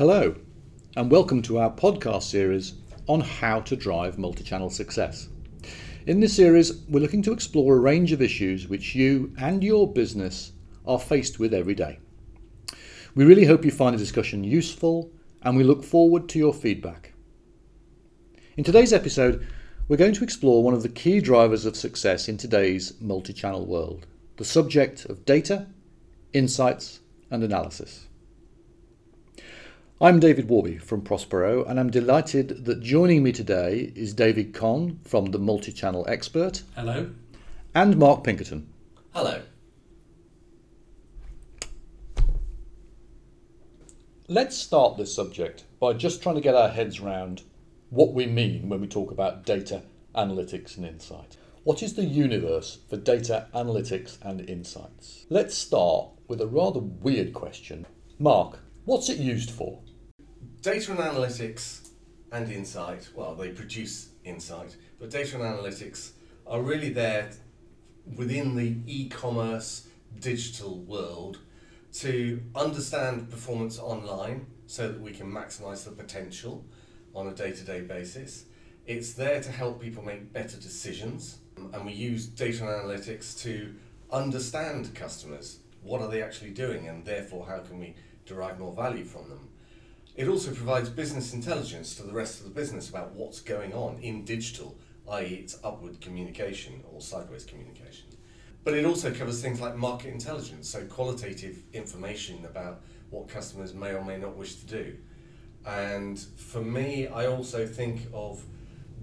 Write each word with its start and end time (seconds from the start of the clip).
Hello, 0.00 0.34
and 0.96 1.10
welcome 1.10 1.42
to 1.42 1.58
our 1.58 1.70
podcast 1.70 2.22
series 2.22 2.72
on 3.06 3.20
how 3.20 3.60
to 3.60 3.76
drive 3.76 4.16
multi 4.16 4.42
channel 4.42 4.70
success. 4.70 5.28
In 6.06 6.20
this 6.20 6.34
series, 6.34 6.86
we're 6.88 7.00
looking 7.00 7.20
to 7.24 7.34
explore 7.34 7.76
a 7.76 7.80
range 7.80 8.10
of 8.10 8.22
issues 8.22 8.66
which 8.66 8.94
you 8.94 9.34
and 9.38 9.62
your 9.62 9.92
business 9.92 10.52
are 10.86 10.98
faced 10.98 11.38
with 11.38 11.52
every 11.52 11.74
day. 11.74 11.98
We 13.14 13.26
really 13.26 13.44
hope 13.44 13.62
you 13.62 13.70
find 13.70 13.92
the 13.92 13.98
discussion 13.98 14.42
useful 14.42 15.10
and 15.42 15.54
we 15.54 15.64
look 15.64 15.84
forward 15.84 16.30
to 16.30 16.38
your 16.38 16.54
feedback. 16.54 17.12
In 18.56 18.64
today's 18.64 18.94
episode, 18.94 19.46
we're 19.86 19.98
going 19.98 20.14
to 20.14 20.24
explore 20.24 20.64
one 20.64 20.72
of 20.72 20.82
the 20.82 20.88
key 20.88 21.20
drivers 21.20 21.66
of 21.66 21.76
success 21.76 22.26
in 22.26 22.38
today's 22.38 22.98
multi 23.02 23.34
channel 23.34 23.66
world 23.66 24.06
the 24.38 24.46
subject 24.46 25.04
of 25.04 25.26
data, 25.26 25.66
insights, 26.32 27.00
and 27.30 27.44
analysis. 27.44 28.06
I'm 30.02 30.18
David 30.18 30.48
Worby 30.48 30.80
from 30.80 31.02
Prospero, 31.02 31.62
and 31.64 31.78
I'm 31.78 31.90
delighted 31.90 32.64
that 32.64 32.80
joining 32.80 33.22
me 33.22 33.32
today 33.32 33.92
is 33.94 34.14
David 34.14 34.54
Kohn 34.54 34.98
from 35.04 35.26
the 35.26 35.38
Multi 35.38 35.72
Channel 35.72 36.06
Expert. 36.08 36.62
Hello. 36.74 37.10
And 37.74 37.98
Mark 37.98 38.24
Pinkerton. 38.24 38.72
Hello. 39.12 39.42
Let's 44.26 44.56
start 44.56 44.96
this 44.96 45.14
subject 45.14 45.64
by 45.78 45.92
just 45.92 46.22
trying 46.22 46.36
to 46.36 46.40
get 46.40 46.54
our 46.54 46.70
heads 46.70 46.98
around 46.98 47.42
what 47.90 48.14
we 48.14 48.24
mean 48.24 48.70
when 48.70 48.80
we 48.80 48.86
talk 48.86 49.10
about 49.10 49.44
data 49.44 49.82
analytics 50.14 50.78
and 50.78 50.86
insight. 50.86 51.36
What 51.62 51.82
is 51.82 51.92
the 51.92 52.06
universe 52.06 52.78
for 52.88 52.96
data 52.96 53.48
analytics 53.54 54.16
and 54.22 54.48
insights? 54.48 55.26
Let's 55.28 55.54
start 55.54 56.08
with 56.26 56.40
a 56.40 56.46
rather 56.46 56.80
weird 56.80 57.34
question. 57.34 57.84
Mark, 58.18 58.60
what's 58.86 59.10
it 59.10 59.18
used 59.18 59.50
for? 59.50 59.82
Data 60.62 60.90
and 60.90 61.00
analytics 61.00 61.88
and 62.32 62.52
insight, 62.52 63.08
well, 63.14 63.34
they 63.34 63.48
produce 63.48 64.10
insight, 64.24 64.76
but 64.98 65.08
data 65.08 65.36
and 65.36 65.42
analytics 65.42 66.10
are 66.46 66.60
really 66.60 66.90
there 66.90 67.30
within 68.14 68.54
the 68.56 68.76
e 68.86 69.08
commerce 69.08 69.88
digital 70.18 70.80
world 70.80 71.38
to 71.94 72.42
understand 72.54 73.30
performance 73.30 73.78
online 73.78 74.46
so 74.66 74.88
that 74.88 75.00
we 75.00 75.12
can 75.12 75.32
maximize 75.32 75.84
the 75.84 75.92
potential 75.92 76.62
on 77.14 77.28
a 77.28 77.32
day 77.32 77.52
to 77.52 77.64
day 77.64 77.80
basis. 77.80 78.44
It's 78.86 79.14
there 79.14 79.40
to 79.40 79.50
help 79.50 79.80
people 79.80 80.02
make 80.02 80.30
better 80.30 80.58
decisions, 80.58 81.38
and 81.56 81.86
we 81.86 81.92
use 81.92 82.26
data 82.26 82.68
and 82.68 82.84
analytics 82.84 83.40
to 83.44 83.74
understand 84.12 84.94
customers. 84.94 85.60
What 85.82 86.02
are 86.02 86.10
they 86.10 86.22
actually 86.22 86.50
doing, 86.50 86.86
and 86.86 87.02
therefore, 87.02 87.46
how 87.46 87.60
can 87.60 87.78
we 87.80 87.94
derive 88.26 88.58
more 88.58 88.74
value 88.74 89.04
from 89.04 89.30
them? 89.30 89.49
It 90.20 90.28
also 90.28 90.52
provides 90.52 90.90
business 90.90 91.32
intelligence 91.32 91.94
to 91.94 92.02
the 92.02 92.12
rest 92.12 92.40
of 92.40 92.44
the 92.44 92.50
business 92.50 92.90
about 92.90 93.12
what's 93.12 93.40
going 93.40 93.72
on 93.72 93.98
in 94.02 94.26
digital, 94.26 94.76
i.e., 95.12 95.24
it's 95.42 95.58
upward 95.64 95.98
communication 96.02 96.84
or 96.92 97.00
sideways 97.00 97.44
communication. 97.44 98.04
But 98.62 98.74
it 98.74 98.84
also 98.84 99.14
covers 99.14 99.40
things 99.40 99.62
like 99.62 99.76
market 99.76 100.12
intelligence, 100.12 100.68
so 100.68 100.84
qualitative 100.84 101.62
information 101.72 102.44
about 102.44 102.82
what 103.08 103.28
customers 103.28 103.72
may 103.72 103.94
or 103.94 104.04
may 104.04 104.18
not 104.18 104.36
wish 104.36 104.56
to 104.56 104.66
do. 104.66 104.98
And 105.64 106.18
for 106.18 106.60
me, 106.60 107.06
I 107.06 107.24
also 107.24 107.66
think 107.66 108.02
of 108.12 108.44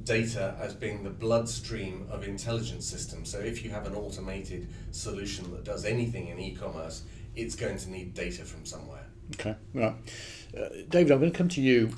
data 0.04 0.56
as 0.62 0.76
being 0.76 1.02
the 1.02 1.10
bloodstream 1.10 2.06
of 2.12 2.28
intelligence 2.28 2.86
systems. 2.86 3.32
So 3.32 3.40
if 3.40 3.64
you 3.64 3.72
have 3.72 3.88
an 3.88 3.96
automated 3.96 4.68
solution 4.92 5.50
that 5.50 5.64
does 5.64 5.84
anything 5.84 6.28
in 6.28 6.38
e 6.38 6.54
commerce, 6.54 7.02
it's 7.36 7.56
going 7.56 7.80
to 7.80 7.90
need 7.90 8.14
data 8.14 8.46
from 8.46 8.68
somewhere. 8.68 9.08
Okay, 9.34 9.56
right. 9.74 9.96
Uh, 10.58 10.70
David, 10.90 11.12
I'm 11.12 11.20
going 11.20 11.32
to 11.32 11.38
come 11.38 11.50
to 11.50 11.62
you 11.62 11.92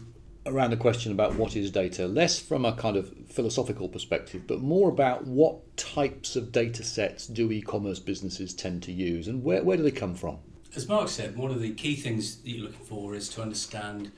around 0.45 0.71
the 0.71 0.77
question 0.77 1.11
about 1.11 1.35
what 1.35 1.55
is 1.55 1.71
data, 1.71 2.07
less 2.07 2.39
from 2.39 2.65
a 2.65 2.73
kind 2.73 2.97
of 2.97 3.13
philosophical 3.29 3.87
perspective, 3.87 4.47
but 4.47 4.61
more 4.61 4.89
about 4.89 5.25
what 5.25 5.77
types 5.77 6.35
of 6.35 6.51
data 6.51 6.83
sets 6.83 7.27
do 7.27 7.51
e 7.51 7.61
commerce 7.61 7.99
businesses 7.99 8.53
tend 8.53 8.83
to 8.83 8.91
use 8.91 9.27
and 9.27 9.43
where, 9.43 9.63
where 9.63 9.77
do 9.77 9.83
they 9.83 9.91
come 9.91 10.15
from? 10.15 10.39
As 10.75 10.87
Mark 10.87 11.09
said, 11.09 11.37
one 11.37 11.51
of 11.51 11.61
the 11.61 11.73
key 11.73 11.95
things 11.95 12.37
that 12.37 12.49
you're 12.49 12.65
looking 12.65 12.85
for 12.85 13.15
is 13.15 13.29
to 13.29 13.41
understand 13.41 14.11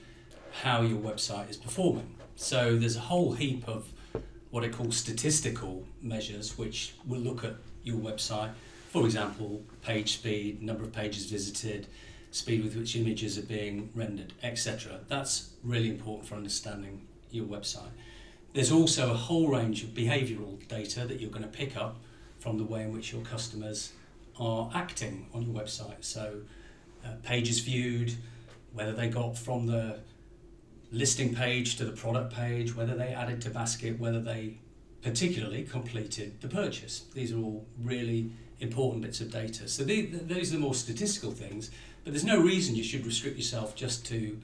how 0.63 0.81
your 0.81 0.99
website 0.99 1.49
is 1.49 1.57
performing. 1.57 2.15
So 2.35 2.77
there's 2.77 2.97
a 2.97 3.01
whole 3.01 3.33
heap 3.33 3.67
of 3.67 3.91
what 4.49 4.63
I 4.63 4.69
call 4.69 4.91
statistical 4.91 5.85
measures 6.01 6.57
which 6.57 6.95
will 7.05 7.21
look 7.21 7.43
at 7.43 7.55
your 7.83 7.97
website. 7.97 8.51
For 8.89 9.05
example, 9.05 9.63
page 9.81 10.13
speed, 10.13 10.61
number 10.61 10.83
of 10.83 10.91
pages 10.91 11.25
visited, 11.25 11.87
speed 12.31 12.63
with 12.63 12.75
which 12.75 12.95
images 12.95 13.37
are 13.37 13.43
being 13.43 13.89
rendered, 13.93 14.33
etc. 14.41 14.99
That's 15.07 15.51
really 15.63 15.89
important 15.89 16.27
for 16.27 16.35
understanding 16.35 17.05
your 17.29 17.45
website. 17.45 17.91
There's 18.53 18.71
also 18.71 19.11
a 19.11 19.15
whole 19.15 19.47
range 19.47 19.83
of 19.83 19.89
behavioural 19.89 20.65
data 20.67 21.05
that 21.05 21.19
you're 21.19 21.29
going 21.29 21.43
to 21.43 21.49
pick 21.49 21.77
up 21.77 21.97
from 22.39 22.57
the 22.57 22.63
way 22.63 22.81
in 22.81 22.91
which 22.91 23.13
your 23.13 23.21
customers 23.21 23.93
are 24.39 24.69
acting 24.73 25.27
on 25.33 25.43
your 25.43 25.53
website. 25.53 26.03
So, 26.03 26.41
uh, 27.05 27.13
pages 27.23 27.59
viewed, 27.59 28.13
whether 28.73 28.93
they 28.93 29.09
got 29.09 29.37
from 29.37 29.67
the 29.67 29.99
listing 30.91 31.33
page 31.33 31.77
to 31.77 31.85
the 31.85 31.91
product 31.91 32.33
page, 32.33 32.75
whether 32.75 32.95
they 32.95 33.13
added 33.13 33.41
to 33.41 33.49
basket, 33.49 33.99
whether 33.99 34.19
they 34.19 34.57
particularly 35.01 35.63
completed 35.63 36.41
the 36.41 36.47
purchase. 36.47 37.05
These 37.13 37.31
are 37.31 37.37
all 37.37 37.65
really 37.81 38.31
important 38.59 39.03
bits 39.03 39.21
of 39.21 39.31
data. 39.31 39.67
So, 39.67 39.83
those 39.83 40.49
are 40.49 40.55
the 40.55 40.59
more 40.59 40.75
statistical 40.75 41.31
things. 41.31 41.71
But 42.03 42.13
there's 42.13 42.25
no 42.25 42.41
reason 42.41 42.75
you 42.75 42.83
should 42.83 43.05
restrict 43.05 43.37
yourself 43.37 43.75
just 43.75 44.05
to 44.07 44.39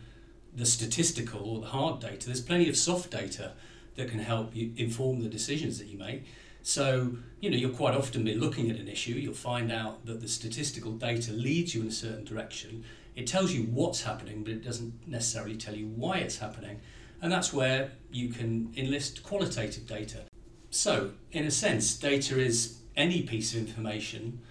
the 0.56 0.66
statistical 0.66 1.47
or 1.50 1.59
the 1.59 1.68
hard 1.68 2.00
data. 2.00 2.25
There's 2.25 2.41
plenty 2.41 2.69
of 2.69 2.78
soft 2.78 3.12
data 3.12 3.53
that 3.95 4.09
can 4.09 4.19
help 4.19 4.56
you 4.56 4.73
inform 4.78 5.22
the 5.22 5.29
decisions 5.29 5.79
that 5.79 5.88
you 5.88 5.97
make. 5.97 6.25
So, 6.62 7.18
you 7.40 7.50
know, 7.50 7.57
you'll 7.57 7.72
quite 7.72 7.95
often 7.95 8.23
be 8.23 8.35
looking 8.35 8.69
at 8.69 8.78
an 8.78 8.88
issue, 8.88 9.13
you'll 9.13 9.34
find 9.34 9.72
out 9.72 10.06
that 10.06 10.22
the 10.22 10.28
statistical 10.28 10.91
data 10.91 11.31
leads 11.31 11.73
you 11.73 11.81
in 11.81 11.88
a 11.88 11.91
certain 11.91 12.25
direction. 12.25 12.84
It 13.16 13.25
tells 13.25 13.53
you 13.53 13.63
what's 13.63 14.03
happening, 14.03 14.44
but 14.44 14.53
it 14.53 14.63
doesn't 14.63 15.07
necessarily 15.07 15.56
tell 15.56 15.75
you 15.75 15.88
why 15.88 16.18
it's 16.18 16.38
happening. 16.38 16.81
And 17.22 17.31
that's 17.31 17.53
where 17.53 17.91
you 18.12 18.29
can 18.29 18.74
enlist 18.75 19.24
qualitative 19.24 19.88
data. 19.88 20.25
So, 20.69 21.12
in 21.31 21.45
a 21.45 21.51
sense, 21.51 21.95
data 21.95 22.39
is 22.39 22.79
any 22.95 23.24
piece 23.24 23.53
of 23.53 23.59
information 23.59 24.41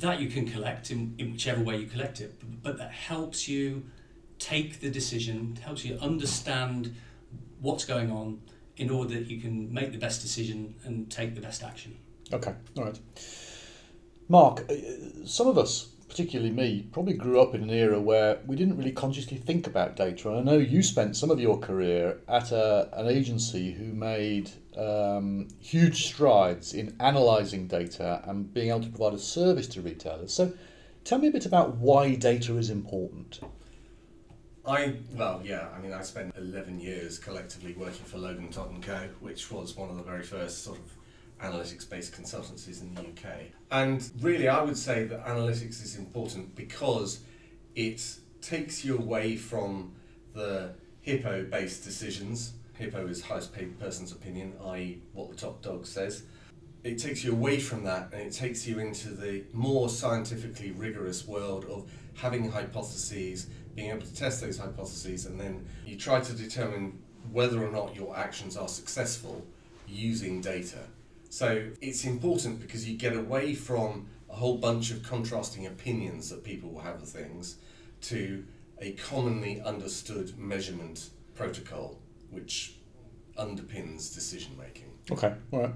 that 0.00 0.20
you 0.20 0.28
can 0.28 0.46
collect 0.46 0.90
in, 0.90 1.14
in 1.18 1.32
whichever 1.32 1.62
way 1.62 1.78
you 1.78 1.86
collect 1.86 2.20
it, 2.20 2.34
but 2.62 2.78
that 2.78 2.92
helps 2.92 3.48
you 3.48 3.84
take 4.38 4.80
the 4.80 4.90
decision, 4.90 5.58
helps 5.62 5.84
you 5.84 5.98
understand 6.00 6.94
what's 7.60 7.84
going 7.84 8.10
on 8.10 8.40
in 8.76 8.90
order 8.90 9.14
that 9.14 9.26
you 9.26 9.40
can 9.40 9.72
make 9.72 9.92
the 9.92 9.98
best 9.98 10.20
decision 10.20 10.74
and 10.84 11.10
take 11.10 11.34
the 11.34 11.40
best 11.40 11.62
action. 11.62 11.96
Okay, 12.32 12.54
all 12.76 12.84
right. 12.84 12.98
Mark, 14.28 14.66
uh, 14.70 14.74
some 15.24 15.46
of 15.46 15.56
us, 15.56 15.88
particularly 16.16 16.50
me, 16.50 16.88
probably 16.92 17.12
grew 17.12 17.38
up 17.38 17.54
in 17.54 17.62
an 17.62 17.68
era 17.68 18.00
where 18.00 18.38
we 18.46 18.56
didn't 18.56 18.78
really 18.78 18.90
consciously 18.90 19.36
think 19.36 19.66
about 19.66 19.96
data. 19.96 20.30
And 20.30 20.38
I 20.38 20.42
know 20.42 20.56
you 20.56 20.82
spent 20.82 21.14
some 21.14 21.30
of 21.30 21.38
your 21.38 21.58
career 21.58 22.16
at 22.26 22.52
a, 22.52 22.88
an 22.94 23.06
agency 23.06 23.72
who 23.72 23.92
made 23.92 24.50
um, 24.78 25.46
huge 25.60 26.06
strides 26.06 26.72
in 26.72 26.96
analysing 27.00 27.66
data 27.66 28.22
and 28.24 28.50
being 28.54 28.70
able 28.70 28.80
to 28.80 28.88
provide 28.88 29.12
a 29.12 29.18
service 29.18 29.66
to 29.68 29.82
retailers. 29.82 30.32
So 30.32 30.54
tell 31.04 31.18
me 31.18 31.28
a 31.28 31.30
bit 31.30 31.44
about 31.44 31.76
why 31.76 32.14
data 32.14 32.56
is 32.56 32.70
important. 32.70 33.40
I 34.66 34.94
well, 35.12 35.42
yeah. 35.44 35.68
I 35.76 35.82
mean, 35.82 35.92
I 35.92 36.00
spent 36.00 36.34
eleven 36.36 36.80
years 36.80 37.18
collectively 37.18 37.74
working 37.74 38.06
for 38.06 38.16
Logan 38.16 38.48
Tod 38.48 38.70
and 38.70 38.82
Co, 38.82 39.10
which 39.20 39.52
was 39.52 39.76
one 39.76 39.90
of 39.90 39.96
the 39.96 40.02
very 40.02 40.24
first 40.24 40.64
sort 40.64 40.78
of 40.78 40.92
analytics-based 41.42 42.12
consultancies 42.12 42.80
in 42.80 42.94
the 42.94 43.02
UK. 43.02 43.36
And 43.70 44.08
really, 44.20 44.48
I 44.48 44.62
would 44.62 44.78
say 44.78 45.04
that 45.04 45.26
analytics 45.26 45.82
is 45.82 45.96
important 45.96 46.54
because 46.54 47.20
it 47.74 48.02
takes 48.40 48.84
you 48.84 48.96
away 48.98 49.36
from 49.36 49.92
the 50.34 50.74
hippo-based 51.02 51.84
decisions 51.84 52.54
Hippo 52.78 53.06
is 53.06 53.22
highest 53.22 53.54
paid 53.54 53.78
person's 53.78 54.12
opinion, 54.12 54.52
i.e., 54.66 55.00
what 55.12 55.30
the 55.30 55.36
top 55.36 55.62
dog 55.62 55.86
says. 55.86 56.24
It 56.84 56.98
takes 56.98 57.24
you 57.24 57.32
away 57.32 57.58
from 57.58 57.84
that 57.84 58.10
and 58.12 58.22
it 58.22 58.32
takes 58.32 58.66
you 58.66 58.78
into 58.78 59.08
the 59.08 59.44
more 59.52 59.88
scientifically 59.88 60.70
rigorous 60.72 61.26
world 61.26 61.64
of 61.64 61.90
having 62.14 62.50
hypotheses, 62.50 63.48
being 63.74 63.90
able 63.90 64.02
to 64.02 64.14
test 64.14 64.40
those 64.40 64.58
hypotheses, 64.58 65.26
and 65.26 65.40
then 65.40 65.66
you 65.84 65.96
try 65.96 66.20
to 66.20 66.32
determine 66.32 67.02
whether 67.32 67.64
or 67.64 67.70
not 67.70 67.96
your 67.96 68.16
actions 68.16 68.56
are 68.56 68.68
successful 68.68 69.44
using 69.88 70.40
data. 70.40 70.80
So 71.30 71.70
it's 71.80 72.04
important 72.04 72.60
because 72.60 72.88
you 72.88 72.96
get 72.96 73.16
away 73.16 73.54
from 73.54 74.08
a 74.30 74.34
whole 74.34 74.58
bunch 74.58 74.90
of 74.90 75.02
contrasting 75.02 75.66
opinions 75.66 76.30
that 76.30 76.44
people 76.44 76.70
will 76.70 76.80
have 76.80 77.02
of 77.02 77.08
things 77.08 77.56
to 78.02 78.44
a 78.80 78.92
commonly 78.92 79.60
understood 79.62 80.38
measurement 80.38 81.10
protocol 81.34 81.98
which 82.30 82.76
underpins 83.38 84.14
decision 84.14 84.56
making. 84.58 84.90
Okay, 85.10 85.34
all 85.52 85.60
right. 85.60 85.72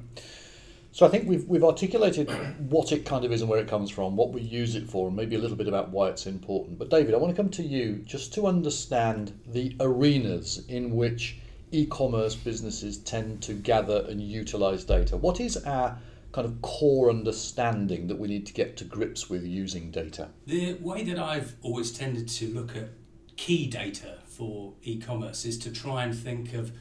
So 0.93 1.06
I 1.06 1.08
think 1.08 1.29
we've 1.29 1.47
we've 1.47 1.62
articulated 1.62 2.29
what 2.69 2.91
it 2.91 3.06
kind 3.06 3.25
of 3.25 3.31
is 3.32 3.43
and 3.43 3.50
where 3.50 3.61
it 3.61 3.69
comes 3.69 3.91
from, 3.91 4.17
what 4.17 4.32
we 4.32 4.41
use 4.41 4.75
it 4.75 4.88
for, 4.88 5.06
and 5.06 5.17
maybe 5.17 5.37
a 5.37 5.38
little 5.38 5.56
bit 5.56 5.69
about 5.69 5.91
why 5.91 6.08
it's 6.08 6.26
important. 6.26 6.79
But 6.79 6.91
David, 6.91 7.14
I 7.14 7.19
want 7.19 7.35
to 7.35 7.41
come 7.41 7.50
to 7.52 7.62
you 7.62 8.02
just 8.05 8.35
to 8.35 8.47
understand 8.49 9.38
the 9.47 9.76
arenas 9.79 10.64
in 10.69 10.97
which 10.97 11.38
e-commerce 11.72 12.34
businesses 12.34 12.99
tend 12.99 13.43
to 13.43 13.55
gather 13.55 14.05
and 14.08 14.20
utilize 14.20 14.84
data. 14.84 15.17
What 15.17 15.40
is 15.40 15.56
our 15.64 15.99
kind 16.32 16.46
of 16.46 16.61
core 16.62 17.11
understanding 17.11 18.06
that 18.08 18.19
we 18.19 18.28
need 18.28 18.46
to 18.46 18.52
get 18.52 18.76
to 18.78 18.84
grips 18.84 19.28
with 19.28 19.44
using 19.44 19.90
data? 19.90 20.28
The 20.46 20.75
way 20.75 21.05
that 21.05 21.19
I've 21.19 21.56
always 21.62 21.93
tended 21.93 22.28
to 22.28 22.49
look 22.49 22.76
at 22.76 22.90
key 23.37 23.67
data 23.67 24.19
for 24.26 24.75
e-commerce 24.82 25.44
is 25.44 25.58
to 25.58 25.70
try 25.70 26.05
and 26.05 26.14
think 26.17 26.55
of 26.55 26.72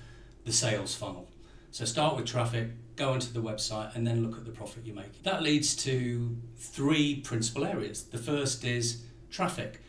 the 0.45 0.51
sales 0.51 0.95
funnel. 0.95 1.29
So 1.71 1.85
start 1.85 2.15
with 2.15 2.25
traffic, 2.25 2.69
go 2.95 3.11
onto 3.11 3.31
the 3.31 3.41
website, 3.41 3.95
and 3.95 4.05
then 4.05 4.23
look 4.25 4.37
at 4.37 4.45
the 4.45 4.51
profit 4.51 4.85
you 4.85 4.93
make. 4.93 5.23
That 5.23 5.43
leads 5.43 5.75
to 5.83 6.35
three 6.57 7.21
principal 7.21 7.65
areas. 7.65 8.03
The 8.03 8.17
first 8.17 8.65
is 8.65 9.03
traffic. 9.29 9.81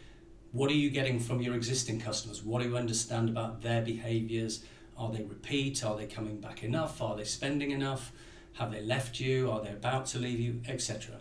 What 0.52 0.70
are 0.70 0.74
you 0.74 0.90
getting 0.90 1.18
from 1.18 1.40
your 1.40 1.54
existing 1.54 2.00
customers? 2.00 2.42
What 2.42 2.62
do 2.62 2.68
you 2.68 2.76
understand 2.76 3.28
about 3.28 3.62
their 3.62 3.82
behaviors? 3.82 4.64
Are 5.00 5.10
they 5.10 5.22
repeat? 5.22 5.82
Are 5.82 5.96
they 5.96 6.04
coming 6.04 6.40
back 6.40 6.62
enough? 6.62 7.00
Are 7.00 7.16
they 7.16 7.24
spending 7.24 7.70
enough? 7.70 8.12
Have 8.52 8.70
they 8.70 8.82
left 8.82 9.18
you? 9.18 9.50
Are 9.50 9.62
they 9.62 9.70
about 9.70 10.04
to 10.06 10.18
leave 10.18 10.38
you? 10.38 10.60
Etc. 10.68 11.14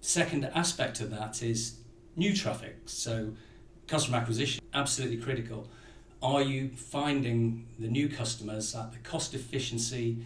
Second 0.00 0.44
aspect 0.56 1.00
of 1.00 1.10
that 1.12 1.40
is 1.40 1.76
new 2.16 2.34
traffic. 2.34 2.78
So 2.86 3.32
customer 3.86 4.18
acquisition, 4.18 4.64
absolutely 4.74 5.18
critical. 5.18 5.68
Are 6.20 6.42
you 6.42 6.70
finding 6.70 7.68
the 7.78 7.86
new 7.86 8.08
customers 8.08 8.74
at 8.74 8.90
the 8.90 8.98
cost 8.98 9.34
efficiency 9.34 10.24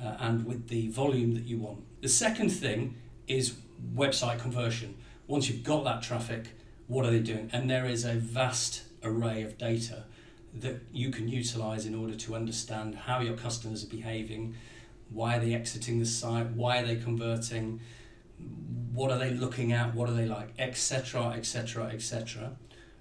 uh, 0.00 0.16
and 0.20 0.46
with 0.46 0.68
the 0.68 0.86
volume 0.88 1.34
that 1.34 1.46
you 1.46 1.58
want? 1.58 1.80
The 2.00 2.08
second 2.08 2.50
thing 2.50 2.94
is 3.26 3.56
website 3.92 4.38
conversion. 4.38 4.94
Once 5.26 5.48
you've 5.48 5.64
got 5.64 5.82
that 5.82 6.00
traffic, 6.00 6.50
what 6.86 7.04
are 7.04 7.10
they 7.10 7.18
doing? 7.18 7.50
And 7.52 7.68
there 7.68 7.86
is 7.86 8.04
a 8.04 8.14
vast 8.14 8.84
array 9.02 9.42
of 9.42 9.58
data 9.58 10.04
that 10.60 10.82
you 10.92 11.10
can 11.10 11.28
utilize 11.28 11.86
in 11.86 11.94
order 11.94 12.14
to 12.14 12.34
understand 12.34 12.94
how 12.94 13.20
your 13.20 13.36
customers 13.36 13.84
are 13.84 13.88
behaving, 13.88 14.54
why 15.10 15.36
are 15.36 15.40
they 15.40 15.54
exiting 15.54 15.98
the 15.98 16.06
site, 16.06 16.50
why 16.50 16.78
are 16.78 16.86
they 16.86 16.96
converting, 16.96 17.80
what 18.92 19.10
are 19.10 19.18
they 19.18 19.30
looking 19.30 19.72
at, 19.72 19.94
what 19.94 20.08
are 20.08 20.14
they 20.14 20.26
like, 20.26 20.48
etc., 20.58 21.34
etc., 21.36 21.86
etc. 21.86 22.52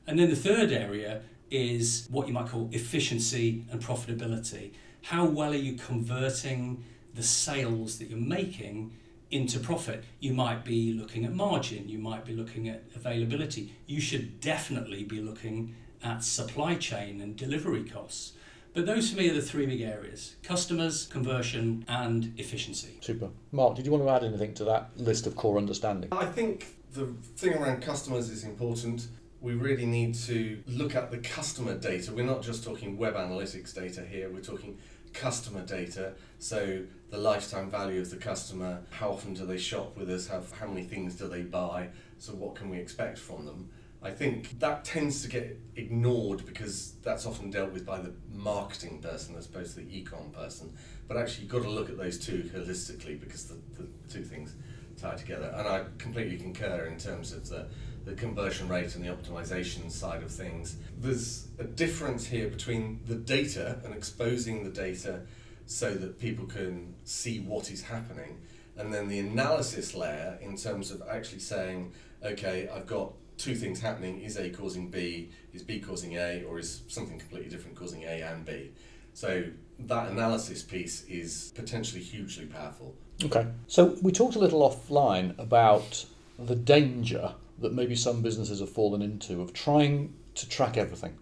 And 0.07 0.19
then 0.19 0.29
the 0.29 0.35
third 0.35 0.71
area 0.71 1.21
is 1.49 2.07
what 2.11 2.27
you 2.27 2.33
might 2.33 2.47
call 2.47 2.69
efficiency 2.71 3.65
and 3.71 3.81
profitability. 3.81 4.71
How 5.03 5.25
well 5.25 5.51
are 5.51 5.55
you 5.55 5.73
converting 5.73 6.83
the 7.13 7.23
sales 7.23 7.99
that 7.99 8.09
you're 8.09 8.19
making 8.19 8.93
into 9.31 9.59
profit? 9.59 10.03
You 10.19 10.33
might 10.33 10.65
be 10.65 10.93
looking 10.93 11.25
at 11.25 11.33
margin, 11.33 11.87
you 11.87 11.97
might 11.97 12.25
be 12.25 12.33
looking 12.33 12.69
at 12.69 12.83
availability. 12.95 13.73
You 13.87 13.99
should 13.99 14.39
definitely 14.41 15.03
be 15.03 15.21
looking 15.21 15.75
at 16.03 16.23
supply 16.23 16.75
chain 16.75 17.21
and 17.21 17.35
delivery 17.35 17.83
costs. 17.83 18.33
But 18.73 18.85
those 18.85 19.09
for 19.09 19.17
me 19.17 19.29
are 19.29 19.33
the 19.33 19.41
three 19.41 19.65
big 19.65 19.81
areas 19.81 20.35
customers, 20.43 21.07
conversion, 21.07 21.85
and 21.87 22.33
efficiency. 22.37 22.97
Super. 23.01 23.29
Mark, 23.51 23.75
did 23.75 23.85
you 23.85 23.91
want 23.91 24.03
to 24.03 24.09
add 24.09 24.23
anything 24.23 24.53
to 24.55 24.65
that 24.65 24.89
list 24.97 25.27
of 25.27 25.35
core 25.35 25.57
understanding? 25.57 26.09
I 26.11 26.25
think 26.25 26.67
the 26.93 27.07
thing 27.37 27.53
around 27.53 27.81
customers 27.81 28.29
is 28.29 28.43
important 28.43 29.07
we 29.45 29.53
really 29.53 29.85
need 29.85 30.15
to 30.15 30.59
look 30.65 30.95
at 30.95 31.11
the 31.11 31.19
customer 31.19 31.77
data. 31.77 32.11
We're 32.11 32.25
not 32.25 32.41
just 32.41 32.63
talking 32.63 32.97
web 32.97 33.13
analytics 33.13 33.75
data 33.75 34.01
here, 34.03 34.27
we're 34.27 34.41
talking 34.41 34.79
customer 35.13 35.61
data. 35.61 36.13
So 36.39 36.81
the 37.11 37.17
lifetime 37.19 37.69
value 37.69 38.01
of 38.01 38.09
the 38.09 38.17
customer, 38.17 38.81
how 38.89 39.11
often 39.11 39.35
do 39.35 39.45
they 39.45 39.59
shop 39.59 39.95
with 39.95 40.09
us, 40.09 40.27
how, 40.27 40.41
how 40.59 40.65
many 40.65 40.83
things 40.83 41.13
do 41.13 41.27
they 41.27 41.43
buy, 41.43 41.89
so 42.17 42.33
what 42.33 42.55
can 42.55 42.71
we 42.71 42.79
expect 42.79 43.19
from 43.19 43.45
them. 43.45 43.69
I 44.05 44.11
think 44.11 44.59
that 44.59 44.85
tends 44.85 45.23
to 45.23 45.27
get 45.27 45.59
ignored 45.75 46.45
because 46.45 46.93
that's 47.01 47.25
often 47.25 47.49
dealt 47.49 47.73
with 47.73 47.87
by 47.87 47.99
the 47.99 48.13
marketing 48.31 48.99
person 48.99 49.35
as 49.35 49.47
opposed 49.47 49.73
to 49.73 49.81
the 49.81 49.85
ecom 49.87 50.31
person. 50.31 50.71
But 51.07 51.17
actually, 51.17 51.45
you've 51.45 51.51
got 51.51 51.63
to 51.63 51.71
look 51.71 51.89
at 51.89 51.97
those 51.97 52.19
two 52.19 52.47
holistically 52.53 53.19
because 53.19 53.45
the, 53.45 53.55
the 53.75 53.87
two 54.07 54.21
things 54.21 54.53
tie 55.01 55.15
together. 55.15 55.51
And 55.57 55.67
I 55.67 55.85
completely 55.97 56.37
concur 56.37 56.85
in 56.85 56.99
terms 56.99 57.33
of 57.33 57.49
the 57.49 57.67
the 58.05 58.13
conversion 58.13 58.67
rate 58.67 58.93
and 58.93 59.03
the 59.03 59.09
optimization 59.09 59.89
side 59.89 60.21
of 60.21 60.29
things. 60.29 60.77
There's 60.99 61.47
a 61.57 61.63
difference 61.63 62.27
here 62.27 62.47
between 62.47 62.99
the 63.07 63.15
data 63.15 63.79
and 63.83 63.95
exposing 63.95 64.63
the 64.63 64.69
data 64.69 65.21
so 65.65 65.91
that 65.95 66.19
people 66.19 66.45
can 66.45 66.93
see 67.05 67.39
what 67.39 67.71
is 67.71 67.81
happening, 67.81 68.37
and 68.77 68.93
then 68.93 69.07
the 69.07 69.17
analysis 69.17 69.95
layer 69.95 70.37
in 70.39 70.55
terms 70.55 70.91
of 70.91 71.01
actually 71.09 71.39
saying, 71.39 71.93
okay, 72.23 72.69
I've 72.71 72.85
got 72.85 73.13
two 73.37 73.55
things 73.55 73.81
happening 73.81 74.21
is 74.21 74.37
A 74.37 74.49
causing 74.49 74.89
B, 74.89 75.31
is 75.53 75.63
B 75.63 75.79
causing 75.79 76.13
A, 76.13 76.43
or 76.43 76.59
is 76.59 76.81
something 76.87 77.19
completely 77.19 77.49
different 77.49 77.75
causing 77.75 78.03
A 78.03 78.21
and 78.21 78.45
B? 78.45 78.71
So 79.13 79.45
that 79.79 80.11
analysis 80.11 80.63
piece 80.63 81.03
is 81.05 81.53
potentially 81.55 82.01
hugely 82.01 82.45
powerful. 82.45 82.95
Okay. 83.23 83.47
So 83.67 83.97
we 84.01 84.11
talked 84.11 84.35
a 84.35 84.39
little 84.39 84.61
offline 84.61 85.37
about 85.39 86.05
the 86.37 86.55
danger 86.55 87.33
that 87.59 87.73
maybe 87.73 87.95
some 87.95 88.21
businesses 88.21 88.59
have 88.59 88.69
fallen 88.69 89.01
into 89.01 89.41
of 89.41 89.53
trying 89.53 90.13
to 90.35 90.49
track 90.49 90.77
everything. 90.77 91.17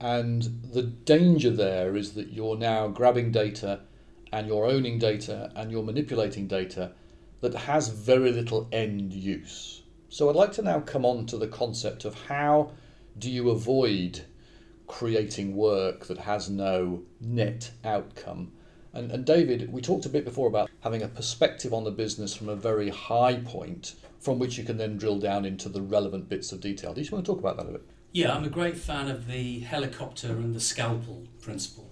And 0.00 0.42
the 0.72 0.82
danger 0.82 1.50
there 1.50 1.96
is 1.96 2.12
that 2.12 2.32
you're 2.32 2.56
now 2.56 2.88
grabbing 2.88 3.32
data 3.32 3.80
and 4.32 4.46
you're 4.46 4.66
owning 4.66 4.98
data 4.98 5.50
and 5.56 5.70
you're 5.70 5.82
manipulating 5.82 6.46
data 6.46 6.92
that 7.40 7.54
has 7.54 7.88
very 7.88 8.32
little 8.32 8.68
end 8.72 9.12
use. 9.12 9.79
So 10.12 10.28
I'd 10.28 10.34
like 10.34 10.50
to 10.54 10.62
now 10.62 10.80
come 10.80 11.04
on 11.04 11.24
to 11.26 11.36
the 11.36 11.46
concept 11.46 12.04
of 12.04 12.26
how 12.26 12.72
do 13.16 13.30
you 13.30 13.50
avoid 13.50 14.22
creating 14.88 15.54
work 15.54 16.06
that 16.06 16.18
has 16.18 16.50
no 16.50 17.04
net 17.20 17.70
outcome. 17.84 18.50
And, 18.92 19.12
and 19.12 19.24
David, 19.24 19.72
we 19.72 19.80
talked 19.80 20.06
a 20.06 20.08
bit 20.08 20.24
before 20.24 20.48
about 20.48 20.68
having 20.80 21.02
a 21.02 21.08
perspective 21.08 21.72
on 21.72 21.84
the 21.84 21.92
business 21.92 22.34
from 22.34 22.48
a 22.48 22.56
very 22.56 22.88
high 22.88 23.36
point 23.36 23.94
from 24.18 24.40
which 24.40 24.58
you 24.58 24.64
can 24.64 24.78
then 24.78 24.98
drill 24.98 25.20
down 25.20 25.44
into 25.44 25.68
the 25.68 25.80
relevant 25.80 26.28
bits 26.28 26.50
of 26.50 26.60
detail. 26.60 26.92
Do 26.92 27.00
you 27.00 27.08
want 27.12 27.24
to 27.24 27.30
talk 27.30 27.38
about 27.38 27.56
that 27.58 27.68
a 27.68 27.72
bit? 27.72 27.82
Yeah, 28.10 28.34
I'm 28.34 28.44
a 28.44 28.50
great 28.50 28.76
fan 28.76 29.06
of 29.06 29.28
the 29.28 29.60
helicopter 29.60 30.32
and 30.32 30.56
the 30.56 30.60
scalpel 30.60 31.22
principle. 31.40 31.88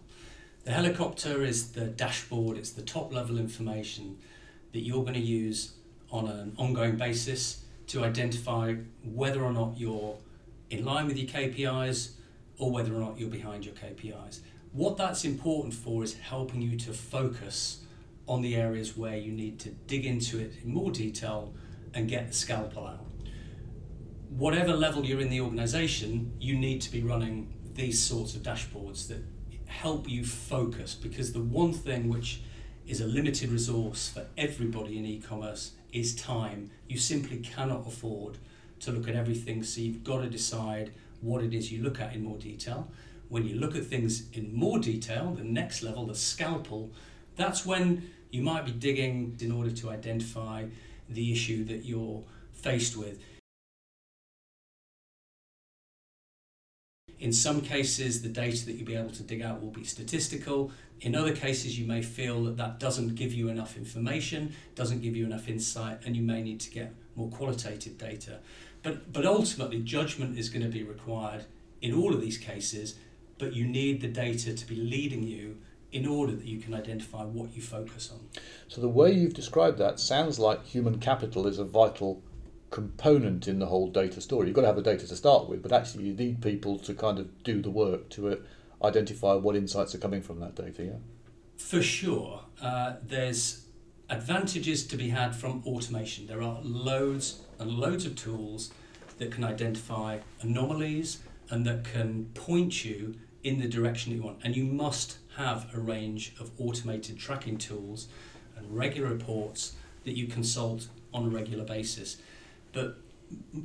The 0.64 0.72
helicopter 0.72 1.44
is 1.44 1.70
the 1.70 1.86
dashboard, 1.86 2.58
it's 2.58 2.72
the 2.72 2.82
top 2.82 3.14
level 3.14 3.38
information 3.38 4.18
that 4.72 4.80
you're 4.80 5.04
going 5.04 5.14
to 5.14 5.20
use 5.20 5.74
on 6.10 6.26
an 6.26 6.54
ongoing 6.58 6.96
basis 6.96 7.62
to 7.88 8.04
identify 8.04 8.74
whether 9.02 9.42
or 9.42 9.52
not 9.52 9.78
you're 9.78 10.16
in 10.70 10.84
line 10.84 11.06
with 11.06 11.16
your 11.16 11.28
KPIs 11.28 12.12
or 12.58 12.70
whether 12.70 12.94
or 12.94 13.00
not 13.00 13.18
you're 13.18 13.30
behind 13.30 13.64
your 13.64 13.74
KPIs. 13.74 14.40
What 14.72 14.96
that's 14.96 15.24
important 15.24 15.74
for 15.74 16.04
is 16.04 16.14
helping 16.14 16.60
you 16.60 16.78
to 16.78 16.92
focus 16.92 17.82
on 18.26 18.42
the 18.42 18.56
areas 18.56 18.96
where 18.96 19.16
you 19.16 19.32
need 19.32 19.58
to 19.60 19.70
dig 19.70 20.04
into 20.04 20.38
it 20.38 20.52
in 20.62 20.72
more 20.72 20.90
detail 20.90 21.54
and 21.94 22.08
get 22.08 22.28
the 22.28 22.34
scalpel 22.34 22.86
out. 22.86 23.06
Whatever 24.28 24.74
level 24.74 25.04
you're 25.06 25.20
in 25.20 25.30
the 25.30 25.40
organization, 25.40 26.32
you 26.38 26.56
need 26.56 26.82
to 26.82 26.92
be 26.92 27.02
running 27.02 27.54
these 27.74 27.98
sorts 27.98 28.34
of 28.34 28.42
dashboards 28.42 29.08
that 29.08 29.24
help 29.66 30.08
you 30.08 30.24
focus 30.24 30.94
because 30.94 31.32
the 31.32 31.40
one 31.40 31.72
thing 31.72 32.08
which 32.08 32.42
is 32.86 33.00
a 33.00 33.06
limited 33.06 33.50
resource 33.50 34.08
for 34.08 34.26
everybody 34.36 34.98
in 34.98 35.06
e 35.06 35.20
commerce 35.20 35.72
is 35.92 36.14
time. 36.14 36.70
You 36.88 36.98
simply 36.98 37.38
cannot 37.38 37.86
afford 37.86 38.38
to 38.80 38.92
look 38.92 39.08
at 39.08 39.14
everything, 39.14 39.62
so 39.62 39.80
you've 39.80 40.04
got 40.04 40.22
to 40.22 40.28
decide 40.28 40.92
what 41.20 41.42
it 41.42 41.52
is 41.52 41.72
you 41.72 41.82
look 41.82 42.00
at 42.00 42.14
in 42.14 42.22
more 42.22 42.38
detail. 42.38 42.88
When 43.28 43.46
you 43.46 43.56
look 43.56 43.76
at 43.76 43.84
things 43.84 44.24
in 44.32 44.54
more 44.54 44.78
detail, 44.78 45.34
the 45.34 45.44
next 45.44 45.82
level, 45.82 46.06
the 46.06 46.14
scalpel, 46.14 46.90
that's 47.36 47.66
when 47.66 48.10
you 48.30 48.42
might 48.42 48.64
be 48.64 48.72
digging 48.72 49.36
in 49.40 49.52
order 49.52 49.70
to 49.70 49.90
identify 49.90 50.66
the 51.08 51.32
issue 51.32 51.64
that 51.64 51.84
you're 51.84 52.22
faced 52.52 52.96
with. 52.96 53.18
In 57.20 57.32
some 57.32 57.60
cases, 57.60 58.22
the 58.22 58.28
data 58.28 58.64
that 58.66 58.72
you'll 58.72 58.86
be 58.86 58.94
able 58.94 59.10
to 59.10 59.22
dig 59.22 59.42
out 59.42 59.60
will 59.60 59.70
be 59.70 59.84
statistical. 59.84 60.70
In 61.00 61.14
other 61.14 61.34
cases, 61.34 61.78
you 61.78 61.86
may 61.86 62.02
feel 62.02 62.44
that 62.44 62.56
that 62.56 62.78
doesn't 62.78 63.16
give 63.16 63.32
you 63.32 63.48
enough 63.48 63.76
information, 63.76 64.54
doesn't 64.74 65.02
give 65.02 65.16
you 65.16 65.24
enough 65.24 65.48
insight, 65.48 65.98
and 66.04 66.16
you 66.16 66.22
may 66.22 66.42
need 66.42 66.60
to 66.60 66.70
get 66.70 66.92
more 67.16 67.28
qualitative 67.28 67.98
data. 67.98 68.38
But, 68.82 69.12
but 69.12 69.26
ultimately, 69.26 69.80
judgment 69.80 70.38
is 70.38 70.48
going 70.48 70.62
to 70.62 70.68
be 70.68 70.84
required 70.84 71.44
in 71.82 71.92
all 71.92 72.14
of 72.14 72.20
these 72.20 72.38
cases, 72.38 72.94
but 73.38 73.52
you 73.52 73.66
need 73.66 74.00
the 74.00 74.08
data 74.08 74.54
to 74.54 74.66
be 74.66 74.76
leading 74.76 75.22
you 75.24 75.58
in 75.90 76.06
order 76.06 76.32
that 76.32 76.44
you 76.44 76.58
can 76.60 76.74
identify 76.74 77.24
what 77.24 77.54
you 77.54 77.62
focus 77.62 78.10
on. 78.12 78.20
So, 78.68 78.80
the 78.80 78.88
way 78.88 79.10
you've 79.10 79.34
described 79.34 79.78
that 79.78 79.98
sounds 79.98 80.38
like 80.38 80.64
human 80.64 80.98
capital 80.98 81.46
is 81.46 81.58
a 81.58 81.64
vital 81.64 82.22
component 82.70 83.48
in 83.48 83.58
the 83.58 83.66
whole 83.66 83.88
data 83.88 84.20
story. 84.20 84.48
You've 84.48 84.56
got 84.56 84.62
to 84.62 84.66
have 84.68 84.76
the 84.76 84.82
data 84.82 85.06
to 85.06 85.16
start 85.16 85.48
with, 85.48 85.62
but 85.62 85.72
actually, 85.72 86.04
you 86.04 86.14
need 86.14 86.42
people 86.42 86.78
to 86.80 86.94
kind 86.94 87.18
of 87.18 87.42
do 87.42 87.62
the 87.62 87.70
work 87.70 88.08
to 88.10 88.30
uh, 88.30 88.36
identify 88.82 89.34
what 89.34 89.56
insights 89.56 89.94
are 89.94 89.98
coming 89.98 90.22
from 90.22 90.40
that 90.40 90.54
data. 90.54 90.84
Yeah. 90.84 90.92
For 91.56 91.82
sure, 91.82 92.42
uh, 92.62 92.94
there's 93.02 93.64
advantages 94.10 94.86
to 94.86 94.96
be 94.96 95.08
had 95.10 95.34
from 95.34 95.62
automation. 95.66 96.26
There 96.26 96.42
are 96.42 96.60
loads 96.62 97.40
and 97.58 97.70
loads 97.70 98.06
of 98.06 98.16
tools 98.16 98.70
that 99.18 99.32
can 99.32 99.44
identify 99.44 100.18
anomalies 100.40 101.18
and 101.50 101.66
that 101.66 101.84
can 101.84 102.26
point 102.34 102.84
you 102.84 103.16
in 103.42 103.60
the 103.60 103.68
direction 103.68 104.12
you 104.12 104.22
want. 104.22 104.38
And 104.44 104.56
you 104.56 104.64
must 104.64 105.18
have 105.36 105.66
a 105.74 105.78
range 105.78 106.34
of 106.40 106.50
automated 106.58 107.18
tracking 107.18 107.58
tools 107.58 108.08
and 108.56 108.76
regular 108.76 109.08
reports 109.08 109.74
that 110.04 110.16
you 110.16 110.26
consult 110.26 110.88
on 111.12 111.26
a 111.26 111.28
regular 111.28 111.64
basis. 111.64 112.18
But 112.72 112.98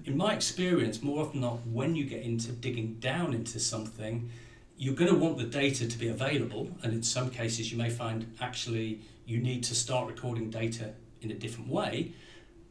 in 0.06 0.18
my 0.18 0.34
experience, 0.34 1.02
more 1.02 1.22
often 1.22 1.42
than 1.42 1.50
not, 1.50 1.66
when 1.68 1.96
you 1.96 2.06
get 2.06 2.24
into 2.24 2.52
digging 2.52 2.96
down 2.96 3.34
into 3.34 3.60
something, 3.60 4.30
you're 4.78 4.96
going 4.96 5.12
to 5.12 5.18
want 5.18 5.38
the 5.38 5.46
data 5.46 5.88
to 5.88 5.98
be 5.98 6.08
available. 6.08 6.70
And 6.84 6.94
in 6.94 7.04
some 7.04 7.30
cases, 7.30 7.72
you 7.72 7.78
may 7.78 7.90
find 7.90 8.34
actually 8.42 9.02
you 9.26 9.38
need 9.38 9.64
to 9.66 9.76
start 9.76 10.08
recording 10.08 10.50
data 10.50 10.94
in 11.22 11.32
a 11.32 11.36
different 11.36 11.70
way. 11.70 12.14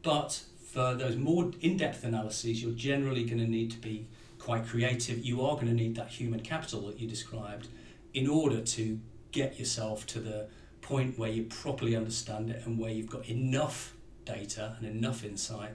But 0.03 0.41
for 0.71 0.93
those 0.93 1.15
more 1.15 1.51
in 1.61 1.77
depth 1.77 2.03
analyses, 2.03 2.61
you're 2.61 2.73
generally 2.73 3.23
going 3.23 3.39
to 3.39 3.49
need 3.49 3.71
to 3.71 3.77
be 3.77 4.07
quite 4.37 4.67
creative. 4.67 5.23
You 5.25 5.41
are 5.45 5.55
going 5.55 5.67
to 5.67 5.73
need 5.73 5.95
that 5.95 6.09
human 6.09 6.41
capital 6.41 6.87
that 6.87 6.99
you 6.99 7.07
described 7.07 7.67
in 8.13 8.27
order 8.27 8.61
to 8.61 8.99
get 9.31 9.57
yourself 9.57 10.05
to 10.07 10.19
the 10.19 10.47
point 10.81 11.17
where 11.17 11.29
you 11.29 11.43
properly 11.43 11.95
understand 11.95 12.49
it 12.49 12.61
and 12.65 12.77
where 12.77 12.91
you've 12.91 13.09
got 13.09 13.27
enough 13.27 13.93
data 14.25 14.75
and 14.77 14.87
enough 14.87 15.23
insight 15.23 15.71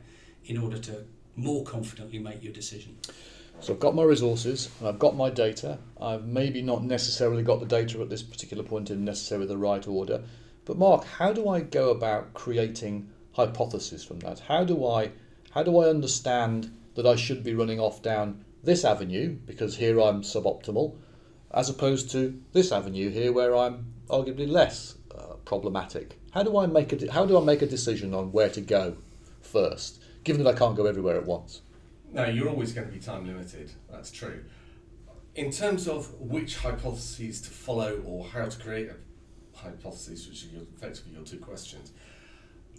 in 0.49 0.59
order 0.59 0.79
to 0.79 1.05
more 1.37 1.63
confidently 1.63 2.19
make 2.19 2.43
your 2.43 2.53
decision. 2.53 2.99
So 3.61 3.73
I've 3.73 3.81
got 3.81 3.95
my 3.95 4.03
resources, 4.03 4.71
and 4.79 4.89
I've 4.89 4.99
got 4.99 5.17
my 5.17 5.31
data. 5.31 5.79
I've 6.01 6.27
maybe 6.27 6.63
not 6.63 6.85
necessarily 6.85 7.43
got 7.43 7.61
the 7.61 7.67
data 7.67 8.01
at 8.01 8.09
this 8.09 8.23
particular 8.23 8.63
point 8.63 8.91
in 8.91 9.05
necessarily 9.05 9.47
the 9.47 9.57
right 9.57 9.87
order. 9.87 10.23
But 10.65 10.79
Mark, 10.79 11.05
how 11.05 11.33
do 11.33 11.49
I 11.49 11.61
go 11.61 11.91
about 11.91 12.35
creating 12.35 13.09
hypotheses 13.33 14.05
from 14.05 14.21
that? 14.21 14.41
How 14.41 14.65
do 14.65 14.87
I 14.87 15.11
how 15.51 15.63
do 15.63 15.79
I 15.79 15.89
understand 15.89 16.77
that 16.95 17.07
I 17.07 17.17
should 17.17 17.43
be 17.43 17.55
running 17.55 17.81
off 17.81 18.03
down 18.03 18.45
this 18.63 18.85
avenue 18.85 19.37
because 19.47 19.77
here 19.77 20.01
I'm 20.01 20.23
suboptimal, 20.23 20.97
as 21.53 21.71
opposed 21.71 22.11
to 22.11 22.41
this 22.53 22.71
avenue 22.71 23.11
here 23.11 23.33
where 23.33 23.57
I'm 23.57 23.93
arguably 24.09 24.49
less 24.49 24.97
uh, 25.17 25.35
problematic? 25.45 26.19
How 26.33 26.43
do 26.43 26.59
I 26.59 26.67
make 26.67 26.93
a 26.93 27.13
how 27.13 27.27
do 27.27 27.39
I 27.39 27.45
make 27.45 27.63
a 27.63 27.67
decision 27.67 28.15
on 28.15 28.33
where 28.33 28.51
to 28.51 28.61
go 28.61 28.97
first, 29.41 29.98
given 30.25 30.45
that 30.45 30.55
I 30.55 30.59
can't 30.59 30.77
go 30.77 30.87
everywhere 30.87 31.17
at 31.17 31.27
once? 31.27 31.63
No, 32.13 32.25
you're 32.27 32.49
always 32.49 32.73
going 32.73 32.87
to 32.87 32.93
be 32.93 33.01
time 33.01 33.27
limited. 33.27 33.71
That's 33.91 34.11
true. 34.11 34.45
In 35.35 35.51
terms 35.51 35.87
of 35.87 36.13
which 36.21 36.57
hypotheses 36.57 37.41
to 37.43 37.51
follow 37.51 38.03
or 38.05 38.25
how 38.25 38.47
to 38.47 38.59
create 38.59 38.89
a 38.91 38.97
hypothesis, 39.57 40.27
which 40.29 40.45
are 40.45 40.57
your, 40.57 40.63
effectively 40.77 41.13
your 41.13 41.23
two 41.23 41.39
questions, 41.39 41.93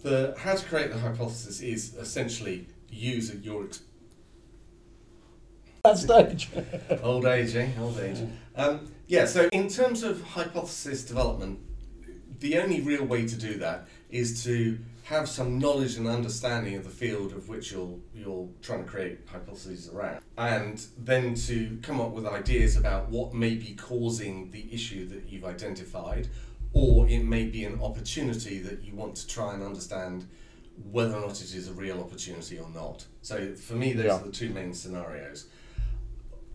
the 0.02 0.34
how 0.38 0.54
to 0.54 0.64
create 0.66 0.90
the 0.90 0.98
hypothesis 0.98 1.60
is 1.60 1.94
essentially 1.96 2.66
use 2.90 3.34
your 3.36 3.64
ex- 3.64 3.82
That 5.84 5.98
stage. 5.98 6.50
old 7.02 7.24
age, 7.26 7.54
eh? 7.54 7.68
Old 7.78 7.98
age. 7.98 8.18
Um, 8.56 8.90
yeah. 9.06 9.26
So 9.26 9.48
in 9.52 9.68
terms 9.68 10.02
of 10.02 10.22
hypothesis 10.22 11.04
development, 11.04 11.60
the 12.40 12.58
only 12.58 12.80
real 12.80 13.04
way 13.04 13.26
to 13.26 13.36
do 13.36 13.54
that 13.58 13.86
is 14.10 14.42
to 14.44 14.78
have 15.10 15.28
some 15.28 15.58
knowledge 15.58 15.96
and 15.96 16.06
understanding 16.06 16.76
of 16.76 16.84
the 16.84 16.90
field 16.90 17.32
of 17.32 17.48
which 17.48 17.72
you're 17.72 17.98
you're 18.14 18.48
trying 18.62 18.84
to 18.84 18.88
create 18.88 19.18
hypotheses 19.26 19.88
around, 19.92 20.20
and 20.38 20.86
then 20.98 21.34
to 21.34 21.76
come 21.82 22.00
up 22.00 22.12
with 22.12 22.24
ideas 22.24 22.76
about 22.76 23.08
what 23.10 23.34
may 23.34 23.56
be 23.56 23.74
causing 23.74 24.48
the 24.52 24.72
issue 24.72 25.08
that 25.08 25.28
you've 25.28 25.44
identified, 25.44 26.28
or 26.72 27.08
it 27.08 27.24
may 27.24 27.44
be 27.44 27.64
an 27.64 27.80
opportunity 27.82 28.60
that 28.60 28.84
you 28.84 28.94
want 28.94 29.16
to 29.16 29.26
try 29.26 29.52
and 29.52 29.64
understand 29.64 30.28
whether 30.92 31.16
or 31.16 31.22
not 31.22 31.42
it 31.42 31.52
is 31.56 31.66
a 31.66 31.72
real 31.72 31.98
opportunity 32.00 32.56
or 32.56 32.68
not. 32.72 33.04
So 33.22 33.54
for 33.56 33.74
me, 33.74 33.92
those 33.92 34.06
Yeah. 34.06 34.14
are 34.20 34.24
the 34.24 34.30
two 34.30 34.50
main 34.50 34.72
scenarios. 34.72 35.46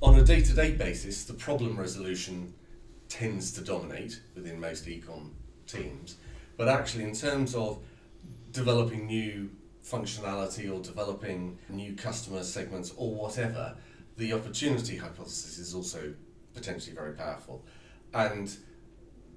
On 0.01 0.17
a 0.17 0.23
day-to-day 0.23 0.71
basis, 0.75 1.25
the 1.25 1.33
problem 1.33 1.77
resolution 1.77 2.53
tends 3.09 3.51
to 3.51 3.61
dominate 3.61 4.21
within 4.33 4.61
most 4.61 4.85
ecom 4.85 5.31
teams, 5.67 6.15
but 6.55 6.69
actually 6.69 7.03
in 7.03 7.13
terms 7.13 7.53
of 7.53 7.79
developing 8.55 9.05
new 9.05 9.51
functionality 9.83 10.73
or 10.73 10.81
developing 10.81 11.59
new 11.69 11.93
customer 11.95 12.41
segments 12.41 12.93
or 12.97 13.13
whatever, 13.13 13.75
the 14.17 14.33
opportunity 14.33 14.95
hypothesis 14.97 15.59
is 15.59 15.75
also 15.75 16.13
potentially 16.53 16.95
very 16.95 17.13
powerful. 17.13 17.63
And 18.13 18.55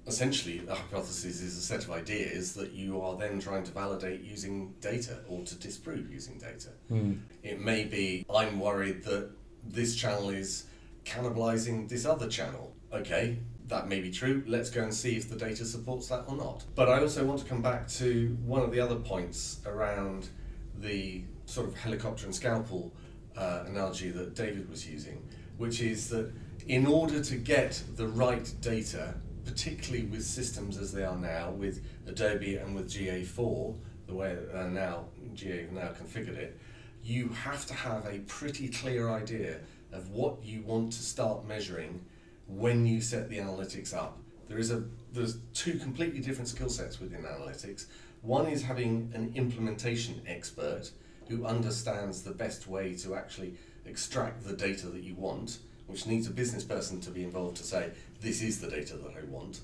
essentially, 0.07 0.59
the 0.59 0.73
hypothesis 0.73 1.41
is 1.41 1.57
a 1.57 1.61
set 1.61 1.83
of 1.83 1.91
ideas 1.91 2.53
that 2.53 2.71
you 2.71 3.01
are 3.01 3.17
then 3.17 3.39
trying 3.39 3.63
to 3.63 3.71
validate 3.71 4.21
using 4.21 4.73
data 4.79 5.17
or 5.27 5.43
to 5.43 5.55
disprove 5.55 6.09
using 6.11 6.37
data. 6.39 6.69
Hmm. 6.87 7.15
It 7.43 7.59
may 7.59 7.83
be, 7.83 8.25
I'm 8.33 8.59
worried 8.59 9.03
that 9.03 9.29
this 9.67 9.95
channel 9.95 10.29
is 10.29 10.65
cannibalizing 11.03 11.89
this 11.89 12.05
other 12.05 12.29
channel. 12.29 12.73
Okay, 12.91 13.37
that 13.69 13.87
may 13.87 14.01
be 14.01 14.11
true. 14.11 14.43
Let's 14.47 14.69
go 14.69 14.83
and 14.83 14.93
see 14.93 15.15
if 15.15 15.29
the 15.29 15.35
data 15.35 15.63
supports 15.63 16.07
that 16.09 16.25
or 16.27 16.35
not. 16.35 16.63
But 16.75 16.89
I 16.89 16.99
also 16.99 17.23
want 17.23 17.39
to 17.39 17.45
come 17.45 17.61
back 17.61 17.87
to 17.89 18.37
one 18.45 18.61
of 18.61 18.71
the 18.71 18.79
other 18.79 18.95
points 18.95 19.59
around 19.65 20.29
the 20.77 21.23
sort 21.45 21.67
of 21.67 21.75
helicopter 21.75 22.25
and 22.25 22.35
scalpel 22.35 22.93
uh, 23.37 23.63
analogy 23.67 24.09
that 24.09 24.35
David 24.35 24.69
was 24.69 24.87
using, 24.87 25.23
which 25.57 25.81
is 25.81 26.09
that 26.09 26.31
in 26.67 26.85
order 26.85 27.23
to 27.23 27.35
get 27.35 27.81
the 27.95 28.07
right 28.07 28.51
data, 28.61 29.15
particularly 29.45 30.05
with 30.05 30.23
systems 30.23 30.77
as 30.77 30.91
they 30.91 31.03
are 31.03 31.17
now, 31.17 31.51
with 31.51 31.83
Adobe 32.07 32.57
and 32.57 32.75
with 32.75 32.91
GA4, 32.91 33.75
the 34.07 34.13
way 34.13 34.37
uh, 34.53 34.63
now 34.63 35.05
GA 35.33 35.67
now 35.71 35.89
configured 35.89 36.37
it, 36.37 36.59
you 37.03 37.29
have 37.29 37.65
to 37.67 37.73
have 37.73 38.05
a 38.05 38.19
pretty 38.19 38.67
clear 38.67 39.09
idea 39.09 39.57
of 39.91 40.09
what 40.09 40.43
you 40.43 40.61
want 40.63 40.91
to 40.93 41.01
start 41.01 41.47
measuring 41.47 42.03
when 42.49 42.85
you 42.85 42.99
set 42.99 43.29
the 43.29 43.37
analytics 43.37 43.93
up. 43.93 44.17
There 44.47 44.57
is 44.57 44.71
a 44.71 44.83
there's 45.13 45.37
two 45.53 45.77
completely 45.77 46.19
different 46.19 46.47
skill 46.47 46.69
sets 46.69 46.99
within 46.99 47.23
analytics. 47.23 47.85
One 48.21 48.47
is 48.47 48.63
having 48.63 49.11
an 49.13 49.31
implementation 49.35 50.21
expert 50.27 50.91
who 51.27 51.45
understands 51.45 52.23
the 52.23 52.31
best 52.31 52.67
way 52.67 52.95
to 52.95 53.15
actually 53.15 53.55
extract 53.85 54.43
the 54.43 54.53
data 54.53 54.87
that 54.87 55.03
you 55.03 55.15
want, 55.15 55.59
which 55.87 56.05
needs 56.05 56.27
a 56.27 56.31
business 56.31 56.63
person 56.63 56.99
to 57.01 57.11
be 57.11 57.23
involved 57.23 57.57
to 57.57 57.63
say 57.63 57.91
this 58.21 58.41
is 58.41 58.59
the 58.59 58.69
data 58.69 58.97
that 58.97 59.13
I 59.17 59.23
want. 59.25 59.61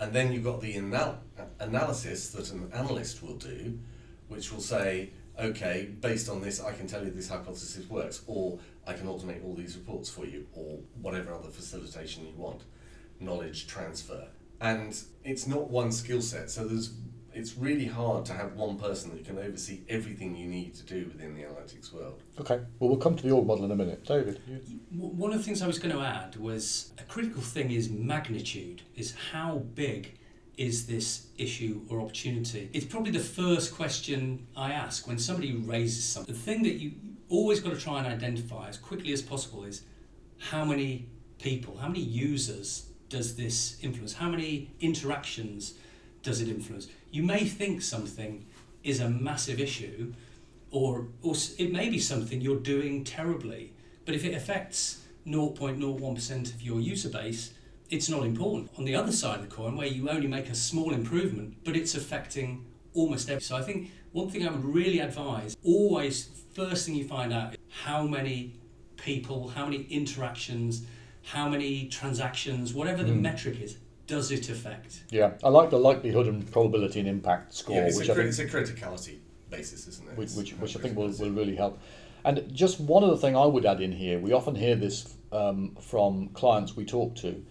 And 0.00 0.12
then 0.12 0.32
you've 0.32 0.44
got 0.44 0.60
the 0.60 0.74
anal- 0.74 1.18
analysis 1.60 2.30
that 2.30 2.50
an 2.50 2.70
analyst 2.74 3.22
will 3.22 3.36
do, 3.36 3.78
which 4.28 4.52
will 4.52 4.60
say, 4.60 5.10
okay, 5.38 5.90
based 6.00 6.28
on 6.28 6.40
this, 6.40 6.60
I 6.60 6.72
can 6.72 6.86
tell 6.86 7.04
you 7.04 7.10
this 7.10 7.28
hypothesis 7.28 7.88
works, 7.88 8.22
or 8.26 8.58
I 8.86 8.92
can 8.92 9.06
automate 9.06 9.44
all 9.44 9.54
these 9.54 9.76
reports 9.76 10.08
for 10.10 10.26
you, 10.26 10.46
or 10.52 10.78
whatever 11.00 11.32
other 11.32 11.48
facilitation 11.48 12.26
you 12.26 12.34
want, 12.36 12.62
knowledge 13.20 13.66
transfer. 13.66 14.28
And 14.60 14.98
it's 15.24 15.46
not 15.46 15.70
one 15.70 15.92
skill 15.92 16.22
set, 16.22 16.50
so 16.50 16.66
there's 16.66 16.94
it's 17.34 17.56
really 17.56 17.86
hard 17.86 18.24
to 18.26 18.32
have 18.32 18.54
one 18.54 18.78
person 18.78 19.10
that 19.10 19.24
can 19.24 19.38
oversee 19.38 19.80
everything 19.88 20.36
you 20.36 20.46
need 20.46 20.72
to 20.76 20.84
do 20.84 21.06
within 21.12 21.34
the 21.34 21.42
analytics 21.42 21.92
world. 21.92 22.22
Okay, 22.38 22.60
well, 22.78 22.90
we'll 22.90 22.96
come 22.96 23.16
to 23.16 23.22
the 23.24 23.32
org 23.32 23.44
model 23.46 23.64
in 23.64 23.72
a 23.72 23.76
minute. 23.76 24.04
David, 24.04 24.40
you... 24.46 24.78
One 24.92 25.32
of 25.32 25.38
the 25.38 25.44
things 25.44 25.60
I 25.60 25.66
was 25.66 25.80
going 25.80 25.92
to 25.94 26.00
add 26.00 26.36
was 26.36 26.92
a 26.96 27.02
critical 27.02 27.42
thing 27.42 27.72
is 27.72 27.90
magnitude, 27.90 28.82
is 28.94 29.14
how 29.32 29.64
big 29.74 30.16
is 30.56 30.86
this 30.86 31.26
issue 31.36 31.82
or 31.88 32.00
opportunity? 32.00 32.70
It's 32.72 32.86
probably 32.86 33.10
the 33.10 33.18
first 33.18 33.74
question 33.74 34.46
I 34.56 34.70
ask 34.70 35.08
when 35.08 35.18
somebody 35.18 35.56
raises 35.56 36.04
something. 36.04 36.32
The 36.32 36.40
thing 36.40 36.62
that 36.62 36.74
you 36.74 36.92
always 37.34 37.60
got 37.60 37.74
to 37.74 37.80
try 37.80 37.98
and 37.98 38.06
identify 38.06 38.68
as 38.68 38.78
quickly 38.78 39.12
as 39.12 39.22
possible 39.22 39.64
is 39.64 39.82
how 40.38 40.64
many 40.64 41.06
people, 41.40 41.76
how 41.78 41.88
many 41.88 42.00
users 42.00 42.86
does 43.08 43.36
this 43.36 43.78
influence? 43.82 44.14
How 44.14 44.28
many 44.28 44.70
interactions 44.80 45.74
does 46.22 46.40
it 46.40 46.48
influence? 46.48 46.88
You 47.10 47.22
may 47.22 47.44
think 47.44 47.82
something 47.82 48.46
is 48.82 49.00
a 49.00 49.08
massive 49.08 49.60
issue, 49.60 50.12
or, 50.70 51.08
or 51.22 51.34
it 51.58 51.72
may 51.72 51.88
be 51.88 51.98
something 51.98 52.40
you're 52.40 52.60
doing 52.60 53.04
terribly, 53.04 53.72
but 54.04 54.14
if 54.14 54.24
it 54.24 54.34
affects 54.34 55.02
0.01% 55.26 56.54
of 56.54 56.62
your 56.62 56.80
user 56.80 57.08
base, 57.08 57.54
it's 57.90 58.08
not 58.08 58.24
important. 58.24 58.70
On 58.78 58.84
the 58.84 58.94
other 58.94 59.12
side 59.12 59.40
of 59.40 59.48
the 59.48 59.54
coin, 59.54 59.76
where 59.76 59.86
you 59.86 60.08
only 60.08 60.26
make 60.26 60.48
a 60.48 60.54
small 60.54 60.92
improvement, 60.92 61.56
but 61.64 61.76
it's 61.76 61.94
affecting 61.94 62.64
almost 62.92 63.28
every. 63.28 63.42
So 63.42 63.56
I 63.56 63.62
think 63.62 63.90
one 64.12 64.28
thing 64.30 64.46
I 64.46 64.50
would 64.50 64.64
really 64.64 65.00
advise 65.00 65.56
always, 65.64 66.28
first 66.54 66.86
thing 66.86 66.94
you 66.94 67.06
find 67.06 67.32
out, 67.32 67.54
is 67.54 67.58
how 67.84 68.06
many 68.06 68.54
people, 68.96 69.48
how 69.48 69.64
many 69.64 69.82
interactions, 69.90 70.86
how 71.22 71.48
many 71.48 71.88
transactions, 71.88 72.72
whatever 72.72 73.02
the 73.02 73.12
metric 73.12 73.60
is, 73.60 73.78
does 74.06 74.30
it 74.30 74.48
affect? 74.48 75.02
yeah, 75.10 75.32
I 75.42 75.48
like 75.48 75.70
the 75.70 75.78
likelihood 75.78 76.26
and 76.26 76.50
probability 76.50 77.00
and 77.00 77.08
impact 77.08 77.54
score, 77.54 77.76
Yeah, 77.76 77.86
it's, 77.86 77.98
which 77.98 78.08
a, 78.08 78.12
I 78.12 78.14
cri- 78.14 78.30
think 78.30 78.52
it's 78.54 78.54
a 78.54 78.56
criticality 78.84 79.18
basis, 79.50 79.88
isn't 79.88 80.08
it? 80.10 80.16
which, 80.16 80.32
which, 80.32 80.52
which 80.52 80.76
I 80.76 80.80
think 80.80 80.96
will, 80.96 81.08
will 81.08 81.30
really 81.30 81.56
help. 81.56 81.78
And 82.24 82.54
just 82.54 82.80
one 82.80 83.04
other 83.04 83.16
thing 83.16 83.36
I 83.36 83.44
would 83.46 83.66
add 83.66 83.80
in 83.80 83.92
here, 83.92 84.18
we 84.18 84.32
often 84.32 84.54
hear 84.54 84.76
this 84.76 85.14
um, 85.32 85.76
from 85.80 86.28
clients 86.28 86.76
we 86.76 86.84
talk 86.84 87.14
to, 87.16 87.44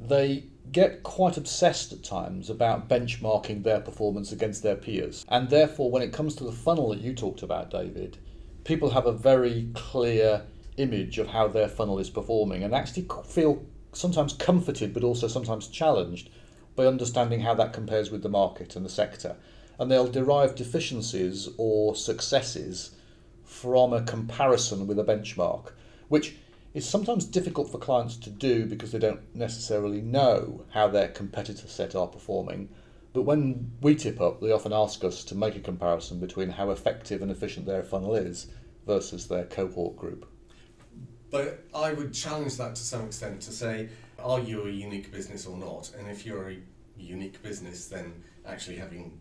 they 0.00 0.44
get 0.72 1.02
quite 1.02 1.36
obsessed 1.36 1.92
at 1.92 2.02
times 2.02 2.50
about 2.50 2.88
benchmarking 2.88 3.62
their 3.62 3.80
performance 3.80 4.32
against 4.32 4.62
their 4.62 4.76
peers. 4.76 5.24
And 5.28 5.48
therefore, 5.48 5.90
when 5.90 6.02
it 6.02 6.12
comes 6.12 6.34
to 6.36 6.44
the 6.44 6.52
funnel 6.52 6.90
that 6.90 7.00
you 7.00 7.14
talked 7.14 7.42
about, 7.42 7.70
David, 7.70 8.18
people 8.68 8.90
have 8.90 9.06
a 9.06 9.12
very 9.12 9.66
clear 9.72 10.44
image 10.76 11.18
of 11.18 11.28
how 11.28 11.48
their 11.48 11.68
funnel 11.68 11.98
is 11.98 12.10
performing 12.10 12.62
and 12.62 12.74
actually 12.74 13.08
feel 13.24 13.64
sometimes 13.94 14.34
comforted 14.34 14.92
but 14.92 15.02
also 15.02 15.26
sometimes 15.26 15.68
challenged 15.68 16.28
by 16.76 16.84
understanding 16.84 17.40
how 17.40 17.54
that 17.54 17.72
compares 17.72 18.10
with 18.10 18.22
the 18.22 18.28
market 18.28 18.76
and 18.76 18.84
the 18.84 18.90
sector. 18.90 19.36
And 19.78 19.90
they'll 19.90 20.06
derive 20.06 20.54
deficiencies 20.54 21.48
or 21.56 21.96
successes 21.96 22.94
from 23.42 23.94
a 23.94 24.02
comparison 24.02 24.86
with 24.86 24.98
a 24.98 25.04
benchmark, 25.04 25.72
which 26.08 26.36
is 26.74 26.86
sometimes 26.86 27.24
difficult 27.24 27.72
for 27.72 27.78
clients 27.78 28.16
to 28.16 28.28
do 28.28 28.66
because 28.66 28.92
they 28.92 28.98
don't 28.98 29.34
necessarily 29.34 30.02
know 30.02 30.66
how 30.72 30.88
their 30.88 31.08
competitor 31.08 31.68
set 31.68 31.94
are 31.94 32.06
performing. 32.06 32.68
But 33.12 33.22
when 33.22 33.72
we 33.80 33.94
tip 33.94 34.20
up, 34.20 34.40
they 34.40 34.52
often 34.52 34.72
ask 34.72 35.02
us 35.02 35.24
to 35.24 35.34
make 35.34 35.56
a 35.56 35.60
comparison 35.60 36.20
between 36.20 36.50
how 36.50 36.70
effective 36.70 37.22
and 37.22 37.30
efficient 37.30 37.66
their 37.66 37.82
funnel 37.82 38.14
is 38.14 38.48
versus 38.86 39.28
their 39.28 39.44
cohort 39.44 39.96
group. 39.96 40.28
But 41.30 41.64
I 41.74 41.92
would 41.92 42.14
challenge 42.14 42.56
that 42.56 42.74
to 42.74 42.82
some 42.82 43.06
extent 43.06 43.42
to 43.42 43.52
say, 43.52 43.88
are 44.18 44.40
you 44.40 44.66
a 44.66 44.70
unique 44.70 45.12
business 45.12 45.46
or 45.46 45.56
not? 45.56 45.90
And 45.98 46.08
if 46.08 46.24
you're 46.24 46.50
a 46.50 46.56
unique 46.96 47.42
business, 47.42 47.86
then 47.86 48.22
actually 48.46 48.76
having 48.76 49.18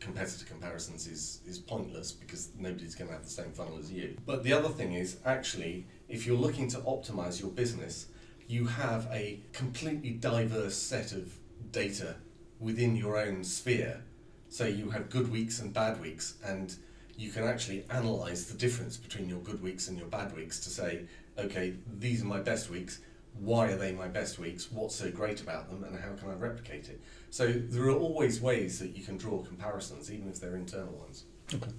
competitor 0.00 0.44
comparisons 0.44 1.06
is, 1.06 1.40
is 1.46 1.58
pointless 1.58 2.10
because 2.10 2.50
nobody's 2.58 2.94
going 2.94 3.08
to 3.08 3.14
have 3.14 3.22
the 3.22 3.30
same 3.30 3.52
funnel 3.52 3.78
as 3.78 3.92
you. 3.92 4.16
But 4.26 4.42
the 4.42 4.52
other 4.52 4.68
thing 4.68 4.94
is, 4.94 5.18
actually, 5.24 5.86
if 6.08 6.26
you're 6.26 6.36
looking 6.36 6.68
to 6.68 6.78
optimize 6.78 7.40
your 7.40 7.50
business, 7.50 8.06
you 8.48 8.66
have 8.66 9.08
a 9.12 9.40
completely 9.52 10.10
diverse 10.10 10.74
set 10.74 11.12
of 11.12 11.32
data 11.70 12.16
within 12.62 12.96
your 12.96 13.18
own 13.18 13.42
sphere. 13.42 14.02
So 14.48 14.66
you 14.66 14.90
have 14.90 15.10
good 15.10 15.30
weeks 15.30 15.60
and 15.60 15.72
bad 15.72 16.00
weeks, 16.00 16.34
and 16.44 16.74
you 17.16 17.30
can 17.30 17.44
actually 17.44 17.84
analyze 17.90 18.46
the 18.46 18.56
difference 18.56 18.96
between 18.96 19.28
your 19.28 19.40
good 19.40 19.62
weeks 19.62 19.88
and 19.88 19.98
your 19.98 20.06
bad 20.06 20.34
weeks 20.36 20.60
to 20.60 20.70
say, 20.70 21.02
okay, 21.38 21.74
these 21.98 22.22
are 22.22 22.26
my 22.26 22.40
best 22.40 22.70
weeks. 22.70 23.00
Why 23.38 23.72
are 23.72 23.76
they 23.76 23.92
my 23.92 24.08
best 24.08 24.38
weeks? 24.38 24.70
What's 24.70 24.94
so 24.94 25.10
great 25.10 25.40
about 25.40 25.70
them, 25.70 25.84
and 25.84 25.98
how 25.98 26.12
can 26.12 26.30
I 26.30 26.34
replicate 26.34 26.88
it? 26.88 27.00
So 27.30 27.50
there 27.50 27.84
are 27.84 27.98
always 27.98 28.40
ways 28.40 28.78
that 28.78 28.96
you 28.96 29.02
can 29.02 29.16
draw 29.16 29.42
comparisons, 29.42 30.12
even 30.12 30.28
if 30.28 30.38
they're 30.38 30.56
internal 30.56 30.92
ones. 30.92 31.24
Okay. 31.52 31.70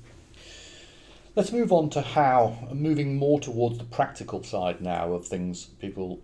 Let's 1.36 1.52
move 1.52 1.72
on 1.72 1.90
to 1.92 2.02
how, 2.02 2.70
moving 2.74 3.16
more 3.16 3.40
towards 3.40 3.78
the 3.78 3.86
practical 3.86 4.44
side 4.44 4.82
now 4.82 5.14
of 5.14 5.28
things 5.28 5.66
people 5.80 6.22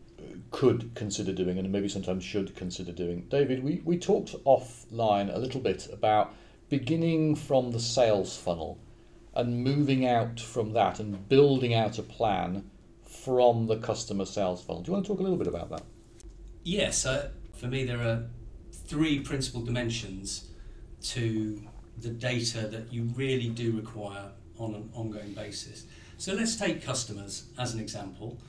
could 0.51 0.93
consider 0.95 1.31
doing 1.31 1.57
and 1.57 1.71
maybe 1.71 1.89
sometimes 1.89 2.23
should 2.23 2.55
consider 2.55 2.91
doing. 2.91 3.27
David, 3.29 3.63
we, 3.63 3.81
we 3.85 3.97
talked 3.97 4.35
offline 4.45 5.33
a 5.33 5.39
little 5.39 5.61
bit 5.61 5.87
about 5.91 6.33
beginning 6.69 7.35
from 7.35 7.71
the 7.71 7.79
sales 7.79 8.37
funnel 8.37 8.79
and 9.33 9.63
moving 9.63 10.05
out 10.05 10.39
from 10.39 10.73
that 10.73 10.99
and 10.99 11.27
building 11.29 11.73
out 11.73 11.97
a 11.97 12.03
plan 12.03 12.69
from 13.03 13.67
the 13.67 13.77
customer 13.77 14.25
sales 14.25 14.63
funnel. 14.63 14.81
Do 14.81 14.89
you 14.89 14.93
want 14.93 15.05
to 15.05 15.11
talk 15.11 15.19
a 15.19 15.23
little 15.23 15.37
bit 15.37 15.47
about 15.47 15.69
that? 15.69 15.83
Yes, 16.63 17.05
uh, 17.05 17.29
for 17.55 17.67
me, 17.67 17.83
there 17.83 18.01
are 18.01 18.23
three 18.71 19.19
principal 19.19 19.61
dimensions 19.61 20.49
to 21.01 21.61
the 21.97 22.09
data 22.09 22.67
that 22.67 22.91
you 22.91 23.03
really 23.15 23.49
do 23.49 23.71
require 23.71 24.31
on 24.57 24.75
an 24.75 24.89
ongoing 24.93 25.33
basis. 25.33 25.85
So 26.17 26.33
let's 26.33 26.55
take 26.55 26.83
customers 26.83 27.45
as 27.57 27.73
an 27.73 27.79
example. 27.79 28.39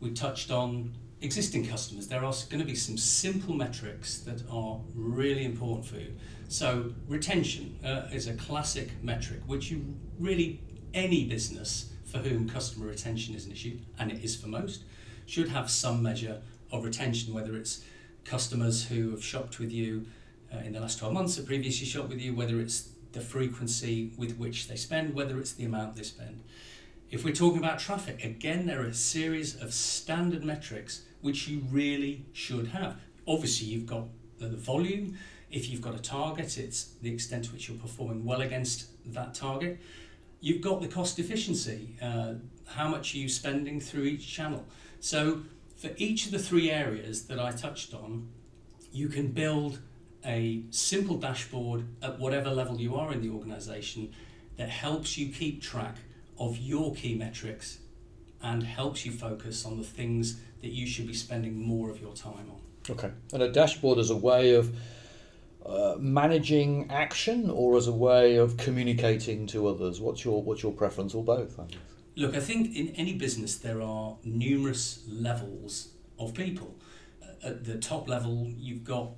We 0.00 0.12
touched 0.12 0.50
on 0.50 0.94
existing 1.20 1.66
customers. 1.66 2.06
There 2.06 2.24
are 2.24 2.32
going 2.48 2.60
to 2.60 2.64
be 2.64 2.74
some 2.74 2.96
simple 2.96 3.54
metrics 3.54 4.18
that 4.20 4.42
are 4.50 4.80
really 4.94 5.44
important 5.44 5.86
for 5.86 5.96
you. 5.96 6.12
So 6.48 6.92
retention 7.08 7.78
uh, 7.84 8.08
is 8.12 8.26
a 8.26 8.34
classic 8.34 8.90
metric, 9.02 9.40
which 9.46 9.70
you 9.70 9.84
really 10.18 10.60
any 10.94 11.24
business 11.24 11.92
for 12.04 12.18
whom 12.18 12.48
customer 12.48 12.86
retention 12.86 13.34
is 13.34 13.46
an 13.46 13.52
issue, 13.52 13.78
and 13.98 14.10
it 14.10 14.24
is 14.24 14.34
for 14.36 14.48
most, 14.48 14.84
should 15.26 15.48
have 15.48 15.70
some 15.70 16.02
measure 16.02 16.40
of 16.72 16.84
retention, 16.84 17.34
whether 17.34 17.56
it's 17.56 17.84
customers 18.24 18.86
who 18.86 19.10
have 19.10 19.22
shopped 19.22 19.58
with 19.58 19.70
you 19.70 20.06
uh, 20.52 20.58
in 20.58 20.72
the 20.72 20.80
last 20.80 20.98
12 20.98 21.12
months, 21.12 21.36
have 21.36 21.46
previously 21.46 21.86
shopped 21.86 22.08
with 22.08 22.20
you, 22.20 22.34
whether 22.34 22.60
it's 22.60 22.90
the 23.12 23.20
frequency 23.20 24.12
with 24.16 24.38
which 24.38 24.68
they 24.68 24.76
spend, 24.76 25.14
whether 25.14 25.38
it's 25.38 25.52
the 25.52 25.64
amount 25.64 25.96
they 25.96 26.02
spend. 26.02 26.42
If 27.10 27.24
we're 27.24 27.34
talking 27.34 27.58
about 27.58 27.78
traffic, 27.78 28.24
again, 28.24 28.66
there 28.66 28.82
are 28.82 28.86
a 28.86 28.94
series 28.94 29.60
of 29.60 29.72
standard 29.72 30.44
metrics 30.44 31.02
which 31.20 31.48
you 31.48 31.62
really 31.70 32.24
should 32.32 32.68
have. 32.68 32.96
Obviously, 33.26 33.68
you've 33.68 33.86
got 33.86 34.04
the 34.38 34.48
volume. 34.48 35.18
If 35.50 35.68
you've 35.70 35.80
got 35.80 35.94
a 35.94 36.02
target, 36.02 36.58
it's 36.58 36.94
the 37.02 37.12
extent 37.12 37.44
to 37.46 37.52
which 37.52 37.68
you're 37.68 37.78
performing 37.78 38.24
well 38.24 38.42
against 38.42 38.86
that 39.12 39.34
target. 39.34 39.80
You've 40.40 40.60
got 40.60 40.80
the 40.80 40.88
cost 40.88 41.18
efficiency, 41.18 41.96
uh, 42.00 42.34
how 42.66 42.88
much 42.88 43.14
are 43.14 43.18
you 43.18 43.28
spending 43.28 43.80
through 43.80 44.04
each 44.04 44.26
channel. 44.28 44.64
So, 45.00 45.42
for 45.76 45.90
each 45.96 46.26
of 46.26 46.32
the 46.32 46.38
three 46.38 46.70
areas 46.70 47.26
that 47.26 47.38
I 47.38 47.52
touched 47.52 47.94
on, 47.94 48.28
you 48.92 49.08
can 49.08 49.28
build 49.28 49.80
a 50.24 50.62
simple 50.70 51.16
dashboard 51.16 51.86
at 52.02 52.18
whatever 52.18 52.50
level 52.50 52.80
you 52.80 52.96
are 52.96 53.12
in 53.12 53.22
the 53.22 53.30
organization 53.30 54.12
that 54.56 54.68
helps 54.68 55.16
you 55.16 55.32
keep 55.32 55.62
track 55.62 55.96
of 56.38 56.58
your 56.58 56.94
key 56.94 57.14
metrics 57.14 57.78
and 58.42 58.62
helps 58.62 59.04
you 59.04 59.12
focus 59.12 59.64
on 59.64 59.78
the 59.78 59.84
things 59.84 60.40
that 60.60 60.70
you 60.70 60.86
should 60.86 61.06
be 61.06 61.14
spending 61.14 61.60
more 61.60 61.90
of 61.90 62.00
your 62.00 62.14
time 62.14 62.50
on. 62.50 62.60
Okay. 62.90 63.10
And 63.32 63.42
a 63.42 63.50
dashboard 63.50 63.98
is 63.98 64.10
a 64.10 64.16
way 64.16 64.54
of 64.54 64.74
uh, 65.68 65.96
managing 65.98 66.90
action 66.90 67.50
or 67.50 67.76
as 67.76 67.88
a 67.88 67.92
way 67.92 68.36
of 68.36 68.56
communicating 68.56 69.46
to 69.48 69.66
others? 69.66 70.00
What's 70.00 70.24
your 70.24 70.42
what's 70.42 70.62
your 70.62 70.72
preference 70.72 71.14
or 71.14 71.22
both? 71.22 71.58
I 71.60 71.64
Look, 72.16 72.34
I 72.34 72.40
think 72.40 72.74
in 72.74 72.88
any 72.96 73.14
business 73.14 73.56
there 73.56 73.82
are 73.82 74.16
numerous 74.24 75.04
levels 75.06 75.88
of 76.18 76.34
people. 76.34 76.74
At 77.44 77.64
the 77.64 77.76
top 77.76 78.08
level, 78.08 78.50
you've 78.56 78.82
got 78.82 79.10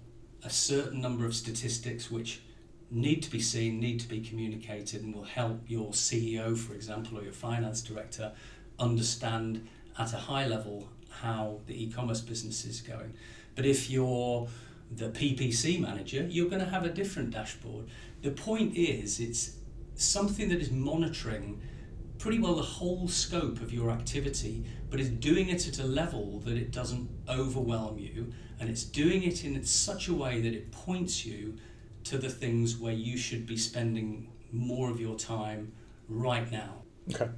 a 0.42 0.50
certain 0.50 1.00
number 1.00 1.24
of 1.24 1.34
statistics 1.34 2.10
which 2.10 2.42
need 2.90 3.22
to 3.22 3.30
be 3.30 3.40
seen, 3.40 3.78
need 3.78 4.00
to 4.00 4.08
be 4.08 4.20
communicated, 4.20 5.02
and 5.02 5.14
will 5.14 5.22
help 5.22 5.60
your 5.68 5.92
CEO, 5.92 6.58
for 6.58 6.74
example, 6.74 7.18
or 7.18 7.22
your 7.22 7.32
finance 7.32 7.80
director 7.80 8.32
understand 8.80 9.68
at 9.98 10.12
a 10.12 10.16
high 10.16 10.46
level 10.46 10.88
how 11.10 11.60
the 11.66 11.84
e-commerce 11.84 12.20
business 12.20 12.64
is 12.64 12.80
going. 12.80 13.14
But 13.54 13.66
if 13.66 13.90
you're 13.90 14.48
the 14.90 15.10
PPC 15.10 15.80
manager, 15.80 16.26
you're 16.28 16.48
going 16.48 16.64
to 16.64 16.70
have 16.70 16.84
a 16.84 16.88
different 16.88 17.30
dashboard. 17.30 17.86
The 18.22 18.30
point 18.30 18.76
is, 18.76 19.20
it's 19.20 19.56
something 19.94 20.48
that 20.48 20.60
is 20.60 20.70
monitoring 20.70 21.60
pretty 22.18 22.38
well 22.38 22.54
the 22.54 22.62
whole 22.62 23.08
scope 23.08 23.60
of 23.60 23.72
your 23.72 23.90
activity, 23.90 24.64
but 24.90 25.00
is 25.00 25.08
doing 25.08 25.48
it 25.48 25.66
at 25.66 25.78
a 25.78 25.84
level 25.84 26.40
that 26.40 26.56
it 26.56 26.70
doesn't 26.70 27.08
overwhelm 27.28 27.98
you, 27.98 28.32
and 28.58 28.68
it's 28.68 28.84
doing 28.84 29.22
it 29.22 29.44
in 29.44 29.62
such 29.64 30.08
a 30.08 30.14
way 30.14 30.40
that 30.40 30.52
it 30.52 30.70
points 30.70 31.24
you 31.24 31.56
to 32.04 32.18
the 32.18 32.28
things 32.28 32.76
where 32.76 32.92
you 32.92 33.16
should 33.16 33.46
be 33.46 33.56
spending 33.56 34.28
more 34.52 34.90
of 34.90 35.00
your 35.00 35.16
time 35.16 35.72
right 36.08 36.50
now. 36.50 36.82
Okay. 37.14 37.28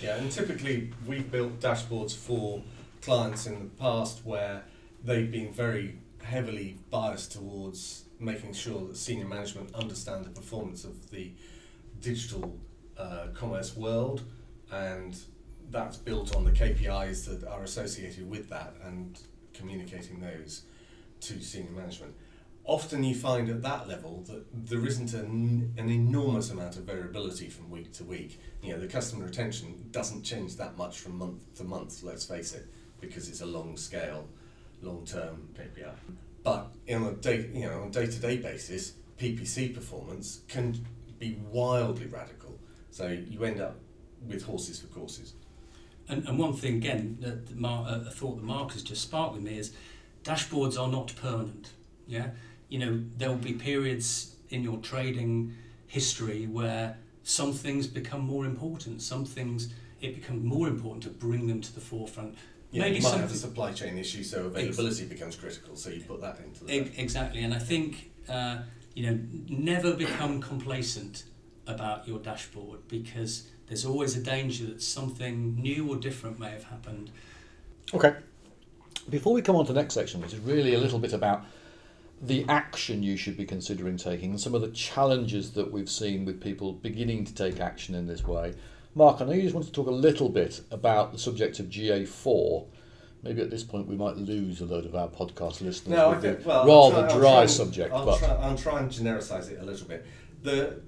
Yeah, 0.00 0.16
and 0.16 0.30
typically 0.30 0.92
we've 1.06 1.30
built 1.30 1.60
dashboards 1.60 2.16
for 2.16 2.62
clients 3.00 3.46
in 3.46 3.58
the 3.58 3.70
past 3.80 4.24
where 4.24 4.62
they've 5.04 5.30
been 5.30 5.52
very 5.52 5.98
heavily 6.22 6.78
biased 6.90 7.32
towards 7.32 8.04
making 8.20 8.52
sure 8.52 8.86
that 8.86 8.96
senior 8.96 9.26
management 9.26 9.74
understand 9.74 10.24
the 10.24 10.30
performance 10.30 10.84
of 10.84 11.10
the 11.10 11.32
digital 12.00 12.56
uh, 12.96 13.26
commerce 13.34 13.76
world 13.76 14.22
and 14.70 15.18
that's 15.70 15.96
built 15.96 16.36
on 16.36 16.44
the 16.44 16.50
KPIs 16.50 17.26
that 17.26 17.46
are 17.48 17.62
associated 17.62 18.28
with 18.30 18.48
that 18.50 18.74
and 18.84 19.18
communicating 19.54 20.20
those 20.20 20.62
to 21.20 21.40
senior 21.40 21.70
management. 21.70 22.14
Often 22.64 23.02
you 23.02 23.14
find 23.14 23.48
at 23.50 23.62
that 23.62 23.88
level 23.88 24.22
that 24.28 24.44
there 24.68 24.86
isn't 24.86 25.14
an, 25.14 25.74
an 25.76 25.90
enormous 25.90 26.50
amount 26.50 26.76
of 26.76 26.84
variability 26.84 27.48
from 27.48 27.70
week 27.70 27.92
to 27.94 28.04
week. 28.04 28.40
You 28.62 28.72
know, 28.72 28.80
the 28.80 28.86
customer 28.86 29.24
retention 29.24 29.88
doesn't 29.90 30.22
change 30.22 30.56
that 30.56 30.78
much 30.78 31.00
from 31.00 31.18
month 31.18 31.54
to 31.56 31.64
month, 31.64 32.02
let's 32.04 32.24
face 32.24 32.54
it, 32.54 32.68
because 33.00 33.28
it's 33.28 33.40
a 33.40 33.46
long 33.46 33.76
scale, 33.76 34.28
long 34.80 35.04
term 35.04 35.48
KPI. 35.54 35.92
But 36.44 36.72
on 36.92 37.02
a 37.04 37.12
day, 37.12 37.50
you 37.52 37.66
know, 37.66 37.82
on 37.82 37.90
day 37.90 38.06
to 38.06 38.18
day 38.18 38.36
basis, 38.36 38.92
PPC 39.18 39.74
performance 39.74 40.40
can 40.48 40.84
be 41.18 41.38
wildly 41.50 42.06
radical. 42.06 42.58
So 42.90 43.08
you 43.08 43.44
end 43.44 43.60
up 43.60 43.78
with 44.26 44.44
horses 44.44 44.80
for 44.80 44.86
courses. 44.88 45.34
And, 46.08 46.26
and 46.28 46.38
one 46.38 46.52
thing 46.52 46.76
again, 46.76 47.18
that 47.20 47.56
Mark, 47.56 47.88
uh, 47.88 48.08
a 48.08 48.10
thought 48.10 48.36
that 48.36 48.44
Mark 48.44 48.72
has 48.72 48.82
just 48.82 49.02
sparked 49.02 49.34
with 49.34 49.42
me 49.42 49.58
is 49.58 49.72
dashboards 50.24 50.78
are 50.78 50.88
not 50.88 51.14
permanent. 51.16 51.70
Yeah, 52.06 52.30
you 52.72 52.78
know 52.78 52.98
there 53.18 53.28
will 53.28 53.36
be 53.36 53.52
periods 53.52 54.36
in 54.48 54.64
your 54.64 54.78
trading 54.78 55.54
history 55.88 56.46
where 56.46 56.96
some 57.22 57.52
things 57.52 57.86
become 57.86 58.22
more 58.22 58.46
important. 58.46 59.02
Some 59.02 59.26
things 59.26 59.74
it 60.00 60.14
becomes 60.14 60.42
more 60.42 60.68
important 60.68 61.02
to 61.02 61.10
bring 61.10 61.46
them 61.46 61.60
to 61.60 61.72
the 61.74 61.80
forefront 61.80 62.34
Yeah, 62.70 62.84
maybe 62.84 62.96
you 62.96 63.02
might 63.02 63.10
have 63.10 63.18
a 63.18 63.34
something 63.34 63.36
supply 63.36 63.72
chain 63.72 63.98
issue, 63.98 64.24
so 64.24 64.46
availability 64.46 65.04
becomes 65.04 65.36
critical. 65.36 65.76
So 65.76 65.90
you 65.90 66.00
put 66.00 66.22
that 66.22 66.38
into 66.42 66.64
the. 66.64 66.74
E- 66.74 66.92
exactly, 66.96 67.44
and 67.44 67.52
I 67.52 67.58
think 67.58 68.10
uh, 68.26 68.60
you 68.94 69.04
know 69.06 69.18
never 69.50 69.92
become 69.92 70.40
complacent 70.40 71.24
about 71.66 72.08
your 72.08 72.20
dashboard 72.20 72.88
because 72.88 73.48
there's 73.66 73.84
always 73.84 74.16
a 74.16 74.22
danger 74.22 74.64
that 74.64 74.82
something 74.82 75.56
new 75.56 75.90
or 75.90 75.96
different 75.96 76.38
may 76.38 76.50
have 76.50 76.64
happened. 76.64 77.10
Okay. 77.92 78.14
Before 79.10 79.34
we 79.34 79.42
come 79.42 79.56
on 79.56 79.66
to 79.66 79.74
the 79.74 79.80
next 79.82 79.94
section, 79.94 80.22
which 80.22 80.32
is 80.32 80.40
really 80.40 80.72
a 80.74 80.78
little 80.78 80.98
bit 80.98 81.12
about 81.12 81.44
the 82.22 82.44
action 82.48 83.02
you 83.02 83.16
should 83.16 83.36
be 83.36 83.44
considering 83.44 83.96
taking 83.96 84.30
and 84.30 84.40
some 84.40 84.54
of 84.54 84.60
the 84.60 84.70
challenges 84.70 85.50
that 85.52 85.72
we've 85.72 85.90
seen 85.90 86.24
with 86.24 86.40
people 86.40 86.72
beginning 86.72 87.24
to 87.24 87.34
take 87.34 87.58
action 87.58 87.96
in 87.96 88.06
this 88.06 88.24
way. 88.24 88.54
Mark, 88.94 89.20
I 89.20 89.24
know 89.24 89.32
you 89.32 89.42
just 89.42 89.54
want 89.54 89.66
to 89.66 89.72
talk 89.72 89.88
a 89.88 89.90
little 89.90 90.28
bit 90.28 90.60
about 90.70 91.12
the 91.12 91.18
subject 91.18 91.58
of 91.58 91.66
GA4. 91.66 92.66
Maybe 93.24 93.42
at 93.42 93.50
this 93.50 93.64
point 93.64 93.88
we 93.88 93.96
might 93.96 94.16
lose 94.16 94.60
a 94.60 94.66
load 94.66 94.86
of 94.86 94.94
our 94.94 95.08
podcast 95.08 95.62
listeners 95.62 95.88
No, 95.88 96.06
I 96.06 96.14
with 96.14 96.22
think 96.22 96.42
the 96.42 96.48
well, 96.48 96.92
rather 96.92 97.02
I'll 97.02 97.08
try, 97.08 97.14
I'll 97.14 97.20
dry 97.20 97.32
try 97.32 97.46
subject, 97.46 97.92
I'll 97.92 98.06
but 98.06 98.18
try, 98.18 98.28
I'll 98.28 98.58
try 98.58 98.78
and 98.80 98.90
genericise 98.90 99.50
it 99.50 99.60
a 99.60 99.64
little 99.64 99.88
bit. 99.88 100.06
The 100.42 100.80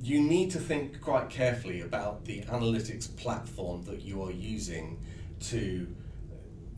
you 0.00 0.20
need 0.20 0.50
to 0.50 0.58
think 0.58 1.00
quite 1.00 1.30
carefully 1.30 1.80
about 1.80 2.24
the 2.24 2.42
analytics 2.42 3.14
platform 3.16 3.84
that 3.84 4.02
you 4.02 4.22
are 4.22 4.32
using 4.32 4.98
to 5.40 5.86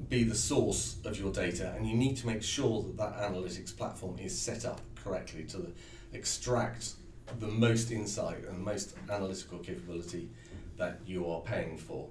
be 0.09 0.25
the 0.25 0.35
source 0.35 0.97
of 1.05 1.19
your 1.19 1.33
data, 1.33 1.75
and 1.77 1.87
you 1.87 1.97
need 1.97 2.17
to 2.19 2.27
make 2.27 2.43
sure 2.43 2.83
that 2.83 2.97
that 2.97 3.19
analytics 3.19 3.77
platform 3.77 4.19
is 4.19 4.39
set 4.39 4.65
up 4.65 4.81
correctly 5.03 5.45
to 5.45 5.73
extract 6.13 6.95
the 7.41 7.49
most 7.49 7.91
insight 7.91 8.45
and 8.49 8.59
most 8.59 8.95
analytical 9.11 9.59
capability 9.59 10.29
that 10.77 11.01
you 11.07 11.29
are 11.29 11.41
paying 11.41 11.77
for. 11.79 12.09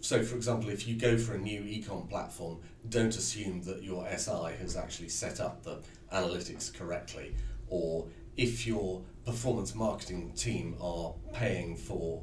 So, 0.00 0.22
for 0.22 0.36
example, 0.36 0.70
if 0.70 0.88
you 0.88 0.96
go 0.96 1.18
for 1.18 1.34
a 1.34 1.38
new 1.38 1.60
ecom 1.60 2.08
platform, 2.08 2.58
don't 2.88 3.14
assume 3.14 3.62
that 3.64 3.82
your 3.82 4.06
SI 4.16 4.54
has 4.58 4.76
actually 4.76 5.10
set 5.10 5.40
up 5.40 5.62
the 5.62 5.80
analytics 6.12 6.72
correctly, 6.72 7.34
or 7.68 8.06
if 8.36 8.66
your 8.66 9.02
performance 9.26 9.74
marketing 9.74 10.32
team 10.34 10.74
are 10.80 11.12
paying 11.34 11.76
for 11.76 12.22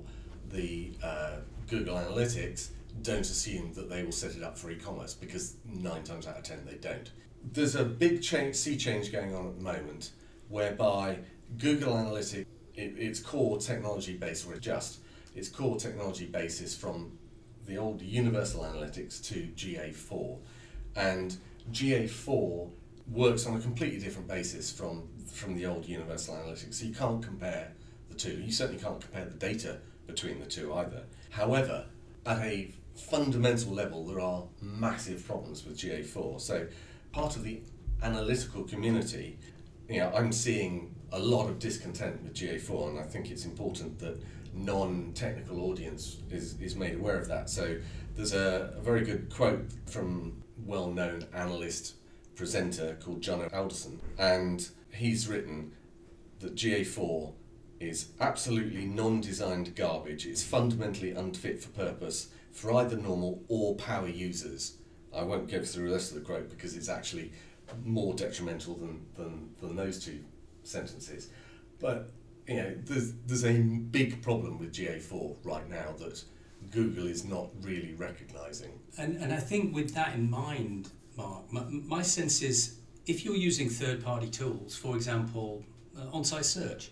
the 0.49 0.91
uh, 1.03 1.37
Google 1.67 1.95
Analytics, 1.97 2.69
don't 3.01 3.21
assume 3.21 3.73
that 3.73 3.89
they 3.89 4.03
will 4.03 4.11
set 4.11 4.35
it 4.35 4.43
up 4.43 4.57
for 4.57 4.69
e-commerce 4.71 5.13
because 5.13 5.55
nine 5.65 6.03
times 6.03 6.27
out 6.27 6.37
of 6.37 6.43
ten 6.43 6.65
they 6.65 6.75
don't. 6.75 7.11
There's 7.53 7.75
a 7.75 7.83
big 7.83 8.21
change, 8.21 8.55
sea 8.55 8.77
change 8.77 9.11
going 9.11 9.33
on 9.35 9.47
at 9.47 9.57
the 9.57 9.63
moment, 9.63 10.11
whereby 10.49 11.19
Google 11.57 11.93
Analytics, 11.93 12.45
it, 12.75 12.93
its 12.97 13.19
core 13.19 13.57
technology 13.57 14.17
base, 14.17 14.45
or 14.45 14.57
just 14.57 14.99
its 15.35 15.49
core 15.49 15.77
technology 15.77 16.25
base 16.25 16.61
is 16.61 16.75
from 16.75 17.17
the 17.65 17.77
old 17.77 18.01
Universal 18.01 18.63
Analytics 18.63 19.23
to 19.27 19.49
GA4, 19.55 20.37
and 20.95 21.37
GA4 21.71 22.69
works 23.11 23.45
on 23.45 23.55
a 23.55 23.59
completely 23.59 23.99
different 23.99 24.27
basis 24.27 24.71
from 24.71 25.07
from 25.31 25.55
the 25.55 25.65
old 25.65 25.85
Universal 25.85 26.35
Analytics. 26.35 26.75
So 26.75 26.85
you 26.85 26.93
can't 26.93 27.23
compare 27.23 27.71
the 28.09 28.15
two. 28.15 28.41
You 28.41 28.51
certainly 28.51 28.81
can't 28.81 28.99
compare 28.99 29.25
the 29.25 29.35
data 29.35 29.79
between 30.07 30.39
the 30.39 30.45
two 30.45 30.73
either. 30.73 31.03
However, 31.29 31.85
at 32.25 32.39
a 32.39 32.71
fundamental 32.97 33.73
level, 33.73 34.05
there 34.05 34.19
are 34.19 34.43
massive 34.61 35.25
problems 35.25 35.65
with 35.65 35.77
GA4. 35.77 36.41
So 36.41 36.67
part 37.11 37.35
of 37.35 37.43
the 37.43 37.61
analytical 38.01 38.63
community, 38.63 39.37
you 39.89 39.99
know, 39.99 40.11
I'm 40.13 40.31
seeing 40.31 40.93
a 41.11 41.19
lot 41.19 41.47
of 41.47 41.59
discontent 41.59 42.21
with 42.23 42.33
GA4, 42.33 42.89
and 42.89 42.99
I 42.99 43.03
think 43.03 43.31
it's 43.31 43.45
important 43.45 43.99
that 43.99 44.21
non-technical 44.53 45.61
audience 45.61 46.17
is, 46.31 46.59
is 46.59 46.75
made 46.75 46.95
aware 46.95 47.17
of 47.17 47.27
that. 47.27 47.49
So 47.49 47.77
there's 48.15 48.33
a, 48.33 48.73
a 48.77 48.81
very 48.81 49.03
good 49.03 49.33
quote 49.33 49.65
from 49.85 50.43
well-known 50.65 51.25
analyst 51.33 51.95
presenter 52.35 52.97
called 53.03 53.21
John 53.21 53.47
Alderson, 53.53 53.99
and 54.17 54.67
he's 54.91 55.27
written 55.27 55.71
that 56.39 56.55
GA4 56.55 57.33
is 57.79 58.09
absolutely 58.19 58.85
non-designed 58.85 59.75
garbage. 59.75 60.25
It's 60.25 60.43
fundamentally 60.43 61.11
unfit 61.11 61.61
for 61.61 61.69
purpose 61.69 62.29
for 62.57 62.73
either 62.73 62.97
normal 62.97 63.43
or 63.49 63.75
power 63.75 64.07
users. 64.07 64.77
I 65.15 65.21
won't 65.21 65.47
go 65.47 65.63
through 65.63 65.89
the 65.89 65.93
rest 65.93 66.11
of 66.11 66.15
the 66.17 66.25
quote 66.25 66.49
because 66.49 66.75
it's 66.75 66.89
actually 66.89 67.31
more 67.85 68.15
detrimental 68.15 68.73
than, 68.73 69.05
than, 69.15 69.49
than 69.61 69.75
those 69.75 70.03
two 70.03 70.23
sentences. 70.63 71.29
But 71.79 72.09
you 72.47 72.55
know, 72.55 72.73
there's 72.83 73.13
there's 73.27 73.45
a 73.45 73.53
big 73.59 74.23
problem 74.23 74.57
with 74.57 74.73
GA4 74.73 75.35
right 75.43 75.69
now 75.69 75.93
that 75.99 76.23
Google 76.71 77.05
is 77.05 77.23
not 77.23 77.49
really 77.61 77.93
recognizing. 77.93 78.79
And, 78.97 79.17
and 79.17 79.31
I 79.31 79.37
think 79.37 79.75
with 79.75 79.93
that 79.93 80.15
in 80.15 80.27
mind, 80.27 80.89
Mark, 81.15 81.53
my, 81.53 81.63
my 81.69 82.01
sense 82.01 82.41
is 82.41 82.79
if 83.05 83.23
you're 83.23 83.35
using 83.35 83.69
third 83.69 84.03
party 84.03 84.29
tools, 84.29 84.75
for 84.75 84.95
example, 84.95 85.63
uh, 85.95 86.09
on 86.11 86.23
site 86.23 86.45
search, 86.45 86.89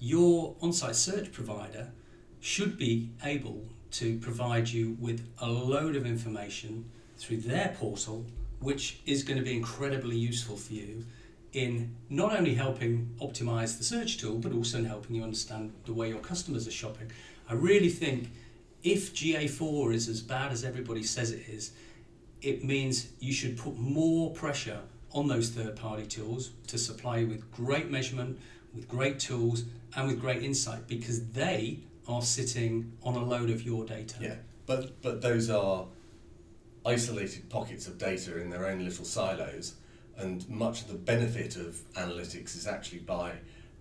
your 0.00 0.56
on 0.60 0.72
site 0.72 0.96
search 0.96 1.30
provider 1.30 1.92
should 2.40 2.76
be 2.76 3.12
able 3.22 3.68
to 3.98 4.18
provide 4.18 4.68
you 4.68 4.96
with 5.00 5.26
a 5.40 5.48
load 5.48 5.96
of 5.96 6.04
information 6.04 6.84
through 7.16 7.38
their 7.38 7.74
portal, 7.78 8.24
which 8.60 9.00
is 9.06 9.22
going 9.22 9.38
to 9.38 9.44
be 9.44 9.56
incredibly 9.56 10.16
useful 10.16 10.56
for 10.56 10.74
you 10.74 11.04
in 11.52 11.94
not 12.10 12.36
only 12.36 12.54
helping 12.54 13.14
optimize 13.22 13.78
the 13.78 13.84
search 13.84 14.18
tool, 14.18 14.36
but 14.36 14.52
also 14.52 14.78
in 14.78 14.84
helping 14.84 15.16
you 15.16 15.22
understand 15.22 15.72
the 15.86 15.92
way 15.92 16.10
your 16.10 16.18
customers 16.18 16.68
are 16.68 16.72
shopping. 16.72 17.10
I 17.48 17.54
really 17.54 17.88
think 17.88 18.30
if 18.82 19.14
GA4 19.14 19.94
is 19.94 20.08
as 20.08 20.20
bad 20.20 20.52
as 20.52 20.64
everybody 20.64 21.02
says 21.02 21.30
it 21.30 21.48
is, 21.48 21.72
it 22.42 22.62
means 22.62 23.08
you 23.18 23.32
should 23.32 23.56
put 23.56 23.78
more 23.78 24.30
pressure 24.32 24.80
on 25.12 25.28
those 25.28 25.48
third 25.48 25.74
party 25.74 26.04
tools 26.04 26.50
to 26.66 26.76
supply 26.76 27.18
you 27.18 27.28
with 27.28 27.50
great 27.50 27.90
measurement, 27.90 28.38
with 28.74 28.86
great 28.86 29.18
tools, 29.18 29.64
and 29.96 30.06
with 30.06 30.20
great 30.20 30.42
insight 30.42 30.86
because 30.86 31.28
they 31.30 31.78
are 32.08 32.22
sitting 32.22 32.92
on 33.02 33.14
a 33.14 33.24
load 33.24 33.50
of 33.50 33.62
your 33.62 33.84
data. 33.84 34.16
Yeah, 34.20 34.36
but 34.66 35.00
but 35.02 35.22
those 35.22 35.50
are 35.50 35.86
isolated 36.84 37.50
pockets 37.50 37.88
of 37.88 37.98
data 37.98 38.40
in 38.40 38.50
their 38.50 38.66
own 38.66 38.84
little 38.84 39.04
silos, 39.04 39.74
and 40.16 40.48
much 40.48 40.82
of 40.82 40.88
the 40.88 40.94
benefit 40.94 41.56
of 41.56 41.80
analytics 41.94 42.56
is 42.56 42.66
actually 42.66 43.00
by 43.00 43.32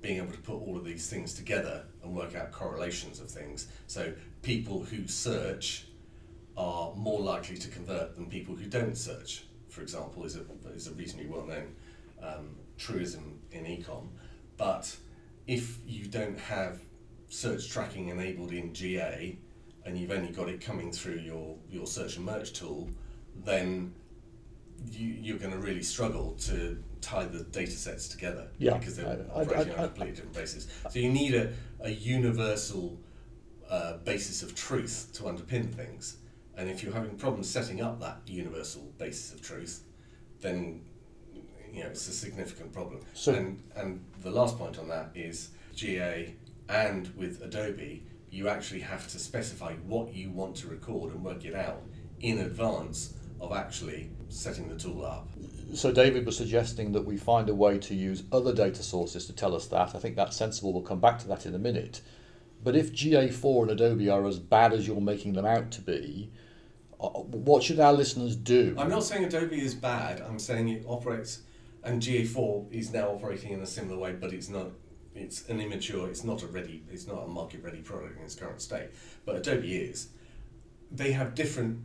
being 0.01 0.17
able 0.17 0.31
to 0.31 0.39
put 0.39 0.55
all 0.55 0.77
of 0.77 0.85
these 0.85 1.09
things 1.09 1.33
together 1.33 1.83
and 2.03 2.15
work 2.15 2.35
out 2.35 2.51
correlations 2.51 3.19
of 3.19 3.29
things. 3.29 3.67
So 3.87 4.13
people 4.43 4.83
who 4.83 5.07
search 5.07 5.87
are 6.57 6.93
more 6.95 7.19
likely 7.19 7.57
to 7.57 7.67
convert 7.69 8.15
than 8.15 8.27
people 8.27 8.55
who 8.55 8.65
don't 8.67 8.95
search. 8.95 9.45
For 9.69 9.81
example, 9.81 10.23
is 10.23 10.37
a 10.37 10.41
is 10.73 10.87
a 10.87 10.91
reasonably 10.91 11.27
well 11.27 11.45
known 11.45 11.75
um, 12.21 12.55
truism 12.77 13.39
in 13.51 13.65
ecom. 13.65 14.07
But 14.57 14.95
if 15.47 15.79
you 15.85 16.05
don't 16.05 16.39
have 16.39 16.79
search 17.35 17.69
tracking 17.69 18.07
enabled 18.09 18.51
in 18.51 18.73
GA 18.73 19.37
and 19.85 19.97
you've 19.97 20.11
only 20.11 20.31
got 20.31 20.47
it 20.49 20.61
coming 20.61 20.91
through 20.91 21.15
your, 21.19 21.55
your 21.69 21.85
search 21.85 22.15
and 22.17 22.25
merch 22.25 22.53
tool, 22.53 22.89
then 23.43 23.93
you, 24.91 25.07
you're 25.07 25.37
going 25.37 25.51
to 25.51 25.57
really 25.59 25.83
struggle 25.83 26.31
to 26.39 26.81
tie 27.01 27.25
the 27.25 27.43
data 27.43 27.71
sets 27.71 28.07
together 28.07 28.47
Yeah, 28.57 28.77
because 28.77 28.95
they're 28.95 29.07
I- 29.07 29.39
I- 29.39 29.41
operating 29.43 29.73
I- 29.73 29.77
on 29.77 29.83
a 29.83 29.87
completely 29.87 30.15
different 30.15 30.33
basis. 30.33 30.67
So 30.89 30.97
you 30.99 31.09
need 31.09 31.35
a, 31.35 31.53
a 31.81 31.89
universal 31.91 32.97
uh, 33.69 33.97
basis 33.97 34.41
of 34.41 34.55
truth 34.55 35.09
to 35.13 35.23
underpin 35.23 35.71
things. 35.73 36.17
And 36.57 36.69
if 36.69 36.81
you're 36.83 36.93
having 36.93 37.17
problems 37.17 37.49
setting 37.49 37.81
up 37.81 37.99
that 37.99 38.21
universal 38.27 38.83
basis 38.97 39.33
of 39.33 39.41
truth, 39.41 39.83
then 40.39 40.81
you 41.73 41.83
know 41.83 41.89
it's 41.89 42.07
a 42.07 42.13
significant 42.13 42.71
problem. 42.71 43.01
So- 43.13 43.33
and 43.33 43.61
and 43.75 44.03
the 44.23 44.31
last 44.31 44.57
point 44.57 44.79
on 44.79 44.87
that 44.87 45.11
is 45.15 45.49
GA 45.75 46.33
and 46.69 47.13
with 47.15 47.41
Adobe, 47.41 48.05
you 48.29 48.49
actually 48.49 48.81
have 48.81 49.07
to 49.09 49.19
specify 49.19 49.73
what 49.85 50.13
you 50.13 50.29
want 50.29 50.55
to 50.57 50.67
record 50.67 51.13
and 51.13 51.23
work 51.23 51.45
it 51.45 51.55
out 51.55 51.83
in 52.21 52.39
advance 52.39 53.13
of 53.39 53.53
actually 53.53 54.09
setting 54.29 54.67
the 54.67 54.75
tool 54.75 55.05
up. 55.05 55.29
So 55.73 55.91
David 55.91 56.25
was 56.25 56.37
suggesting 56.37 56.91
that 56.93 57.05
we 57.05 57.17
find 57.17 57.49
a 57.49 57.55
way 57.55 57.77
to 57.79 57.95
use 57.95 58.23
other 58.31 58.53
data 58.53 58.83
sources 58.83 59.25
to 59.27 59.33
tell 59.33 59.55
us 59.55 59.67
that. 59.67 59.95
I 59.95 59.99
think 59.99 60.15
that's 60.15 60.37
sensible. 60.37 60.73
We'll 60.73 60.83
come 60.83 60.99
back 60.99 61.19
to 61.19 61.27
that 61.29 61.45
in 61.45 61.55
a 61.55 61.59
minute. 61.59 62.01
But 62.63 62.75
if 62.75 62.93
GA4 62.93 63.63
and 63.63 63.71
Adobe 63.71 64.09
are 64.09 64.25
as 64.25 64.39
bad 64.39 64.73
as 64.73 64.87
you're 64.87 65.01
making 65.01 65.33
them 65.33 65.45
out 65.45 65.71
to 65.71 65.81
be, 65.81 66.31
uh, 66.99 67.09
what 67.09 67.63
should 67.63 67.79
our 67.79 67.93
listeners 67.93 68.35
do? 68.35 68.75
I'm 68.77 68.89
not 68.89 69.03
saying 69.03 69.25
Adobe 69.25 69.61
is 69.61 69.75
bad. 69.75 70.21
I'm 70.21 70.39
saying 70.39 70.69
it 70.69 70.85
operates, 70.87 71.41
and 71.83 72.01
GA4 72.01 72.71
is 72.71 72.91
now 72.91 73.09
operating 73.09 73.51
in 73.51 73.61
a 73.61 73.67
similar 73.67 73.97
way, 73.97 74.13
but 74.13 74.33
it's 74.33 74.49
not. 74.49 74.71
It's 75.15 75.47
an 75.49 75.61
immature. 75.61 76.09
It's 76.09 76.23
not 76.23 76.43
a 76.43 76.47
ready. 76.47 76.83
It's 76.91 77.07
not 77.07 77.23
a 77.23 77.27
market 77.27 77.63
ready 77.63 77.79
product 77.79 78.17
in 78.17 78.25
its 78.25 78.35
current 78.35 78.61
state. 78.61 78.89
But 79.25 79.37
Adobe 79.37 79.75
is. 79.75 80.09
They 80.91 81.13
have 81.13 81.35
different. 81.35 81.79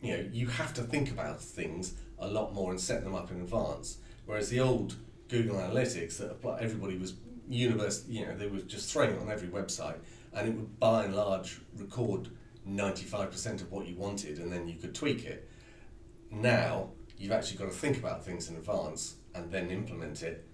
You 0.00 0.16
know, 0.16 0.28
you 0.32 0.46
have 0.46 0.72
to 0.74 0.82
think 0.82 1.10
about 1.10 1.40
things 1.40 1.94
a 2.18 2.28
lot 2.28 2.54
more 2.54 2.70
and 2.70 2.80
set 2.80 3.02
them 3.02 3.14
up 3.14 3.30
in 3.30 3.40
advance. 3.40 3.98
Whereas 4.24 4.48
the 4.48 4.60
old 4.60 4.94
Google 5.28 5.56
Analytics 5.56 6.18
that 6.18 6.58
everybody 6.60 6.96
was 6.96 7.14
universe. 7.48 8.04
You 8.08 8.26
know, 8.26 8.36
they 8.36 8.46
were 8.46 8.60
just 8.60 8.92
throwing 8.92 9.10
it 9.10 9.20
on 9.20 9.30
every 9.30 9.48
website, 9.48 9.98
and 10.32 10.48
it 10.48 10.54
would 10.54 10.78
by 10.78 11.04
and 11.04 11.14
large 11.14 11.60
record 11.76 12.28
ninety 12.64 13.04
five 13.04 13.30
percent 13.30 13.60
of 13.62 13.70
what 13.72 13.86
you 13.86 13.96
wanted, 13.96 14.38
and 14.38 14.52
then 14.52 14.68
you 14.68 14.76
could 14.76 14.94
tweak 14.94 15.24
it. 15.24 15.48
now 16.30 16.90
you've 17.18 17.32
actually 17.32 17.56
got 17.56 17.66
to 17.66 17.76
think 17.76 17.96
about 17.96 18.24
things 18.24 18.50
in 18.50 18.56
advance 18.56 19.16
and 19.34 19.50
then 19.50 19.70
implement 19.70 20.22
it, 20.22 20.46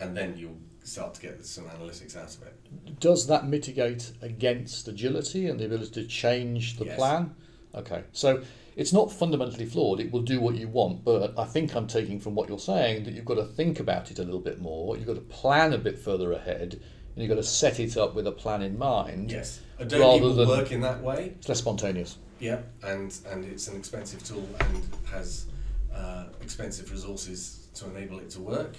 and 0.00 0.16
then 0.16 0.36
you'll 0.36 0.58
start 0.84 1.14
to 1.14 1.20
get 1.22 1.44
some 1.44 1.64
analytics 1.64 2.16
out 2.16 2.34
of 2.34 2.42
it. 2.42 3.00
Does 3.00 3.26
that 3.28 3.46
mitigate 3.46 4.12
against 4.20 4.88
agility 4.88 5.46
and 5.48 5.58
the 5.60 5.66
ability 5.66 5.90
to 6.02 6.04
change 6.06 6.78
the 6.78 6.86
Yes. 6.86 6.96
plan? 6.96 7.34
Okay, 7.74 8.04
so 8.12 8.42
it's 8.76 8.92
not 8.92 9.10
fundamentally 9.12 9.64
flawed. 9.66 10.00
It 10.00 10.12
will 10.12 10.22
do 10.22 10.40
what 10.40 10.56
you 10.56 10.68
want, 10.68 11.04
but 11.04 11.32
I 11.38 11.44
think 11.44 11.74
I'm 11.74 11.86
taking 11.86 12.20
from 12.20 12.34
what 12.34 12.48
you're 12.48 12.58
saying 12.58 13.04
that 13.04 13.14
you've 13.14 13.24
got 13.24 13.36
to 13.36 13.44
think 13.46 13.80
about 13.80 14.10
it 14.10 14.18
a 14.18 14.22
little 14.24 14.40
bit 14.40 14.60
more. 14.60 14.96
You've 14.96 15.06
got 15.06 15.14
to 15.14 15.20
plan 15.22 15.72
a 15.72 15.78
bit 15.78 15.98
further 15.98 16.32
ahead, 16.32 16.80
and 17.14 17.22
you've 17.22 17.28
got 17.28 17.36
to 17.36 17.42
set 17.42 17.78
it 17.80 17.96
up 17.96 18.14
with 18.14 18.26
a 18.26 18.32
plan 18.32 18.60
in 18.62 18.76
mind. 18.78 19.30
Yes, 19.30 19.60
Adobe 19.78 20.00
Rather 20.02 20.20
will 20.22 20.34
than- 20.34 20.48
work 20.48 20.72
in 20.72 20.80
that 20.82 21.02
way. 21.02 21.34
It's 21.38 21.48
less 21.48 21.58
spontaneous. 21.58 22.18
Yeah, 22.40 22.60
and 22.82 23.14
and 23.30 23.44
it's 23.44 23.68
an 23.68 23.76
expensive 23.76 24.22
tool 24.24 24.46
and 24.60 24.82
has 25.06 25.46
uh, 25.94 26.24
expensive 26.42 26.90
resources 26.90 27.68
to 27.74 27.88
enable 27.94 28.18
it 28.18 28.30
to 28.30 28.40
work. 28.40 28.76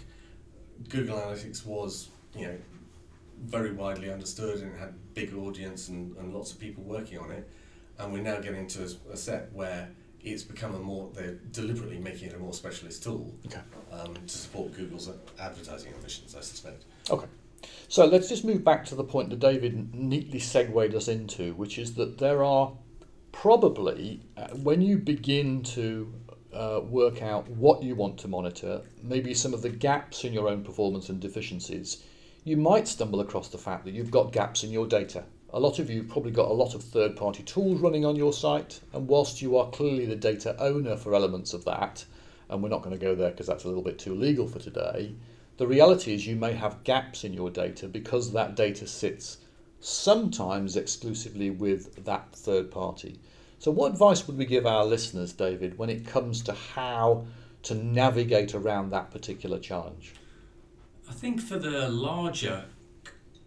Google 0.90 1.18
Analytics 1.18 1.66
was, 1.66 2.10
you 2.36 2.48
know, 2.48 2.58
very 3.46 3.74
widely 3.74 4.12
understood 4.12 4.62
and 4.62 4.78
had 4.78 4.94
big 5.14 5.34
audience 5.36 5.90
and, 5.90 6.16
and 6.18 6.34
lots 6.34 6.52
of 6.52 6.60
people 6.60 6.84
working 6.84 7.18
on 7.20 7.32
it. 7.32 7.50
And 8.00 8.12
we're 8.14 8.24
now 8.24 8.40
getting 8.40 8.68
to 8.68 8.84
a, 8.84 9.14
a 9.14 9.18
set 9.18 9.52
where 9.54 9.90
it's 10.22 10.44
become 10.44 10.74
a 10.76 10.80
more, 10.80 11.10
they're 11.14 11.36
deliberately 11.52 12.00
making 12.00 12.30
it 12.30 12.36
a 12.36 12.40
more 12.40 12.54
specialist 12.54 13.04
tool 13.04 13.34
Okay. 13.46 13.60
um, 13.92 14.16
to 14.16 14.38
support 14.38 14.74
Google's 14.76 15.10
advertising 15.40 15.94
ambitions, 15.94 16.36
I 16.36 16.42
suspect. 16.42 16.86
Okay. 17.10 17.28
So 17.88 18.06
let's 18.06 18.30
just 18.30 18.44
move 18.46 18.64
back 18.64 18.86
to 18.86 18.96
the 18.96 19.04
point 19.04 19.30
that 19.30 19.40
David 19.40 19.94
neatly 19.94 20.40
segued 20.40 20.96
us 20.96 21.08
into, 21.08 21.54
which 21.54 21.78
is 21.78 21.96
that 21.96 22.18
there 22.18 22.44
are 22.44 22.74
probably, 23.32 24.22
uh, 24.38 24.48
when 24.50 24.82
you 24.82 24.98
begin 24.98 25.64
to 25.64 26.14
uh, 26.54 26.82
work 26.82 27.22
out 27.22 27.48
what 27.50 27.84
you 27.84 27.96
want 27.96 28.18
to 28.20 28.28
monitor, 28.28 28.82
maybe 29.02 29.34
some 29.34 29.54
of 29.54 29.62
the 29.62 29.70
gaps 29.70 30.24
in 30.24 30.34
your 30.34 30.48
own 30.48 30.64
performance 30.64 31.10
and 31.10 31.20
deficiencies, 31.20 32.04
you 32.44 32.58
might 32.58 32.88
stumble 32.88 33.22
across 33.22 33.50
the 33.50 33.58
fact 33.58 33.86
that 33.86 33.94
you've 33.94 34.12
got 34.12 34.32
gaps 34.32 34.64
in 34.64 34.72
your 34.72 34.88
data. 34.88 35.24
A 35.54 35.60
lot 35.60 35.80
of 35.80 35.90
you 35.90 36.04
probably 36.04 36.32
got 36.32 36.50
a 36.50 36.54
lot 36.54 36.76
of 36.76 36.84
third 36.84 37.16
party 37.16 37.44
tools 37.44 37.80
running 37.80 38.06
on 38.06 38.16
your 38.16 38.34
site, 38.34 38.80
and 38.92 39.08
whilst 39.08 39.42
you 39.42 39.58
are 39.58 39.70
clearly 39.70 40.06
the 40.06 40.16
data 40.16 40.56
owner 40.60 40.98
for 40.98 41.16
elements 41.16 41.54
of 41.54 41.66
that, 41.66 42.06
and 42.50 42.62
we're 42.62 42.70
not 42.70 42.82
going 42.82 42.98
to 42.98 43.06
go 43.06 43.16
there 43.16 43.32
because 43.32 43.48
that's 43.48 43.64
a 43.64 43.68
little 43.68 43.84
bit 43.84 44.00
too 44.00 44.16
legal 44.16 44.48
for 44.48 44.60
today, 44.60 45.14
the 45.58 45.68
reality 45.68 46.14
is 46.14 46.26
you 46.26 46.36
may 46.36 46.54
have 46.54 46.84
gaps 46.84 47.24
in 47.24 47.34
your 47.34 47.50
data 47.50 47.88
because 47.88 48.32
that 48.34 48.56
data 48.56 48.88
sits 48.88 49.38
sometimes 49.80 50.76
exclusively 50.76 51.50
with 51.50 52.04
that 52.06 52.34
third 52.34 52.72
party. 52.72 53.20
So, 53.64 53.72
what 53.72 53.94
advice 53.94 54.28
would 54.28 54.38
we 54.38 54.46
give 54.46 54.66
our 54.66 54.84
listeners, 54.84 55.32
David, 55.32 55.78
when 55.78 55.90
it 55.90 56.06
comes 56.06 56.42
to 56.42 56.52
how 56.52 57.28
to 57.62 57.74
navigate 57.74 58.54
around 58.54 58.90
that 58.90 59.10
particular 59.10 59.58
challenge? 59.58 60.16
I 61.10 61.14
think 61.14 61.40
for 61.40 61.58
the 61.58 61.88
larger 61.88 62.66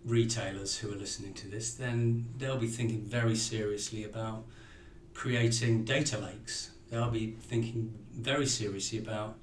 retailers 0.07 0.79
who 0.79 0.91
are 0.91 0.97
listening 0.97 1.35
to 1.35 1.49
this, 1.49 1.75
then 1.75 2.31
they'll 2.39 2.57
be 2.57 2.67
thinking 2.67 3.03
very 3.03 3.37
seriously 3.37 4.05
about 4.05 4.47
creating 5.13 5.85
data 5.85 6.17
lakes. 6.17 6.71
They'll 6.91 7.11
be 7.11 7.37
thinking 7.39 7.93
very 8.15 8.47
seriously 8.47 8.99
about 8.99 9.37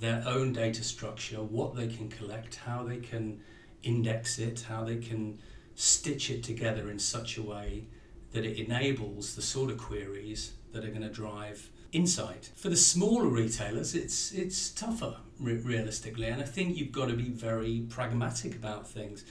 their 0.00 0.24
own 0.26 0.54
data 0.54 0.82
structure, 0.82 1.42
what 1.42 1.76
they 1.76 1.88
can 1.88 2.08
collect, 2.08 2.56
how 2.64 2.84
they 2.84 3.00
can 3.00 3.42
index 3.82 4.38
it, 4.38 4.64
how 4.66 4.82
they 4.82 4.96
can 4.96 5.40
stitch 5.74 6.30
it 6.30 6.42
together 6.42 6.90
in 6.90 6.98
such 6.98 7.36
a 7.36 7.42
way 7.42 7.88
that 8.36 8.44
it 8.44 8.58
enables 8.58 9.34
the 9.34 9.40
sort 9.40 9.70
of 9.70 9.78
queries 9.78 10.52
that 10.72 10.84
are 10.84 10.90
going 10.90 11.00
to 11.00 11.08
drive 11.08 11.70
insight. 11.90 12.50
For 12.54 12.68
the 12.68 12.76
smaller 12.76 13.28
retailers, 13.28 13.94
it's 13.94 14.30
it's 14.32 14.68
tougher 14.68 15.16
re- 15.40 15.54
realistically, 15.54 16.26
and 16.26 16.42
I 16.42 16.44
think 16.44 16.76
you've 16.76 16.92
got 16.92 17.08
to 17.08 17.14
be 17.14 17.30
very 17.30 17.86
pragmatic 17.88 18.54
about 18.54 18.86
things. 18.86 19.24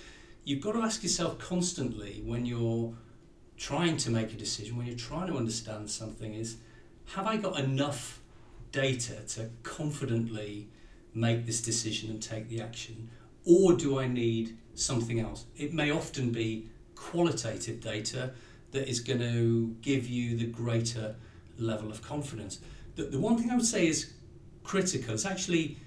You've 0.44 0.64
got 0.64 0.72
to 0.72 0.82
ask 0.82 1.04
yourself 1.04 1.38
constantly 1.38 2.24
when 2.26 2.48
you're 2.48 2.96
trying 3.58 3.98
to 3.98 4.10
make 4.10 4.34
a 4.34 4.38
decision, 4.38 4.76
when 4.76 4.88
you're 4.88 4.98
trying 4.98 5.28
to 5.28 5.38
understand 5.38 5.92
something, 5.92 6.34
is 6.34 6.58
have 7.14 7.28
I 7.28 7.38
got 7.38 7.60
enough 7.60 8.22
data 8.72 9.18
to 9.36 9.52
confidently 9.62 10.68
make 11.14 11.46
this 11.46 11.62
decision 11.62 12.10
and 12.10 12.24
take 12.24 12.50
the 12.50 12.60
action, 12.60 13.12
or 13.46 13.74
do 13.74 14.00
I 14.00 14.08
need 14.08 14.58
something 14.74 15.20
else? 15.20 15.46
It 15.56 15.76
may 15.76 15.92
often 15.92 16.32
be 16.32 16.70
qualitative 16.96 17.82
data 17.82 18.34
that 18.76 18.88
is 18.88 19.00
going 19.00 19.20
to 19.20 19.76
give 19.82 20.08
you 20.08 20.38
the 20.38 20.46
greater 20.46 21.16
level 21.58 21.90
of 21.90 22.02
confidence. 22.02 22.60
The, 22.96 23.04
the 23.04 23.20
one 23.20 23.38
thing 23.38 23.50
I 23.50 23.56
would 23.56 23.66
say 23.66 23.88
is 23.88 24.14
critical 24.64 25.14
It's 25.14 25.26
actually 25.26 25.78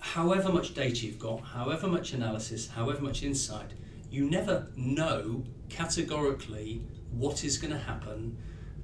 however 0.00 0.50
much 0.50 0.74
data 0.74 1.06
you've 1.06 1.18
got, 1.18 1.40
however 1.42 1.86
much 1.86 2.12
analysis, 2.12 2.68
however 2.68 3.02
much 3.02 3.22
insight, 3.22 3.70
you 4.10 4.28
never 4.28 4.66
know 4.76 5.44
categorically 5.68 6.82
what 7.10 7.44
is 7.44 7.58
going 7.58 7.72
to 7.72 7.78
happen 7.78 8.36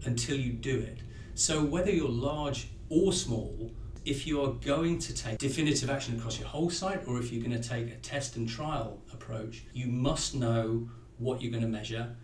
until 0.04 0.36
you 0.36 0.52
do 0.52 0.78
it. 0.78 1.00
So 1.34 1.64
whether 1.64 1.90
you're 1.90 2.08
large 2.08 2.68
or 2.88 3.12
small, 3.12 3.72
if 4.04 4.26
you 4.26 4.42
are 4.42 4.52
going 4.52 4.98
to 5.00 5.14
take 5.14 5.38
definitive 5.38 5.90
action 5.90 6.18
across 6.18 6.38
your 6.38 6.48
whole 6.48 6.70
site 6.70 7.06
or 7.06 7.18
if 7.18 7.32
you're 7.32 7.44
going 7.44 7.60
to 7.60 7.68
take 7.68 7.88
a 7.88 7.96
test 7.96 8.36
and 8.36 8.48
trial 8.48 9.02
approach, 9.12 9.64
you 9.72 9.86
must 9.86 10.34
know 10.34 10.88
what 11.18 11.40
you're 11.42 11.50
going 11.50 11.62
to 11.62 11.68
measure 11.68 12.14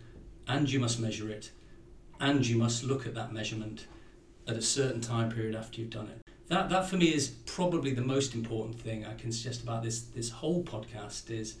and 0.47 0.71
you 0.71 0.79
must 0.79 0.99
measure 0.99 1.29
it 1.29 1.51
and 2.19 2.47
you 2.47 2.57
must 2.57 2.83
look 2.83 3.05
at 3.05 3.15
that 3.15 3.33
measurement 3.33 3.87
at 4.47 4.55
a 4.55 4.61
certain 4.61 5.01
time 5.01 5.29
period 5.31 5.55
after 5.55 5.81
you've 5.81 5.89
done 5.89 6.07
it. 6.07 6.21
That, 6.47 6.69
that 6.69 6.87
for 6.87 6.97
me 6.97 7.07
is 7.07 7.29
probably 7.45 7.91
the 7.91 8.01
most 8.01 8.35
important 8.35 8.79
thing 8.79 9.05
I 9.05 9.15
can 9.15 9.31
suggest 9.31 9.63
about 9.63 9.83
this, 9.83 10.01
this 10.01 10.29
whole 10.29 10.63
podcast 10.63 11.31
is, 11.31 11.57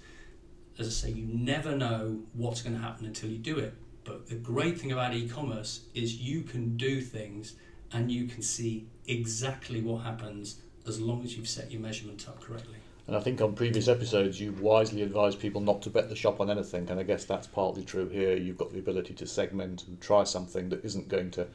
as 0.77 0.87
I 0.87 0.91
say, 0.91 1.11
you 1.11 1.25
never 1.25 1.75
know 1.75 2.19
what's 2.33 2.61
going 2.61 2.75
to 2.75 2.81
happen 2.81 3.05
until 3.05 3.29
you 3.29 3.39
do 3.39 3.57
it. 3.57 3.73
But 4.03 4.27
the 4.27 4.35
great 4.35 4.79
thing 4.79 4.91
about 4.91 5.15
e-commerce 5.15 5.81
is 5.95 6.17
you 6.17 6.43
can 6.43 6.77
do 6.77 7.01
things 7.01 7.55
and 7.91 8.11
you 8.11 8.27
can 8.27 8.43
see 8.43 8.87
exactly 9.07 9.81
what 9.81 10.03
happens 10.03 10.59
as 10.87 11.01
long 11.01 11.23
as 11.23 11.35
you've 11.35 11.49
set 11.49 11.71
your 11.71 11.81
measurement 11.81 12.27
up 12.27 12.39
correctly. 12.39 12.77
And 13.07 13.15
I 13.15 13.19
think 13.19 13.39
on 13.39 13.53
previous 13.53 13.87
episodes, 13.87 14.41
you've 14.41 14.61
wisely 14.61 15.03
advised 15.03 15.39
people 15.39 15.61
not 15.61 15.81
to 15.83 15.91
bet 15.91 16.09
the 16.09 16.15
shop 16.15 16.39
on 16.39 16.49
anything, 16.49 16.89
and 16.89 16.99
I 16.99 17.03
guess 17.03 17.25
that's 17.25 17.45
partly 17.45 17.83
true 17.83 18.09
here. 18.09 18.35
You've 18.35 18.57
got 18.57 18.73
the 18.73 18.79
ability 18.79 19.13
to 19.15 19.27
segment 19.27 19.85
and 19.87 20.01
try 20.01 20.23
something 20.23 20.69
that 20.69 20.83
isn't 20.83 21.07
going 21.07 21.29
to 21.31 21.47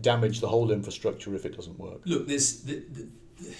damage 0.00 0.40
the 0.40 0.48
whole 0.48 0.70
infrastructure 0.70 1.34
if 1.34 1.46
it 1.46 1.56
doesn't 1.56 1.78
work. 1.78 2.00
Look, 2.04 2.26
there's 2.26 2.62
the, 2.62 2.82
the, 2.92 3.08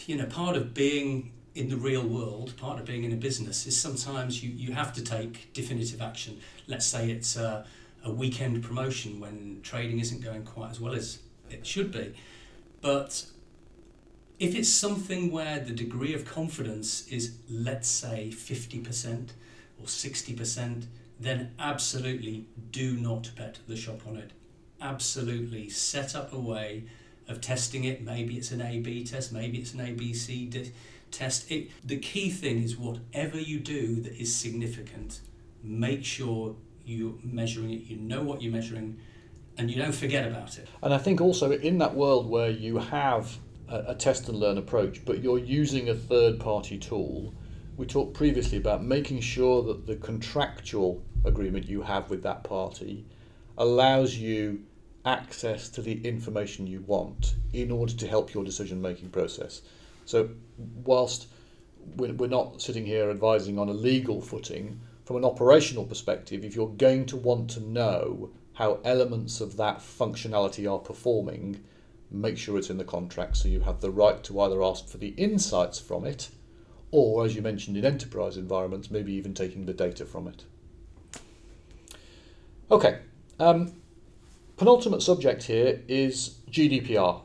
you 0.06 0.16
know 0.16 0.26
part 0.26 0.56
of 0.56 0.74
being 0.74 1.32
in 1.54 1.68
the 1.68 1.76
real 1.76 2.06
world, 2.06 2.56
part 2.56 2.78
of 2.78 2.84
being 2.84 3.04
in 3.04 3.12
a 3.12 3.16
business 3.16 3.66
is 3.66 3.78
sometimes 3.78 4.42
you, 4.42 4.50
you 4.50 4.72
have 4.72 4.92
to 4.92 5.02
take 5.02 5.52
definitive 5.52 6.00
action. 6.00 6.38
Let's 6.66 6.86
say 6.86 7.10
it's 7.10 7.36
a, 7.36 7.66
a 8.04 8.12
weekend 8.12 8.62
promotion 8.62 9.18
when 9.18 9.60
trading 9.62 9.98
isn't 9.98 10.22
going 10.22 10.44
quite 10.44 10.70
as 10.70 10.80
well 10.80 10.94
as 10.94 11.18
it 11.50 11.66
should 11.66 11.90
be, 11.90 12.14
but 12.80 13.24
if 14.40 14.54
it's 14.54 14.68
something 14.68 15.30
where 15.30 15.60
the 15.60 15.72
degree 15.72 16.14
of 16.14 16.24
confidence 16.24 17.06
is 17.08 17.36
let's 17.48 17.88
say 17.88 18.30
50% 18.32 19.28
or 19.78 19.86
60%, 19.86 20.84
then 21.20 21.52
absolutely 21.58 22.46
do 22.72 22.94
not 22.94 23.30
bet 23.36 23.58
the 23.68 23.76
shop 23.76 24.06
on 24.06 24.16
it 24.16 24.32
absolutely 24.80 25.68
set 25.68 26.14
up 26.14 26.32
a 26.32 26.38
way 26.38 26.84
of 27.28 27.40
testing 27.40 27.84
it. 27.84 28.02
Maybe 28.02 28.36
it's 28.36 28.50
an 28.50 28.60
A 28.60 28.80
B 28.80 29.04
test, 29.04 29.32
maybe 29.32 29.58
it's 29.58 29.74
an 29.74 29.80
ABC 29.80 30.50
d- 30.50 30.72
test. 31.10 31.50
It, 31.50 31.70
the 31.84 31.98
key 31.98 32.30
thing 32.30 32.62
is 32.62 32.76
whatever 32.76 33.38
you 33.38 33.60
do 33.60 33.96
that 34.02 34.14
is 34.14 34.34
significant, 34.34 35.20
make 35.62 36.04
sure 36.04 36.56
you're 36.84 37.14
measuring 37.22 37.70
it, 37.70 37.82
you 37.82 37.96
know 37.96 38.22
what 38.22 38.42
you're 38.42 38.52
measuring, 38.52 38.98
and 39.58 39.70
you 39.70 39.80
don't 39.80 39.94
forget 39.94 40.26
about 40.26 40.58
it. 40.58 40.66
And 40.82 40.94
I 40.94 40.98
think 40.98 41.20
also 41.20 41.52
in 41.52 41.78
that 41.78 41.94
world 41.94 42.28
where 42.28 42.50
you 42.50 42.78
have 42.78 43.36
a, 43.70 43.92
a 43.92 43.94
test 43.94 44.28
and 44.28 44.38
learn 44.38 44.58
approach, 44.58 45.04
but 45.04 45.22
you're 45.22 45.38
using 45.38 45.88
a 45.88 45.94
third 45.94 46.38
party 46.38 46.76
tool, 46.78 47.32
we 47.76 47.86
talked 47.86 48.14
previously 48.14 48.58
about 48.58 48.82
making 48.82 49.20
sure 49.20 49.62
that 49.62 49.86
the 49.86 49.96
contractual 49.96 51.02
agreement 51.24 51.66
you 51.66 51.82
have 51.82 52.10
with 52.10 52.22
that 52.22 52.44
party 52.44 53.04
allows 53.56 54.16
you 54.16 54.62
access 55.04 55.68
to 55.70 55.82
the 55.82 56.04
information 56.06 56.66
you 56.66 56.80
want 56.82 57.34
in 57.52 57.70
order 57.70 57.92
to 57.92 58.06
help 58.06 58.34
your 58.34 58.44
decision 58.44 58.82
making 58.82 59.08
process. 59.08 59.62
So, 60.04 60.30
whilst 60.84 61.28
we're 61.96 62.12
we're 62.12 62.26
not 62.26 62.60
sitting 62.60 62.84
here 62.84 63.10
advising 63.10 63.58
on 63.58 63.68
a 63.68 63.72
legal 63.72 64.20
footing, 64.20 64.80
from 65.04 65.16
an 65.16 65.24
operational 65.24 65.84
perspective, 65.84 66.44
if 66.44 66.54
you're 66.54 66.68
going 66.68 67.06
to 67.06 67.16
want 67.16 67.50
to 67.50 67.60
know 67.60 68.30
how 68.54 68.78
elements 68.84 69.40
of 69.40 69.56
that 69.56 69.78
functionality 69.78 70.70
are 70.70 70.78
performing, 70.78 71.64
make 72.10 72.36
sure 72.36 72.58
it's 72.58 72.70
in 72.70 72.78
the 72.78 72.84
contract 72.84 73.36
so 73.36 73.48
you 73.48 73.60
have 73.60 73.80
the 73.80 73.90
right 73.90 74.22
to 74.24 74.40
either 74.40 74.62
ask 74.62 74.88
for 74.88 74.98
the 74.98 75.08
insights 75.10 75.78
from 75.78 76.04
it 76.04 76.28
or, 76.90 77.24
as 77.24 77.36
you 77.36 77.42
mentioned 77.42 77.76
in 77.76 77.84
enterprise 77.84 78.36
environments, 78.36 78.90
maybe 78.90 79.12
even 79.12 79.32
taking 79.32 79.66
the 79.66 79.72
data 79.72 80.04
from 80.04 80.26
it. 80.26 80.44
Okay, 82.70 82.98
um, 83.38 83.72
penultimate 84.56 85.02
subject 85.02 85.44
here 85.44 85.82
is 85.88 86.36
GDPR. 86.50 87.22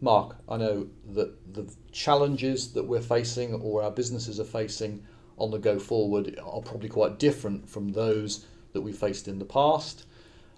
Mark, 0.00 0.36
I 0.48 0.56
know 0.56 0.88
that 1.12 1.54
the 1.54 1.72
challenges 1.92 2.72
that 2.72 2.84
we're 2.84 3.00
facing 3.00 3.54
or 3.54 3.82
our 3.82 3.90
businesses 3.90 4.38
are 4.40 4.44
facing 4.44 5.04
on 5.38 5.50
the 5.50 5.58
go 5.58 5.78
forward 5.78 6.38
are 6.44 6.60
probably 6.60 6.88
quite 6.88 7.18
different 7.18 7.68
from 7.68 7.92
those 7.92 8.46
that 8.72 8.82
we 8.82 8.92
faced 8.92 9.28
in 9.28 9.38
the 9.38 9.44
past. 9.44 10.04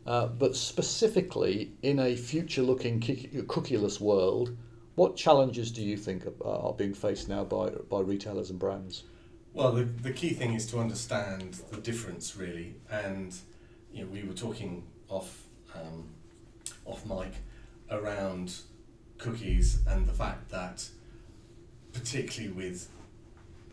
Uh, 0.07 0.27
but 0.27 0.55
specifically, 0.55 1.73
in 1.83 1.99
a 1.99 2.15
future 2.15 2.63
looking 2.63 3.01
cookieless 3.01 4.01
world, 4.01 4.57
what 4.95 5.17
challenges 5.17 5.73
do 5.73 5.83
you 5.83 5.97
think 5.97 6.25
are, 6.45 6.73
being 6.73 6.95
faced 6.95 7.29
now 7.29 7.45
by, 7.45 7.71
by 7.91 8.01
retailers 8.01 8.51
and 8.51 8.59
brands? 8.59 9.05
Well, 9.53 9.73
the, 9.73 9.85
the 9.85 10.13
key 10.13 10.31
thing 10.31 10.55
is 10.55 10.67
to 10.69 10.79
understand 10.79 11.55
the 11.71 11.79
difference, 11.79 12.37
really. 12.37 12.77
And 12.91 13.35
you 13.93 14.05
know, 14.05 14.11
we 14.11 14.23
were 14.23 14.35
talking 14.35 14.85
off, 15.09 15.45
um, 15.75 16.09
off 16.85 17.05
mic 17.05 17.33
around 17.91 18.55
cookies 19.19 19.81
and 19.89 20.07
the 20.07 20.13
fact 20.13 20.51
that, 20.51 20.89
particularly 21.93 22.55
with, 22.55 22.89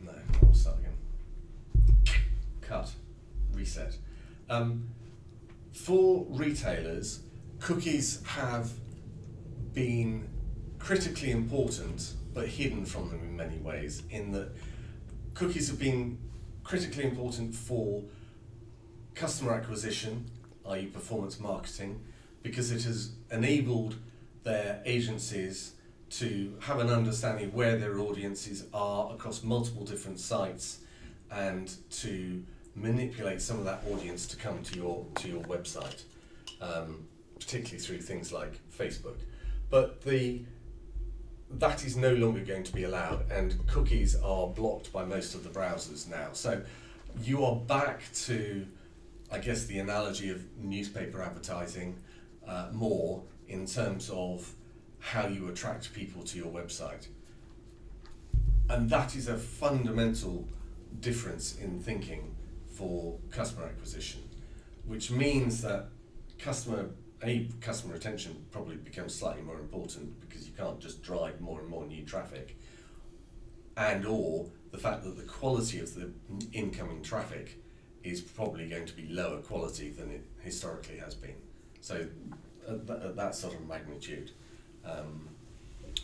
no, 0.02 0.14
I'll 0.42 0.54
start 0.54 0.78
again. 0.80 2.16
Cut, 2.62 2.92
reset. 3.54 3.98
Um, 4.50 4.90
for 5.74 6.26
retailers, 6.30 7.22
cookies 7.60 8.24
have 8.26 8.72
been 9.74 10.30
critically 10.80 11.32
important 11.32 12.14
but 12.34 12.48
hidden 12.48 12.86
from 12.86 13.10
them 13.10 13.22
in 13.22 13.36
many 13.36 13.58
ways, 13.58 14.04
in 14.10 14.32
that 14.32 14.50
cookies 15.34 15.68
have 15.68 15.80
been 15.80 16.18
critically 16.64 17.04
important 17.04 17.54
for 17.54 18.04
customer 19.14 19.54
acquisition, 19.54 20.30
i.e., 20.70 20.88
performance 20.88 21.40
marketing, 21.40 22.02
because 22.42 22.72
it 22.72 22.84
has 22.84 23.12
enabled 23.32 23.96
their 24.44 24.82
agencies 24.86 25.74
to 26.10 26.56
have 26.62 26.80
an 26.80 26.90
understanding 26.90 27.46
of 27.46 27.54
where 27.54 27.78
their 27.78 28.00
audiences 28.00 28.66
are 28.74 29.14
across 29.14 29.44
multiple 29.44 29.84
different 29.84 30.20
sites 30.20 30.80
and 31.32 31.76
to 31.90 32.44
manipulate 32.76 33.42
some 33.42 33.60
of 33.60 33.66
that 33.66 33.84
audience 33.92 34.26
to 34.28 34.36
come 34.38 34.62
to 34.64 34.76
your 34.76 35.06
to 35.16 35.28
your 35.28 35.42
website, 35.44 36.04
um, 36.62 37.08
particularly 37.40 37.80
through 37.80 38.02
things 38.02 38.32
like 38.32 38.54
Facebook. 38.72 39.18
But 39.70 40.02
the 40.02 40.42
that 41.60 41.86
is 41.86 41.96
no 41.96 42.14
longer 42.14 42.40
going 42.40 42.64
to 42.64 42.74
be 42.74 42.84
allowed, 42.84 43.30
and 43.32 43.66
cookies 43.68 44.16
are 44.16 44.48
blocked 44.48 44.92
by 44.92 45.06
most 45.06 45.36
of 45.36 45.44
the 45.44 45.50
browsers 45.50 46.10
now. 46.10 46.30
So 46.34 46.62
you 47.22 47.46
are 47.46 47.56
back 47.56 48.02
to, 48.26 48.66
I 49.32 49.38
guess, 49.38 49.66
the 49.66 49.80
analogy 49.80 50.32
of 50.32 50.44
newspaper 50.58 51.22
advertising 51.22 52.00
uh, 52.48 52.70
more 52.72 53.24
in 53.48 53.68
terms 53.68 54.10
of 54.10 54.52
how 55.00 55.28
you 55.28 55.50
attract 55.50 55.94
people 55.94 56.24
to 56.24 56.38
your 56.38 56.48
website. 56.48 57.08
And 58.70 58.90
that 58.90 59.16
is 59.16 59.28
a 59.28 59.38
fundamental 59.38 60.48
difference 61.00 61.56
in 61.58 61.80
thinking 61.80 62.33
for 62.74 63.18
customer 63.32 63.66
acquisition, 63.66 64.22
which 64.86 65.12
means 65.12 65.62
that 65.62 65.88
customer 66.40 66.90
a 67.24 67.48
customer 67.62 67.94
retention 67.94 68.46
probably 68.52 68.76
becomes 68.76 69.16
slightly 69.16 69.42
more 69.42 69.60
important 69.60 70.20
because 70.20 70.46
you 70.46 70.54
can't 70.54 70.80
just 70.80 71.02
drive 71.02 71.40
more 71.40 71.62
and 71.62 71.70
more 71.70 71.86
new 71.86 72.04
traffic, 72.04 72.58
and 73.78 74.06
or 74.06 74.48
the 74.72 74.78
fact 74.78 75.04
that 75.04 75.16
the 75.18 75.24
quality 75.24 75.80
of 75.80 75.94
the 75.96 76.12
incoming 76.52 77.02
traffic 77.02 77.60
is 78.04 78.20
probably 78.20 78.68
going 78.68 78.86
to 78.86 78.94
be 78.94 79.08
lower 79.08 79.38
quality 79.38 79.90
than 79.90 80.10
it 80.12 80.26
historically 80.42 80.98
has 80.98 81.16
been. 81.16 81.36
So 81.80 82.08
at, 82.68 82.88
th- 82.88 83.02
at 83.02 83.16
that 83.16 83.36
sort 83.36 83.54
of 83.54 83.68
magnitude. 83.68 84.32
Um, 84.86 85.30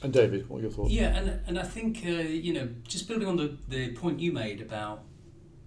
and 0.02 0.14
David, 0.14 0.48
what 0.48 0.60
are 0.60 0.62
your 0.62 0.72
thoughts? 0.72 0.92
Yeah, 0.92 1.18
and, 1.18 1.42
and 1.48 1.60
I 1.60 1.64
think, 1.64 2.04
uh, 2.06 2.10
you 2.10 2.54
know, 2.54 2.70
just 2.88 3.08
building 3.08 3.28
on 3.28 3.36
the, 3.36 3.58
the 3.68 3.92
point 3.94 4.20
you 4.20 4.32
made 4.32 4.62
about 4.62 5.04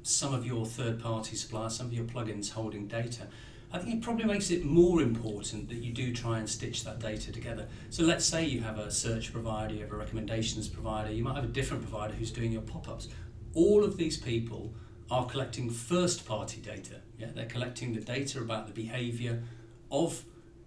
some 0.03 0.35
of 0.35 0.47
your 0.47 0.67
third 0.67 1.01
party 1.01 1.37
suppliers, 1.37 1.77
some 1.77 1.87
of 1.87 1.93
your 1.93 2.05
plugins 2.05 2.51
holding 2.51 2.87
data, 2.87 3.29
I 3.73 3.79
think 3.79 3.95
it 3.95 4.03
probably 4.03 4.25
makes 4.25 4.51
it 4.51 4.65
more 4.65 5.01
important 5.01 5.69
that 5.71 5.79
you 5.79 5.93
do 5.93 6.13
try 6.13 6.39
and 6.39 6.49
stitch 6.49 6.85
that 6.85 6.99
data 6.99 7.33
together. 7.33 7.67
So 7.89 8.03
let's 8.05 8.25
say 8.25 8.45
you 8.45 8.61
have 8.61 8.79
a 8.79 8.91
search 8.91 9.33
provider, 9.33 9.75
you 9.75 9.81
have 9.81 9.93
a 9.93 9.97
recommendations 9.97 10.69
provider, 10.69 11.11
you 11.11 11.25
might 11.25 11.37
have 11.37 11.45
a 11.45 11.49
different 11.49 11.83
provider 11.83 12.13
who's 12.13 12.31
doing 12.31 12.53
your 12.53 12.63
pop 12.63 12.89
ups. 12.89 13.09
All 13.55 13.83
of 13.83 13.97
these 13.97 14.19
people 14.19 14.75
are 15.11 15.27
collecting 15.27 15.71
first 15.71 16.27
party 16.27 16.61
data. 16.61 16.97
Yeah, 17.19 17.29
they're 17.35 17.47
collecting 17.47 17.95
the 17.95 18.01
data 18.01 18.41
about 18.41 18.67
the 18.67 18.73
behavior 18.75 19.43
of 19.91 20.23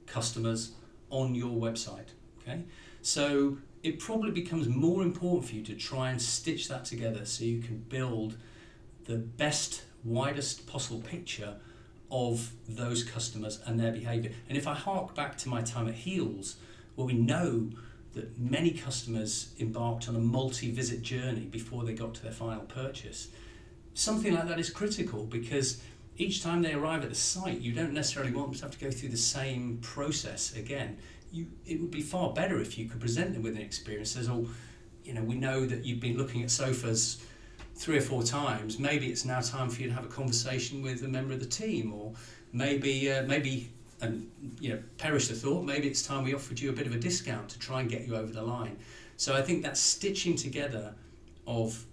customers 0.07 0.71
on 1.11 1.35
your 1.35 1.59
website. 1.59 2.09
Okay, 2.41 2.63
so 3.01 3.57
it 3.83 3.99
probably 3.99 4.31
becomes 4.31 4.67
more 4.67 5.03
important 5.03 5.45
for 5.47 5.55
you 5.55 5.63
to 5.63 5.75
try 5.75 6.09
and 6.09 6.19
stitch 6.19 6.67
that 6.69 6.85
together 6.85 7.25
so 7.25 7.43
you 7.43 7.61
can 7.61 7.77
build 7.89 8.35
the 9.05 9.17
best, 9.17 9.83
widest 10.03 10.67
possible 10.67 11.01
picture 11.01 11.55
of 12.11 12.51
those 12.67 13.03
customers 13.03 13.59
and 13.65 13.79
their 13.79 13.91
behavior. 13.91 14.31
And 14.49 14.57
if 14.57 14.67
I 14.67 14.73
hark 14.73 15.15
back 15.15 15.37
to 15.39 15.49
my 15.49 15.61
time 15.61 15.87
at 15.87 15.95
Heal's, 15.95 16.57
where 16.95 17.07
we 17.07 17.13
know 17.13 17.71
that 18.13 18.39
many 18.39 18.71
customers 18.71 19.53
embarked 19.59 20.07
on 20.07 20.15
a 20.15 20.19
multi 20.19 20.71
visit 20.71 21.01
journey 21.01 21.41
before 21.45 21.83
they 21.83 21.93
got 21.93 22.13
to 22.15 22.23
their 22.23 22.31
final 22.31 22.63
purchase, 22.63 23.29
something 23.93 24.33
like 24.33 24.47
that 24.47 24.59
is 24.59 24.69
critical 24.69 25.25
because 25.25 25.81
each 26.17 26.41
time 26.41 26.61
they 26.61 26.73
arrive 26.73 27.03
at 27.03 27.09
the 27.09 27.15
site, 27.15 27.59
you 27.59 27.73
don't 27.73 27.93
necessarily 27.93 28.31
want 28.31 28.47
them 28.47 28.55
to 28.55 28.65
have 28.65 28.77
to 28.77 28.85
go 28.85 28.91
through 28.91 29.09
the 29.09 29.17
same 29.17 29.79
process 29.81 30.55
again. 30.55 30.97
You, 31.31 31.47
it 31.65 31.81
would 31.81 31.91
be 31.91 32.01
far 32.01 32.31
better 32.31 32.61
if 32.61 32.77
you 32.77 32.87
could 32.87 33.01
present 33.01 33.33
them 33.33 33.43
with 33.43 33.55
an 33.55 33.61
experience 33.61 34.15
as, 34.15 34.29
oh, 34.29 34.47
you 35.03 35.13
know, 35.13 35.23
we 35.23 35.35
know 35.35 35.65
that 35.65 35.83
you've 35.83 35.99
been 35.99 36.17
looking 36.17 36.41
at 36.43 36.51
sofas 36.51 37.21
three 37.75 37.97
or 37.97 38.01
four 38.01 38.23
times. 38.23 38.79
Maybe 38.79 39.07
it's 39.07 39.25
now 39.25 39.41
time 39.41 39.69
for 39.69 39.81
you 39.81 39.89
to 39.89 39.93
have 39.93 40.05
a 40.05 40.09
conversation 40.09 40.81
with 40.81 41.03
a 41.03 41.07
member 41.07 41.33
of 41.33 41.39
the 41.39 41.45
team, 41.45 41.93
or 41.93 42.13
maybe, 42.53 43.11
uh, 43.11 43.23
maybe, 43.23 43.69
and 44.01 44.29
you 44.59 44.69
know, 44.69 44.79
perish 44.97 45.27
the 45.27 45.35
thought. 45.35 45.63
Maybe 45.63 45.87
it's 45.87 46.01
time 46.01 46.23
we 46.23 46.33
offered 46.33 46.59
you 46.59 46.69
a 46.69 46.73
bit 46.73 46.87
of 46.87 46.95
a 46.95 46.99
discount 46.99 47.49
to 47.49 47.59
try 47.59 47.81
and 47.81 47.89
get 47.89 48.07
you 48.07 48.15
over 48.15 48.31
the 48.31 48.41
line. 48.41 48.77
So 49.17 49.35
I 49.35 49.41
think 49.41 49.63
that 49.63 49.77
stitching 49.77 50.35
together 50.35 50.93
of 51.47 51.85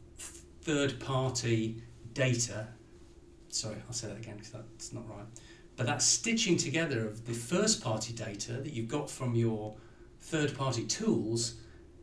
third-party 0.62 1.82
data 2.14 2.68
sorry, 3.52 3.76
I'll 3.86 3.92
say 3.92 4.08
that 4.08 4.16
again 4.16 4.36
because 4.36 4.50
that's 4.50 4.92
not 4.92 5.08
right. 5.08 5.26
But 5.76 5.86
that 5.86 6.02
stitching 6.02 6.56
together 6.56 7.06
of 7.06 7.26
the 7.26 7.32
first 7.32 7.82
party 7.82 8.12
data 8.12 8.52
that 8.52 8.72
you've 8.72 8.88
got 8.88 9.10
from 9.10 9.34
your 9.34 9.76
third 10.20 10.56
party 10.56 10.84
tools 10.84 11.54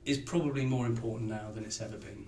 is 0.05 0.17
probably 0.17 0.65
more 0.65 0.85
important 0.85 1.29
now 1.29 1.51
than 1.53 1.65
it's 1.65 1.81
ever 1.81 1.97
been. 1.97 2.25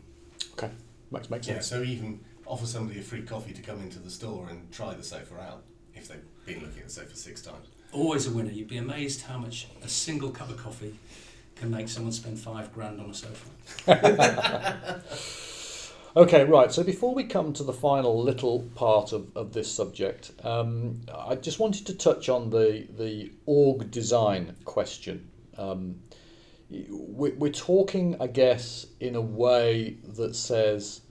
Okay, 0.53 0.69
makes, 1.12 1.30
makes 1.30 1.47
yeah, 1.47 1.56
sense. 1.56 1.67
so 1.67 1.82
even 1.84 2.19
offer 2.45 2.65
somebody 2.65 3.00
a 3.00 3.04
free 3.04 3.21
coffee 3.21 3.54
to 3.54 3.62
come 3.62 3.82
into 3.82 4.00
the 4.00 4.10
store 4.10 4.47
and 4.50 4.71
try 4.71 4.93
the 4.93 5.04
sofa 5.04 5.39
out 5.39 5.63
if 5.95 6.08
they've 6.08 6.21
been 6.45 6.60
looking 6.62 6.80
at 6.80 6.88
the 6.88 6.93
sofa 6.93 7.15
six 7.15 7.41
times. 7.41 7.67
Always 7.93 8.28
a 8.28 8.32
winner. 8.32 8.52
You'd 8.52 8.69
be 8.69 8.78
amazed 8.78 9.21
how 9.24 9.38
much 9.38 9.67
a 9.84 9.88
single 9.88 10.30
cup 10.32 10.50
of 10.50 10.58
coffee 10.58 10.97
can 11.56 11.69
make 11.69 11.89
someone 11.89 12.13
spend 12.13 12.39
five 12.39 12.74
grand 12.74 13.00
on 13.00 13.10
a 13.10 13.13
sofa. 13.13 15.02
Okay, 16.15 16.43
right. 16.43 16.69
So 16.69 16.84
before 16.84 17.15
we 17.15 17.24
come 17.24 17.54
to 17.54 17.63
the 17.63 17.71
final 17.71 18.21
little 18.21 18.63
part 18.76 19.13
of, 19.13 19.32
of 19.36 19.54
this 19.54 19.71
subject, 19.71 20.32
um, 20.43 21.00
I 21.13 21.36
just 21.36 21.58
wanted 21.58 21.88
to 21.88 21.93
touch 21.93 22.28
on 22.28 22.50
the, 22.50 22.86
the 22.97 23.32
org 23.45 23.91
design 23.91 24.58
question. 24.65 25.30
Um, 25.58 26.02
we, 26.10 26.20
we're 26.71 27.49
talking, 27.49 28.15
I 28.19 28.27
guess, 28.27 28.88
in 28.99 29.15
a 29.15 29.21
way 29.21 29.97
that 30.15 30.36
says 30.36 31.01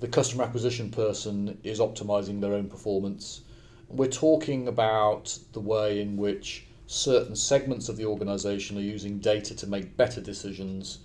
the 0.00 0.08
customer 0.08 0.44
acquisition 0.44 0.90
person 0.90 1.58
is 1.62 1.78
optimizing 1.78 2.40
their 2.40 2.54
own 2.54 2.68
performance. 2.68 3.42
We're 3.88 4.08
talking 4.08 4.66
about 4.66 5.38
the 5.52 5.60
way 5.60 6.00
in 6.00 6.16
which 6.16 6.66
certain 6.86 7.36
segments 7.36 7.88
of 7.88 7.96
the 7.96 8.04
organization 8.04 8.76
are 8.76 8.82
using 8.82 9.18
data 9.18 9.54
to 9.54 9.66
make 9.66 9.96
better 9.96 10.20
decisions 10.20 10.98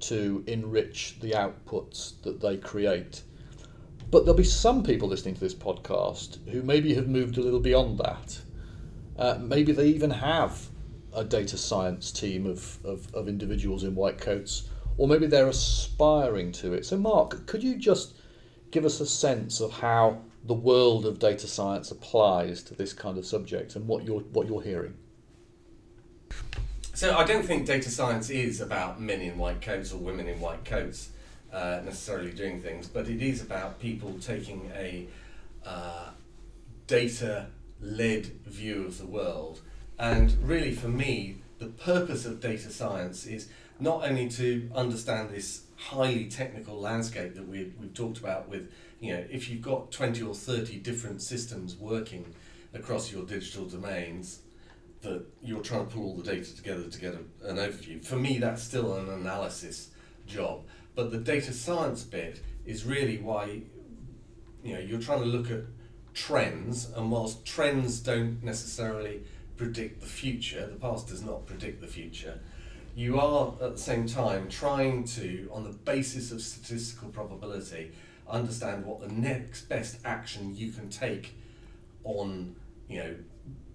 to 0.00 0.42
enrich 0.46 1.16
the 1.20 1.30
outputs 1.30 2.20
that 2.22 2.40
they 2.40 2.56
create. 2.56 3.22
But 4.10 4.24
there'll 4.24 4.36
be 4.36 4.44
some 4.44 4.82
people 4.82 5.08
listening 5.08 5.34
to 5.34 5.40
this 5.40 5.54
podcast 5.54 6.46
who 6.48 6.62
maybe 6.62 6.94
have 6.94 7.08
moved 7.08 7.38
a 7.38 7.40
little 7.40 7.60
beyond 7.60 7.98
that. 7.98 8.40
Uh, 9.16 9.38
maybe 9.40 9.72
they 9.72 9.86
even 9.86 10.10
have 10.10 10.68
a 11.14 11.24
data 11.24 11.56
science 11.56 12.10
team 12.10 12.46
of, 12.46 12.78
of, 12.84 13.12
of 13.14 13.28
individuals 13.28 13.84
in 13.84 13.94
white 13.94 14.18
coats, 14.18 14.68
or 14.96 15.08
maybe 15.08 15.26
they're 15.26 15.48
aspiring 15.48 16.52
to 16.52 16.74
it. 16.74 16.86
So, 16.86 16.96
Mark, 16.96 17.46
could 17.46 17.62
you 17.62 17.76
just 17.76 18.14
give 18.70 18.84
us 18.84 19.00
a 19.00 19.06
sense 19.06 19.60
of 19.60 19.72
how 19.72 20.20
the 20.44 20.54
world 20.54 21.06
of 21.06 21.18
data 21.18 21.46
science 21.46 21.90
applies 21.90 22.62
to 22.64 22.74
this 22.74 22.92
kind 22.92 23.16
of 23.16 23.24
subject 23.24 23.76
and 23.76 23.86
what 23.86 24.04
you're, 24.04 24.20
what 24.20 24.46
you're 24.46 24.62
hearing? 24.62 24.94
So 26.94 27.16
I 27.16 27.24
don't 27.24 27.44
think 27.44 27.66
data 27.66 27.90
science 27.90 28.30
is 28.30 28.60
about 28.60 29.00
men 29.00 29.20
in 29.20 29.36
white 29.36 29.60
coats 29.60 29.92
or 29.92 29.96
women 29.96 30.28
in 30.28 30.40
white 30.40 30.64
coats 30.64 31.10
uh, 31.52 31.80
necessarily 31.84 32.30
doing 32.30 32.60
things, 32.60 32.86
but 32.86 33.08
it 33.08 33.20
is 33.20 33.42
about 33.42 33.80
people 33.80 34.16
taking 34.20 34.70
a 34.76 35.08
uh, 35.66 36.10
data 36.86 37.46
led 37.80 38.26
view 38.46 38.84
of 38.84 38.98
the 38.98 39.06
world. 39.06 39.60
And 39.98 40.36
really, 40.42 40.72
for 40.72 40.88
me, 40.88 41.42
the 41.58 41.66
purpose 41.66 42.26
of 42.26 42.40
data 42.40 42.70
science 42.70 43.26
is 43.26 43.48
not 43.78 44.04
only 44.04 44.28
to 44.28 44.70
understand 44.74 45.30
this 45.30 45.62
highly 45.76 46.26
technical 46.26 46.78
landscape 46.80 47.34
that 47.34 47.48
we've, 47.48 47.74
we've 47.80 47.94
talked 47.94 48.18
about 48.18 48.48
with, 48.48 48.70
you 49.00 49.12
know, 49.12 49.24
if 49.30 49.48
you've 49.48 49.62
got 49.62 49.90
20 49.90 50.22
or 50.22 50.34
30 50.34 50.78
different 50.78 51.22
systems 51.22 51.76
working 51.76 52.34
across 52.72 53.12
your 53.12 53.24
digital 53.24 53.64
domains, 53.66 54.40
that 55.02 55.24
you're 55.42 55.62
trying 55.62 55.86
to 55.86 55.94
pull 55.94 56.04
all 56.04 56.16
the 56.16 56.22
data 56.22 56.56
together 56.56 56.84
to 56.84 57.00
get 57.00 57.14
a, 57.14 57.48
an 57.48 57.56
overview. 57.56 58.04
For 58.04 58.16
me, 58.16 58.38
that's 58.38 58.62
still 58.62 58.94
an 58.96 59.08
analysis 59.08 59.90
job. 60.26 60.62
But 60.94 61.10
the 61.10 61.18
data 61.18 61.52
science 61.52 62.02
bit 62.04 62.40
is 62.64 62.84
really 62.84 63.18
why, 63.18 63.62
you 64.62 64.74
know, 64.74 64.80
you're 64.80 65.00
trying 65.00 65.20
to 65.20 65.26
look 65.26 65.50
at 65.50 65.60
trends, 66.14 66.90
and 66.96 67.10
whilst 67.10 67.44
trends 67.44 68.00
don't 68.00 68.42
necessarily 68.42 69.22
predict 69.56 70.00
the 70.00 70.06
future, 70.06 70.66
the 70.66 70.76
past 70.76 71.08
does 71.08 71.22
not 71.22 71.46
predict 71.46 71.80
the 71.80 71.86
future, 71.86 72.40
you 72.96 73.18
are 73.18 73.54
at 73.60 73.72
the 73.72 73.78
same 73.78 74.06
time 74.06 74.48
trying 74.48 75.04
to, 75.04 75.48
on 75.52 75.64
the 75.64 75.70
basis 75.70 76.30
of 76.30 76.40
statistical 76.40 77.08
probability, 77.08 77.92
understand 78.28 78.84
what 78.84 79.00
the 79.00 79.12
next 79.12 79.68
best 79.68 79.98
action 80.04 80.54
you 80.54 80.70
can 80.70 80.88
take 80.88 81.36
on, 82.04 82.54
you 82.88 82.98
know, 82.98 83.14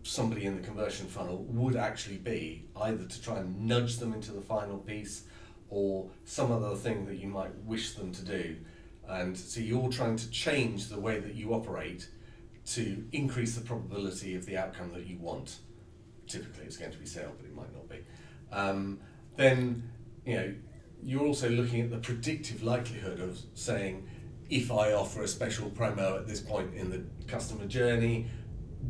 somebody 0.03 0.45
in 0.45 0.55
the 0.55 0.65
conversion 0.65 1.05
funnel 1.07 1.45
would 1.49 1.75
actually 1.75 2.17
be 2.17 2.65
either 2.81 3.05
to 3.05 3.21
try 3.21 3.37
and 3.37 3.67
nudge 3.67 3.97
them 3.97 4.13
into 4.13 4.31
the 4.31 4.41
final 4.41 4.77
piece 4.77 5.23
or 5.69 6.09
some 6.23 6.51
other 6.51 6.75
thing 6.75 7.05
that 7.05 7.17
you 7.17 7.27
might 7.27 7.53
wish 7.65 7.93
them 7.93 8.11
to 8.11 8.23
do. 8.23 8.55
And 9.07 9.37
so 9.37 9.59
you're 9.59 9.89
trying 9.89 10.15
to 10.15 10.29
change 10.31 10.87
the 10.87 10.99
way 10.99 11.19
that 11.19 11.35
you 11.35 11.53
operate 11.53 12.07
to 12.67 13.03
increase 13.11 13.55
the 13.55 13.61
probability 13.61 14.35
of 14.35 14.45
the 14.45 14.57
outcome 14.57 14.93
that 14.93 15.07
you 15.07 15.17
want. 15.17 15.57
Typically, 16.29 16.63
it's 16.63 16.77
going 16.77 16.91
to 16.91 16.97
be 16.97 17.05
sale, 17.05 17.33
but 17.35 17.45
it 17.45 17.53
might 17.53 17.73
not 17.73 17.89
be. 17.89 17.97
Um, 18.51 18.99
then, 19.35 19.89
you 20.25 20.35
know, 20.35 20.53
you're 21.03 21.25
also 21.25 21.49
looking 21.49 21.81
at 21.81 21.89
the 21.89 21.97
predictive 21.97 22.63
likelihood 22.63 23.19
of 23.19 23.39
saying, 23.55 24.07
if 24.49 24.71
I 24.71 24.93
offer 24.93 25.23
a 25.23 25.27
special 25.27 25.69
promo 25.69 26.17
at 26.17 26.27
this 26.27 26.39
point 26.39 26.73
in 26.75 26.89
the 26.89 27.03
customer 27.27 27.65
journey, 27.65 28.27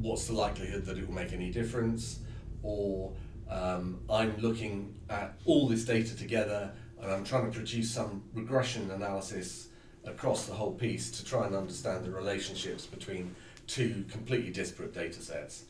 what's 0.02 0.28
the 0.28 0.34
likelihood 0.34 0.86
that 0.86 0.98
it 0.98 1.08
will 1.08 1.16
make 1.16 1.34
any 1.34 1.50
difference? 1.50 2.20
Or 2.62 3.14
um, 3.50 4.02
I'm 4.10 4.38
looking 4.38 5.00
at 5.10 5.40
all 5.46 5.68
this 5.68 5.86
data 5.86 6.16
together 6.16 6.72
and 7.02 7.12
I'm 7.12 7.24
trying 7.24 7.50
to 7.50 7.58
produce 7.58 7.90
some 7.92 8.24
regression 8.34 8.92
analysis 8.92 9.70
across 10.06 10.46
the 10.46 10.54
whole 10.54 10.74
piece 10.74 11.12
to 11.12 11.26
try 11.26 11.46
and 11.46 11.56
understand 11.56 12.06
the 12.06 12.12
relationships 12.12 12.86
between 12.86 13.36
two 13.68 14.06
completely 14.10 14.52
disparate 14.52 14.94
data 14.94 15.22
sets. 15.22 15.66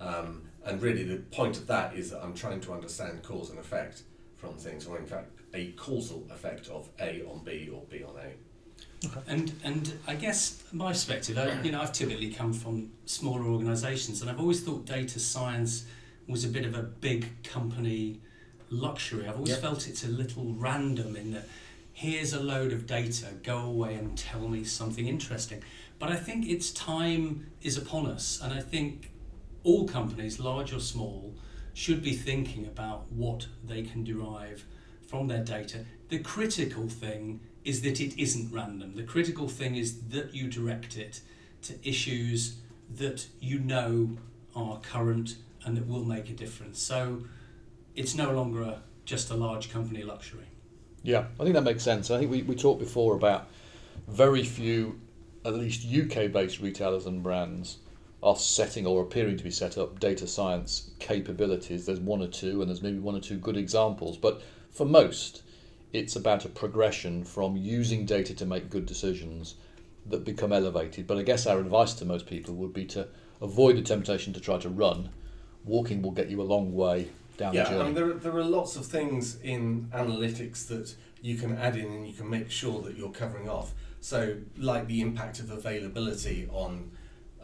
Um, 0.00 0.42
and 0.66 0.80
really, 0.82 1.04
the 1.04 1.16
point 1.16 1.56
of 1.56 1.66
that 1.66 1.94
is 1.94 2.10
that 2.10 2.22
I'm 2.22 2.34
trying 2.34 2.60
to 2.62 2.72
understand 2.72 3.22
cause 3.22 3.50
and 3.50 3.58
effect 3.58 4.02
from 4.36 4.54
things, 4.54 4.86
or 4.86 4.98
in 4.98 5.06
fact, 5.06 5.30
a 5.52 5.72
causal 5.72 6.26
effect 6.30 6.68
of 6.68 6.88
A 7.00 7.22
on 7.24 7.42
B 7.44 7.70
or 7.72 7.82
B 7.88 8.02
on 8.02 8.14
A. 8.16 9.06
Okay. 9.06 9.20
And 9.26 9.52
and 9.62 9.98
I 10.06 10.14
guess 10.14 10.62
my 10.72 10.92
perspective, 10.92 11.38
I, 11.38 11.60
you 11.62 11.72
know, 11.72 11.80
I've 11.80 11.92
typically 11.92 12.32
come 12.32 12.52
from 12.52 12.90
smaller 13.06 13.44
organisations, 13.44 14.20
and 14.20 14.30
I've 14.30 14.40
always 14.40 14.62
thought 14.62 14.84
data 14.86 15.18
science 15.20 15.84
was 16.26 16.44
a 16.44 16.48
bit 16.48 16.64
of 16.64 16.74
a 16.74 16.82
big 16.82 17.42
company 17.42 18.20
luxury. 18.70 19.26
I've 19.28 19.36
always 19.36 19.50
yep. 19.50 19.60
felt 19.60 19.86
it's 19.86 20.04
a 20.04 20.08
little 20.08 20.54
random 20.54 21.16
in 21.16 21.32
that 21.32 21.44
here's 21.92 22.32
a 22.32 22.40
load 22.40 22.72
of 22.72 22.86
data, 22.86 23.26
go 23.42 23.58
away 23.58 23.94
and 23.94 24.16
tell 24.18 24.48
me 24.48 24.64
something 24.64 25.06
interesting. 25.06 25.62
But 25.98 26.10
I 26.10 26.16
think 26.16 26.46
its 26.48 26.72
time 26.72 27.46
is 27.62 27.78
upon 27.78 28.06
us, 28.06 28.40
and 28.42 28.52
I 28.52 28.60
think 28.60 29.10
all 29.64 29.88
companies, 29.88 30.38
large 30.38 30.72
or 30.72 30.80
small, 30.80 31.34
should 31.72 32.02
be 32.02 32.12
thinking 32.12 32.66
about 32.66 33.10
what 33.10 33.48
they 33.64 33.82
can 33.82 34.04
derive 34.04 34.64
from 35.06 35.26
their 35.26 35.42
data. 35.42 35.84
The 36.08 36.20
critical 36.20 36.88
thing 36.88 37.40
is 37.64 37.82
that 37.82 38.00
it 38.00 38.16
isn't 38.18 38.52
random. 38.52 38.94
The 38.94 39.02
critical 39.02 39.48
thing 39.48 39.74
is 39.74 40.00
that 40.10 40.34
you 40.34 40.48
direct 40.48 40.96
it 40.96 41.20
to 41.62 41.74
issues 41.82 42.56
that 42.96 43.26
you 43.40 43.58
know 43.58 44.18
are 44.54 44.78
current 44.80 45.36
and 45.64 45.76
that 45.76 45.88
will 45.88 46.04
make 46.04 46.28
a 46.30 46.34
difference. 46.34 46.80
So 46.80 47.24
it's 47.96 48.14
no 48.14 48.32
longer 48.32 48.62
a, 48.62 48.82
just 49.04 49.30
a 49.30 49.34
large 49.34 49.72
company 49.72 50.02
luxury. 50.02 50.46
Yeah, 51.02 51.24
I 51.40 51.42
think 51.42 51.54
that 51.54 51.64
makes 51.64 51.82
sense. 51.82 52.10
I 52.10 52.18
think 52.18 52.30
we, 52.30 52.42
we 52.42 52.54
talked 52.54 52.80
before 52.80 53.16
about 53.16 53.48
very 54.08 54.44
few, 54.44 55.00
at 55.44 55.54
least 55.54 55.86
UK 55.86 56.30
based 56.30 56.60
retailers 56.60 57.06
and 57.06 57.22
brands 57.22 57.78
are 58.24 58.36
setting 58.36 58.86
or 58.86 59.02
appearing 59.02 59.36
to 59.36 59.44
be 59.44 59.50
set 59.50 59.76
up 59.76 60.00
data 60.00 60.26
science 60.26 60.90
capabilities. 60.98 61.84
There's 61.84 62.00
one 62.00 62.22
or 62.22 62.26
two, 62.26 62.62
and 62.62 62.70
there's 62.70 62.82
maybe 62.82 62.98
one 62.98 63.14
or 63.14 63.20
two 63.20 63.36
good 63.36 63.58
examples. 63.58 64.16
But 64.16 64.40
for 64.72 64.86
most, 64.86 65.42
it's 65.92 66.16
about 66.16 66.46
a 66.46 66.48
progression 66.48 67.22
from 67.22 67.54
using 67.56 68.06
data 68.06 68.34
to 68.34 68.46
make 68.46 68.70
good 68.70 68.86
decisions 68.86 69.56
that 70.06 70.24
become 70.24 70.54
elevated. 70.54 71.06
But 71.06 71.18
I 71.18 71.22
guess 71.22 71.46
our 71.46 71.60
advice 71.60 71.92
to 71.94 72.06
most 72.06 72.26
people 72.26 72.54
would 72.54 72.72
be 72.72 72.86
to 72.86 73.08
avoid 73.42 73.76
the 73.76 73.82
temptation 73.82 74.32
to 74.32 74.40
try 74.40 74.58
to 74.58 74.70
run. 74.70 75.10
Walking 75.66 76.00
will 76.00 76.10
get 76.10 76.30
you 76.30 76.40
a 76.40 76.44
long 76.44 76.72
way 76.72 77.08
down 77.36 77.52
yeah, 77.52 77.64
the 77.64 77.70
journey. 77.70 77.80
I 77.80 77.84
mean, 77.84 77.94
there, 77.94 78.12
there 78.14 78.36
are 78.36 78.44
lots 78.44 78.76
of 78.76 78.86
things 78.86 79.38
in 79.42 79.90
analytics 79.94 80.66
that 80.68 80.94
you 81.20 81.36
can 81.36 81.56
add 81.58 81.76
in 81.76 81.92
and 81.92 82.06
you 82.06 82.14
can 82.14 82.30
make 82.30 82.50
sure 82.50 82.80
that 82.82 82.96
you're 82.96 83.10
covering 83.10 83.50
off. 83.50 83.74
So, 84.00 84.36
like 84.56 84.86
the 84.86 85.00
impact 85.00 85.40
of 85.40 85.50
availability 85.50 86.48
on 86.50 86.90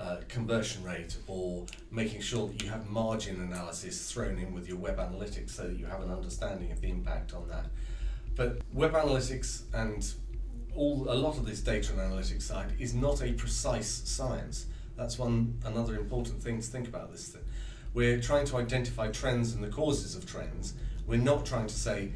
uh, 0.01 0.16
conversion 0.28 0.82
rate 0.82 1.16
or 1.26 1.66
making 1.90 2.22
sure 2.22 2.48
that 2.48 2.62
you 2.62 2.70
have 2.70 2.88
margin 2.88 3.40
analysis 3.42 4.11
thrown 4.11 4.38
in 4.38 4.55
with 4.55 4.66
your 4.66 4.78
web 4.78 4.96
analytics 4.96 5.51
so 5.51 5.64
that 5.64 5.78
you 5.78 5.84
have 5.84 6.03
an 6.03 6.11
understanding 6.11 6.72
of 6.72 6.80
the 6.80 6.88
impact 6.88 7.34
on 7.34 7.46
that. 7.48 7.66
But 8.34 8.62
web 8.72 8.92
analytics 8.92 9.62
and 9.74 10.11
all 10.74 11.07
a 11.11 11.14
lot 11.14 11.36
of 11.36 11.44
this 11.44 11.61
data 11.61 11.92
and 11.92 12.01
analytics 12.01 12.42
side 12.42 12.72
is 12.78 12.94
not 12.94 13.22
a 13.22 13.32
precise 13.32 14.03
science. 14.07 14.66
That's 14.96 15.18
one 15.18 15.59
another 15.66 15.96
important 15.96 16.42
thing 16.42 16.61
to 16.61 16.66
think 16.66 16.88
about 16.88 17.12
this 17.12 17.28
thing. 17.28 17.42
We're 17.92 18.20
trying 18.20 18.46
to 18.46 18.57
identify 18.57 19.11
trends 19.11 19.53
and 19.53 19.62
the 19.62 19.68
causes 19.68 20.14
of 20.14 20.24
trends. 20.24 20.74
We're 21.07 21.18
not 21.18 21.44
trying 21.44 21.66
to 21.66 21.74
say 21.74 22.12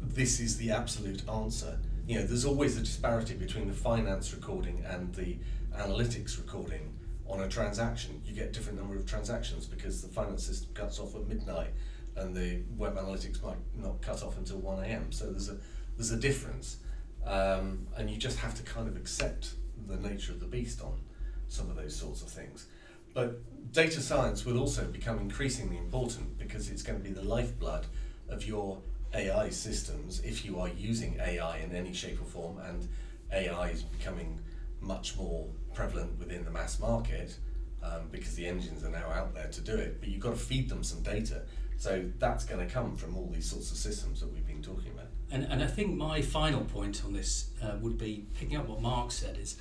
this 0.00 0.40
is 0.40 0.56
the 0.56 0.70
absolute 0.70 1.28
answer. 1.28 1.78
You 2.06 2.20
know, 2.20 2.26
there's 2.26 2.46
always 2.46 2.78
a 2.78 2.80
disparity 2.80 3.34
between 3.34 3.66
the 3.66 3.74
finance 3.74 4.32
recording 4.32 4.82
and 4.88 5.14
the 5.14 5.36
analytics 5.76 6.38
recording 6.38 6.94
on 7.30 7.40
a 7.40 7.48
transaction, 7.48 8.20
you 8.24 8.34
get 8.34 8.52
different 8.52 8.78
number 8.78 8.96
of 8.96 9.06
transactions 9.06 9.66
because 9.66 10.02
the 10.02 10.08
finance 10.08 10.44
system 10.44 10.70
cuts 10.74 10.98
off 10.98 11.14
at 11.14 11.26
midnight 11.28 11.70
and 12.16 12.34
the 12.34 12.62
web 12.76 12.96
analytics 12.96 13.42
might 13.42 13.56
not 13.76 14.02
cut 14.02 14.22
off 14.22 14.36
until 14.36 14.58
1 14.58 14.84
a.m. 14.84 15.12
So 15.12 15.30
there's 15.30 15.48
a, 15.48 15.56
there's 15.96 16.10
a 16.10 16.16
difference. 16.16 16.78
Um, 17.24 17.86
and 17.96 18.10
you 18.10 18.16
just 18.16 18.38
have 18.38 18.54
to 18.56 18.62
kind 18.62 18.88
of 18.88 18.96
accept 18.96 19.54
the 19.86 19.96
nature 19.96 20.32
of 20.32 20.40
the 20.40 20.46
beast 20.46 20.82
on 20.82 21.00
some 21.48 21.70
of 21.70 21.76
those 21.76 21.94
sorts 21.94 22.22
of 22.22 22.28
things. 22.28 22.66
But 23.14 23.40
data 23.72 24.00
science 24.00 24.44
will 24.44 24.58
also 24.58 24.84
become 24.84 25.18
increasingly 25.18 25.76
important 25.76 26.38
because 26.38 26.70
it's 26.70 26.82
going 26.82 27.00
to 27.00 27.04
be 27.04 27.12
the 27.12 27.24
lifeblood 27.24 27.86
of 28.28 28.46
your 28.46 28.78
AI 29.14 29.50
systems 29.50 30.20
if 30.20 30.44
you 30.44 30.58
are 30.60 30.68
using 30.68 31.18
AI 31.20 31.58
in 31.58 31.74
any 31.74 31.92
shape 31.92 32.20
or 32.20 32.24
form, 32.24 32.58
and 32.58 32.88
AI 33.32 33.70
is 33.70 33.82
becoming 33.82 34.38
much 34.80 35.16
more 35.16 35.48
prevalent 35.74 36.18
within 36.18 36.44
the 36.44 36.50
mass 36.50 36.80
market 36.80 37.36
um, 37.82 38.08
because 38.10 38.34
the 38.34 38.46
engines 38.46 38.84
are 38.84 38.90
now 38.90 39.08
out 39.10 39.34
there 39.34 39.48
to 39.48 39.60
do 39.60 39.74
it. 39.74 40.00
But 40.00 40.08
you've 40.08 40.20
got 40.20 40.30
to 40.30 40.36
feed 40.40 40.68
them 40.68 40.82
some 40.82 41.02
data. 41.02 41.42
So 41.76 42.04
that's 42.18 42.44
going 42.44 42.66
to 42.66 42.72
come 42.72 42.94
from 42.96 43.16
all 43.16 43.30
these 43.32 43.48
sorts 43.48 43.70
of 43.70 43.76
systems 43.76 44.20
that 44.20 44.30
we've 44.32 44.46
been 44.46 44.62
talking 44.62 44.92
about. 44.92 45.06
And, 45.30 45.44
and 45.44 45.62
I 45.62 45.66
think 45.66 45.96
my 45.96 46.20
final 46.20 46.62
point 46.62 47.02
on 47.04 47.12
this 47.12 47.50
uh, 47.62 47.76
would 47.80 47.96
be 47.96 48.26
picking 48.34 48.56
up 48.56 48.68
what 48.68 48.82
Mark 48.82 49.12
said 49.12 49.38
is 49.38 49.56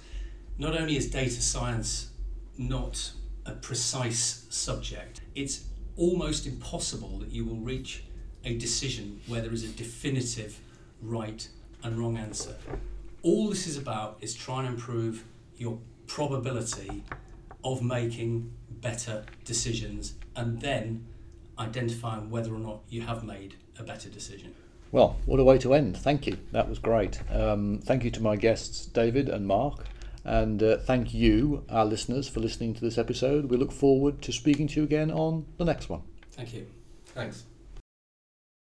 not 0.57 0.75
only 0.75 0.97
is 0.97 1.09
data 1.09 1.41
science 1.41 2.09
not 2.57 3.11
a 3.45 3.53
precise 3.53 4.45
subject, 4.49 5.21
it's 5.35 5.63
almost 5.95 6.45
impossible 6.45 7.19
that 7.19 7.29
you 7.29 7.45
will 7.45 7.59
reach 7.59 8.03
a 8.43 8.57
decision 8.57 9.21
where 9.27 9.41
there 9.41 9.53
is 9.53 9.63
a 9.63 9.69
definitive 9.69 10.59
right 11.01 11.47
and 11.83 11.97
wrong 11.97 12.17
answer. 12.17 12.55
All 13.21 13.49
this 13.49 13.67
is 13.67 13.77
about 13.77 14.17
is 14.21 14.33
trying 14.33 14.65
to 14.65 14.71
improve 14.71 15.25
your 15.57 15.79
probability 16.07 17.03
of 17.63 17.81
making 17.81 18.51
better 18.69 19.25
decisions 19.43 20.13
and 20.35 20.61
then 20.61 21.05
identifying 21.57 22.29
whether 22.29 22.53
or 22.53 22.59
not 22.59 22.79
you 22.89 23.01
have 23.01 23.23
made 23.23 23.55
a 23.77 23.83
better 23.83 24.09
decision. 24.09 24.55
Well, 24.91 25.17
what 25.25 25.39
a 25.39 25.43
way 25.43 25.57
to 25.59 25.73
end. 25.73 25.97
Thank 25.97 26.25
you. 26.25 26.37
That 26.51 26.67
was 26.67 26.79
great. 26.79 27.21
Um, 27.31 27.81
thank 27.83 28.03
you 28.03 28.11
to 28.11 28.21
my 28.21 28.35
guests, 28.37 28.85
David 28.85 29.29
and 29.29 29.45
Mark. 29.45 29.85
And 30.23 30.61
uh, 30.63 30.77
thank 30.77 31.13
you, 31.13 31.63
our 31.69 31.85
listeners, 31.85 32.27
for 32.27 32.39
listening 32.39 32.73
to 32.75 32.81
this 32.81 32.97
episode. 32.97 33.45
We 33.45 33.57
look 33.57 33.71
forward 33.71 34.21
to 34.23 34.31
speaking 34.31 34.67
to 34.69 34.79
you 34.79 34.83
again 34.83 35.11
on 35.11 35.45
the 35.57 35.65
next 35.65 35.89
one. 35.89 36.01
Thank 36.31 36.53
you. 36.53 36.67
Thanks. 37.05 37.43